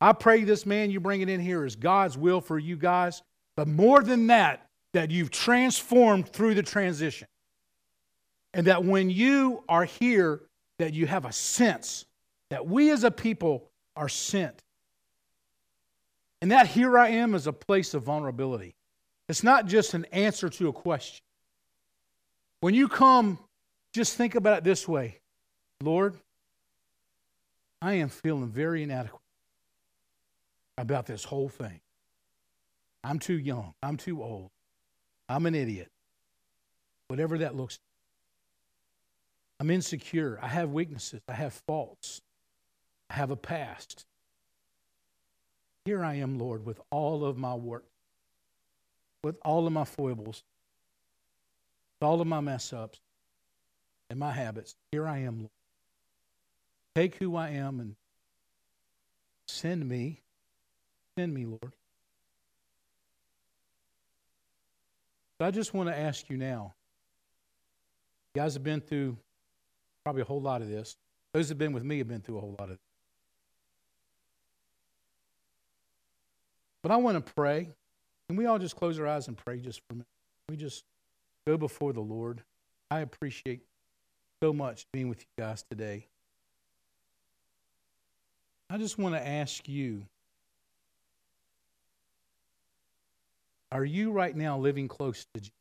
I 0.00 0.12
pray 0.12 0.44
this 0.44 0.66
man 0.66 0.90
you 0.90 1.00
bring 1.00 1.22
it 1.22 1.28
in 1.28 1.40
here 1.40 1.64
is 1.64 1.74
God's 1.74 2.16
will 2.16 2.40
for 2.40 2.58
you 2.58 2.76
guys, 2.76 3.22
but 3.56 3.66
more 3.66 4.02
than 4.02 4.28
that, 4.28 4.68
that 4.92 5.10
you've 5.10 5.30
transformed 5.30 6.28
through 6.28 6.54
the 6.54 6.62
transition. 6.62 7.26
And 8.54 8.66
that 8.66 8.84
when 8.84 9.10
you 9.10 9.64
are 9.68 9.84
here, 9.84 10.42
that 10.78 10.94
you 10.94 11.06
have 11.06 11.24
a 11.24 11.32
sense 11.32 12.06
that 12.50 12.66
we 12.66 12.90
as 12.90 13.04
a 13.04 13.10
people 13.10 13.68
are 13.96 14.08
sent. 14.08 14.62
And 16.40 16.52
that 16.52 16.68
here 16.68 16.96
I 16.98 17.08
am 17.08 17.34
is 17.34 17.46
a 17.46 17.52
place 17.52 17.94
of 17.94 18.04
vulnerability. 18.04 18.74
It's 19.28 19.42
not 19.42 19.66
just 19.66 19.94
an 19.94 20.06
answer 20.06 20.48
to 20.48 20.68
a 20.68 20.72
question. 20.72 21.22
When 22.60 22.74
you 22.74 22.88
come, 22.88 23.38
just 23.92 24.16
think 24.16 24.34
about 24.34 24.58
it 24.58 24.64
this 24.64 24.86
way 24.88 25.18
Lord, 25.82 26.16
I 27.80 27.94
am 27.94 28.08
feeling 28.08 28.48
very 28.48 28.82
inadequate 28.82 29.20
about 30.76 31.06
this 31.06 31.24
whole 31.24 31.48
thing. 31.48 31.80
I'm 33.04 33.18
too 33.18 33.38
young. 33.38 33.74
I'm 33.82 33.96
too 33.96 34.22
old. 34.22 34.50
I'm 35.28 35.46
an 35.46 35.54
idiot. 35.54 35.90
Whatever 37.08 37.38
that 37.38 37.54
looks. 37.54 37.78
I'm 39.60 39.70
insecure. 39.70 40.38
I 40.40 40.48
have 40.48 40.70
weaknesses. 40.70 41.20
I 41.28 41.32
have 41.32 41.52
faults. 41.66 42.20
I 43.10 43.14
have 43.14 43.30
a 43.30 43.36
past. 43.36 44.06
Here 45.84 46.04
I 46.04 46.14
am, 46.16 46.38
Lord, 46.38 46.64
with 46.64 46.80
all 46.90 47.24
of 47.24 47.38
my 47.38 47.54
work, 47.54 47.84
with 49.24 49.36
all 49.44 49.66
of 49.66 49.72
my 49.72 49.84
foibles, 49.84 50.42
with 52.00 52.06
all 52.06 52.20
of 52.20 52.26
my 52.26 52.40
mess 52.40 52.72
ups 52.72 53.00
and 54.10 54.18
my 54.18 54.32
habits. 54.32 54.76
Here 54.92 55.06
I 55.08 55.18
am, 55.18 55.38
Lord. 55.38 55.50
Take 56.94 57.16
who 57.16 57.36
I 57.36 57.50
am 57.50 57.80
and 57.80 57.96
send 59.46 59.88
me. 59.88 60.20
Send 61.16 61.32
me, 61.32 61.46
Lord. 61.46 61.72
But 65.38 65.46
I 65.46 65.50
just 65.50 65.72
want 65.72 65.88
to 65.88 65.98
ask 65.98 66.28
you 66.28 66.36
now. 66.36 66.74
You 68.34 68.42
guys 68.42 68.54
have 68.54 68.64
been 68.64 68.80
through 68.80 69.16
probably 70.08 70.22
a 70.22 70.24
whole 70.24 70.40
lot 70.40 70.62
of 70.62 70.70
this. 70.70 70.96
Those 71.34 71.48
that 71.48 71.52
have 71.52 71.58
been 71.58 71.74
with 71.74 71.84
me 71.84 71.98
have 71.98 72.08
been 72.08 72.22
through 72.22 72.38
a 72.38 72.40
whole 72.40 72.56
lot 72.58 72.70
of 72.70 72.76
this. 72.76 72.78
But 76.82 76.92
I 76.92 76.96
want 76.96 77.26
to 77.26 77.32
pray. 77.34 77.68
Can 78.26 78.38
we 78.38 78.46
all 78.46 78.58
just 78.58 78.74
close 78.74 78.98
our 78.98 79.06
eyes 79.06 79.28
and 79.28 79.36
pray 79.36 79.58
just 79.58 79.80
for 79.80 79.84
a 79.90 79.94
minute? 79.96 80.06
We 80.48 80.56
just 80.56 80.82
go 81.46 81.58
before 81.58 81.92
the 81.92 82.00
Lord. 82.00 82.40
I 82.90 83.00
appreciate 83.00 83.60
so 84.42 84.54
much 84.54 84.86
being 84.94 85.10
with 85.10 85.20
you 85.20 85.44
guys 85.44 85.62
today. 85.70 86.06
I 88.70 88.78
just 88.78 88.96
want 88.96 89.14
to 89.14 89.28
ask 89.28 89.68
you 89.68 90.06
Are 93.70 93.84
you 93.84 94.10
right 94.10 94.34
now 94.34 94.56
living 94.56 94.88
close 94.88 95.26
to 95.34 95.40
Jesus? 95.40 95.57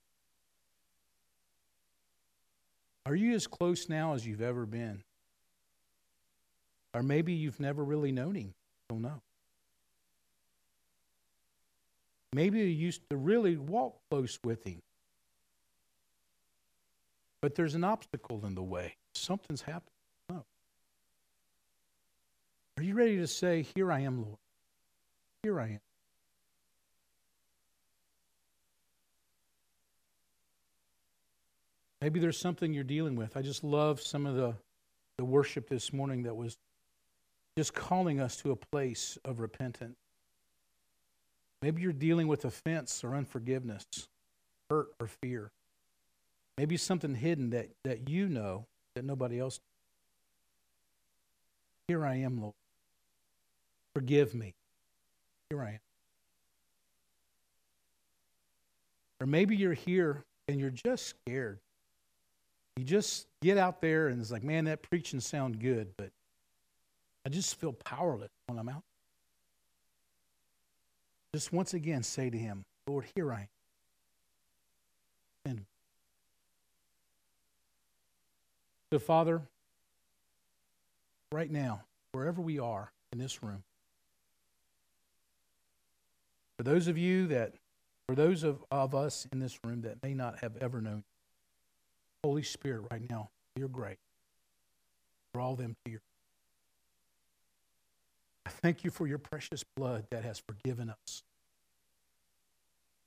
Are 3.07 3.15
you 3.15 3.35
as 3.35 3.47
close 3.47 3.87
now 3.87 4.15
as 4.15 4.27
you've 4.27 4.41
ever 4.41 4.65
been? 4.65 5.01
Or 6.93 7.01
maybe 7.01 7.31
you've 7.31 7.57
never 7.57 7.81
really 7.81 8.11
known 8.11 8.35
him. 8.35 8.53
I 8.89 8.93
don't 8.93 9.01
know. 9.01 9.21
Maybe 12.33 12.59
you 12.59 12.65
used 12.65 13.09
to 13.09 13.15
really 13.15 13.55
walk 13.55 13.95
close 14.11 14.37
with 14.43 14.61
him. 14.65 14.81
But 17.39 17.55
there's 17.55 17.75
an 17.75 17.85
obstacle 17.85 18.45
in 18.45 18.55
the 18.55 18.63
way. 18.63 18.97
Something's 19.15 19.61
happened. 19.61 19.83
No. 20.29 20.43
Are 22.75 22.83
you 22.83 22.93
ready 22.93 23.15
to 23.19 23.27
say, 23.27 23.65
Here 23.73 23.89
I 23.89 24.01
am, 24.01 24.21
Lord? 24.21 24.37
Here 25.43 25.61
I 25.61 25.67
am. 25.67 25.79
Maybe 32.01 32.19
there's 32.19 32.39
something 32.39 32.73
you're 32.73 32.83
dealing 32.83 33.15
with. 33.15 33.35
I 33.35 33.41
just 33.41 33.63
love 33.63 34.01
some 34.01 34.25
of 34.25 34.35
the, 34.35 34.53
the 35.17 35.25
worship 35.25 35.67
this 35.67 35.91
morning 35.91 36.23
that 36.23 36.35
was 36.35 36.57
just 37.57 37.73
calling 37.73 38.19
us 38.19 38.37
to 38.37 38.51
a 38.51 38.55
place 38.55 39.17
of 39.25 39.39
repentance. 39.39 39.95
Maybe 41.63 41.81
you're 41.81 41.91
dealing 41.91 42.27
with 42.27 42.45
offense 42.45 43.03
or 43.03 43.15
unforgiveness, 43.15 43.85
hurt 44.69 44.89
or 44.99 45.07
fear. 45.07 45.49
Maybe 46.57 46.77
something 46.77 47.15
hidden 47.15 47.49
that, 47.49 47.69
that 47.83 48.09
you 48.09 48.27
know 48.27 48.65
that 48.95 49.03
nobody 49.03 49.39
else. 49.39 49.59
Here 51.87 52.05
I 52.05 52.17
am, 52.17 52.41
Lord. 52.41 52.53
Forgive 53.95 54.35
me. 54.35 54.53
Here 55.49 55.61
I 55.61 55.69
am. 55.69 55.79
Or 59.19 59.25
maybe 59.25 59.55
you're 59.55 59.73
here 59.73 60.23
and 60.47 60.59
you're 60.59 60.69
just 60.69 61.07
scared. 61.07 61.57
You 62.77 62.83
just 62.83 63.25
get 63.41 63.57
out 63.57 63.81
there 63.81 64.07
and 64.07 64.21
it's 64.21 64.29
like, 64.29 64.43
man, 64.43 64.65
that 64.65 64.83
preaching 64.83 65.19
sound 65.19 65.59
good, 65.59 65.89
but 65.97 66.11
I 67.25 67.29
just 67.29 67.59
feel 67.59 67.73
powerless 67.73 68.29
when 68.45 68.59
I'm 68.59 68.69
out. 68.69 68.83
just 71.33 71.51
once 71.51 71.73
again 71.73 72.03
say 72.03 72.29
to 72.29 72.37
him, 72.37 72.63
Lord, 72.87 73.05
here 73.15 73.33
I 73.33 73.39
am. 73.41 73.47
And 75.45 75.65
so, 78.93 78.99
Father, 78.99 79.41
right 81.31 81.49
now, 81.49 81.81
wherever 82.11 82.41
we 82.41 82.59
are 82.59 82.91
in 83.11 83.17
this 83.17 83.41
room, 83.41 83.63
for 86.57 86.63
those 86.63 86.87
of 86.87 86.97
you 86.97 87.27
that, 87.27 87.53
for 88.07 88.13
those 88.13 88.43
of, 88.43 88.63
of 88.69 88.93
us 88.93 89.27
in 89.31 89.39
this 89.39 89.57
room 89.63 89.81
that 89.81 90.03
may 90.03 90.13
not 90.13 90.39
have 90.39 90.55
ever 90.57 90.79
known, 90.79 91.03
Holy 92.23 92.43
Spirit, 92.43 92.83
right 92.91 93.09
now, 93.09 93.29
you're 93.55 93.67
great. 93.67 93.97
draw 95.33 95.55
them 95.55 95.75
to 95.85 95.91
your. 95.91 96.01
I 98.45 98.49
thank 98.49 98.83
you 98.83 98.91
for 98.91 99.07
your 99.07 99.17
precious 99.17 99.63
blood 99.75 100.05
that 100.09 100.23
has 100.23 100.41
forgiven 100.47 100.89
us. 100.89 101.23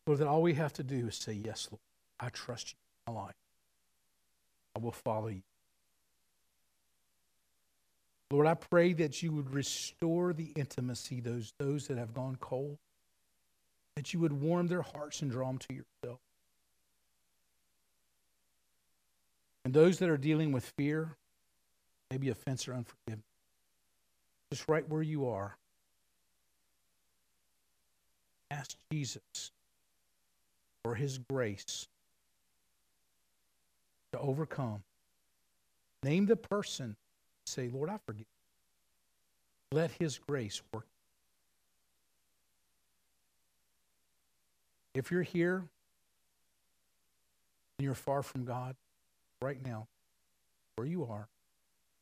Lord, 0.06 0.20
that 0.20 0.28
all 0.28 0.42
we 0.42 0.54
have 0.54 0.72
to 0.74 0.82
do 0.82 1.08
is 1.08 1.16
say, 1.16 1.32
Yes, 1.32 1.68
Lord, 1.70 1.80
I 2.18 2.28
trust 2.28 2.72
you 2.72 2.76
in 3.06 3.14
my 3.14 3.20
life. 3.22 3.34
I 4.76 4.80
will 4.80 4.92
follow 4.92 5.28
you. 5.28 5.42
Lord, 8.30 8.46
I 8.46 8.54
pray 8.54 8.92
that 8.92 9.22
you 9.22 9.32
would 9.32 9.52
restore 9.52 10.32
the 10.32 10.52
intimacy, 10.54 11.20
those, 11.20 11.52
those 11.58 11.88
that 11.88 11.98
have 11.98 12.14
gone 12.14 12.36
cold, 12.40 12.78
that 13.96 14.12
you 14.14 14.20
would 14.20 14.32
warm 14.32 14.68
their 14.68 14.82
hearts 14.82 15.20
and 15.22 15.30
draw 15.30 15.48
them 15.48 15.58
to 15.58 15.74
yourself. 15.74 16.20
And 19.64 19.74
those 19.74 19.98
that 19.98 20.08
are 20.08 20.16
dealing 20.16 20.52
with 20.52 20.64
fear, 20.76 21.16
maybe 22.10 22.28
offense 22.28 22.66
or 22.66 22.74
unforgiveness, 22.74 23.24
just 24.50 24.68
right 24.68 24.88
where 24.88 25.02
you 25.02 25.28
are, 25.28 25.56
ask 28.50 28.76
Jesus 28.90 29.52
for 30.82 30.94
his 30.94 31.18
grace 31.18 31.86
to 34.12 34.18
overcome. 34.18 34.82
Name 36.02 36.26
the 36.26 36.36
person. 36.36 36.96
Say, 37.46 37.68
Lord, 37.68 37.90
I 37.90 37.98
forgive. 38.06 38.26
Let 39.72 39.90
his 39.92 40.18
grace 40.18 40.62
work. 40.72 40.86
If 44.94 45.10
you're 45.10 45.22
here 45.22 45.64
and 47.78 47.84
you're 47.84 47.94
far 47.94 48.22
from 48.22 48.44
God 48.44 48.74
right 49.42 49.64
now, 49.64 49.86
where 50.76 50.86
you 50.86 51.04
are 51.04 51.28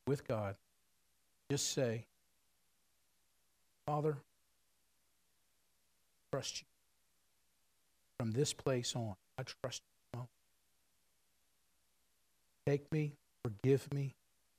with 0.06 0.26
God, 0.26 0.56
just 1.50 1.72
say, 1.72 2.06
Father, 3.86 4.18
trust 6.32 6.60
you. 6.60 6.66
From 8.18 8.32
this 8.32 8.52
place 8.52 8.94
on, 8.96 9.14
I 9.38 9.44
trust 9.44 9.82
you. 10.14 10.20
Take 12.66 12.92
me, 12.92 13.12
forgive 13.42 13.92
me, 13.94 14.14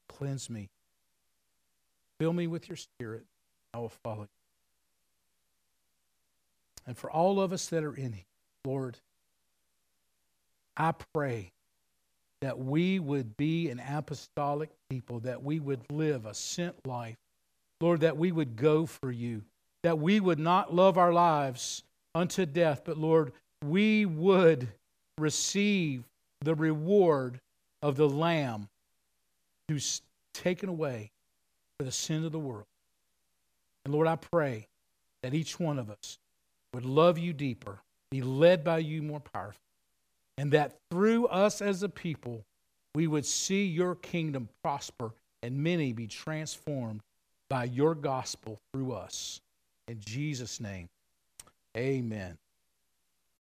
cleanse 0.07 0.49
me. 0.49 0.69
Fill 2.19 2.33
me 2.33 2.47
with 2.47 2.67
your 2.67 2.75
spirit. 2.75 3.25
I 3.73 3.77
will 3.79 3.93
follow 4.03 4.23
you. 4.23 4.27
And 6.87 6.97
for 6.97 7.11
all 7.11 7.39
of 7.39 7.53
us 7.53 7.67
that 7.67 7.83
are 7.83 7.93
in 7.93 8.13
here, 8.13 8.23
Lord, 8.65 8.97
I 10.75 10.93
pray 11.13 11.51
that 12.41 12.57
we 12.57 12.99
would 12.99 13.35
be 13.37 13.69
an 13.69 13.79
apostolic 13.79 14.69
people, 14.89 15.19
that 15.21 15.43
we 15.43 15.59
would 15.59 15.81
live 15.91 16.25
a 16.25 16.33
sent 16.33 16.75
life. 16.87 17.17
Lord, 17.81 18.01
that 18.01 18.17
we 18.17 18.31
would 18.31 18.55
go 18.55 18.85
for 18.85 19.11
you, 19.11 19.41
that 19.83 19.99
we 19.99 20.19
would 20.19 20.39
not 20.39 20.73
love 20.73 20.97
our 20.97 21.13
lives 21.13 21.83
unto 22.13 22.45
death, 22.45 22.81
but 22.85 22.97
Lord, 22.97 23.31
we 23.63 24.05
would 24.05 24.67
receive 25.17 26.03
the 26.41 26.55
reward 26.55 27.39
of 27.81 27.95
the 27.95 28.09
Lamb 28.09 28.67
who's 29.67 30.01
taken 30.33 30.69
away 30.69 31.11
for 31.77 31.83
the 31.83 31.91
sin 31.91 32.25
of 32.25 32.31
the 32.31 32.39
world. 32.39 32.65
And 33.85 33.93
Lord, 33.93 34.07
I 34.07 34.15
pray 34.15 34.67
that 35.21 35.33
each 35.33 35.59
one 35.59 35.79
of 35.79 35.89
us 35.89 36.17
would 36.73 36.85
love 36.85 37.17
you 37.17 37.33
deeper, 37.33 37.79
be 38.11 38.21
led 38.21 38.63
by 38.63 38.79
you 38.79 39.01
more 39.01 39.19
powerfully, 39.19 39.59
and 40.39 40.53
that 40.53 40.71
through 40.89 41.27
us 41.27 41.61
as 41.61 41.83
a 41.83 41.89
people, 41.89 42.45
we 42.95 43.07
would 43.07 43.25
see 43.25 43.65
your 43.65 43.93
kingdom 43.95 44.47
prosper 44.63 45.11
and 45.43 45.53
many 45.57 45.91
be 45.91 46.07
transformed 46.07 47.01
by 47.49 47.65
your 47.65 47.93
gospel 47.93 48.57
through 48.71 48.93
us. 48.93 49.41
In 49.89 49.99
Jesus' 49.99 50.61
name, 50.61 50.87
amen. 51.75 52.37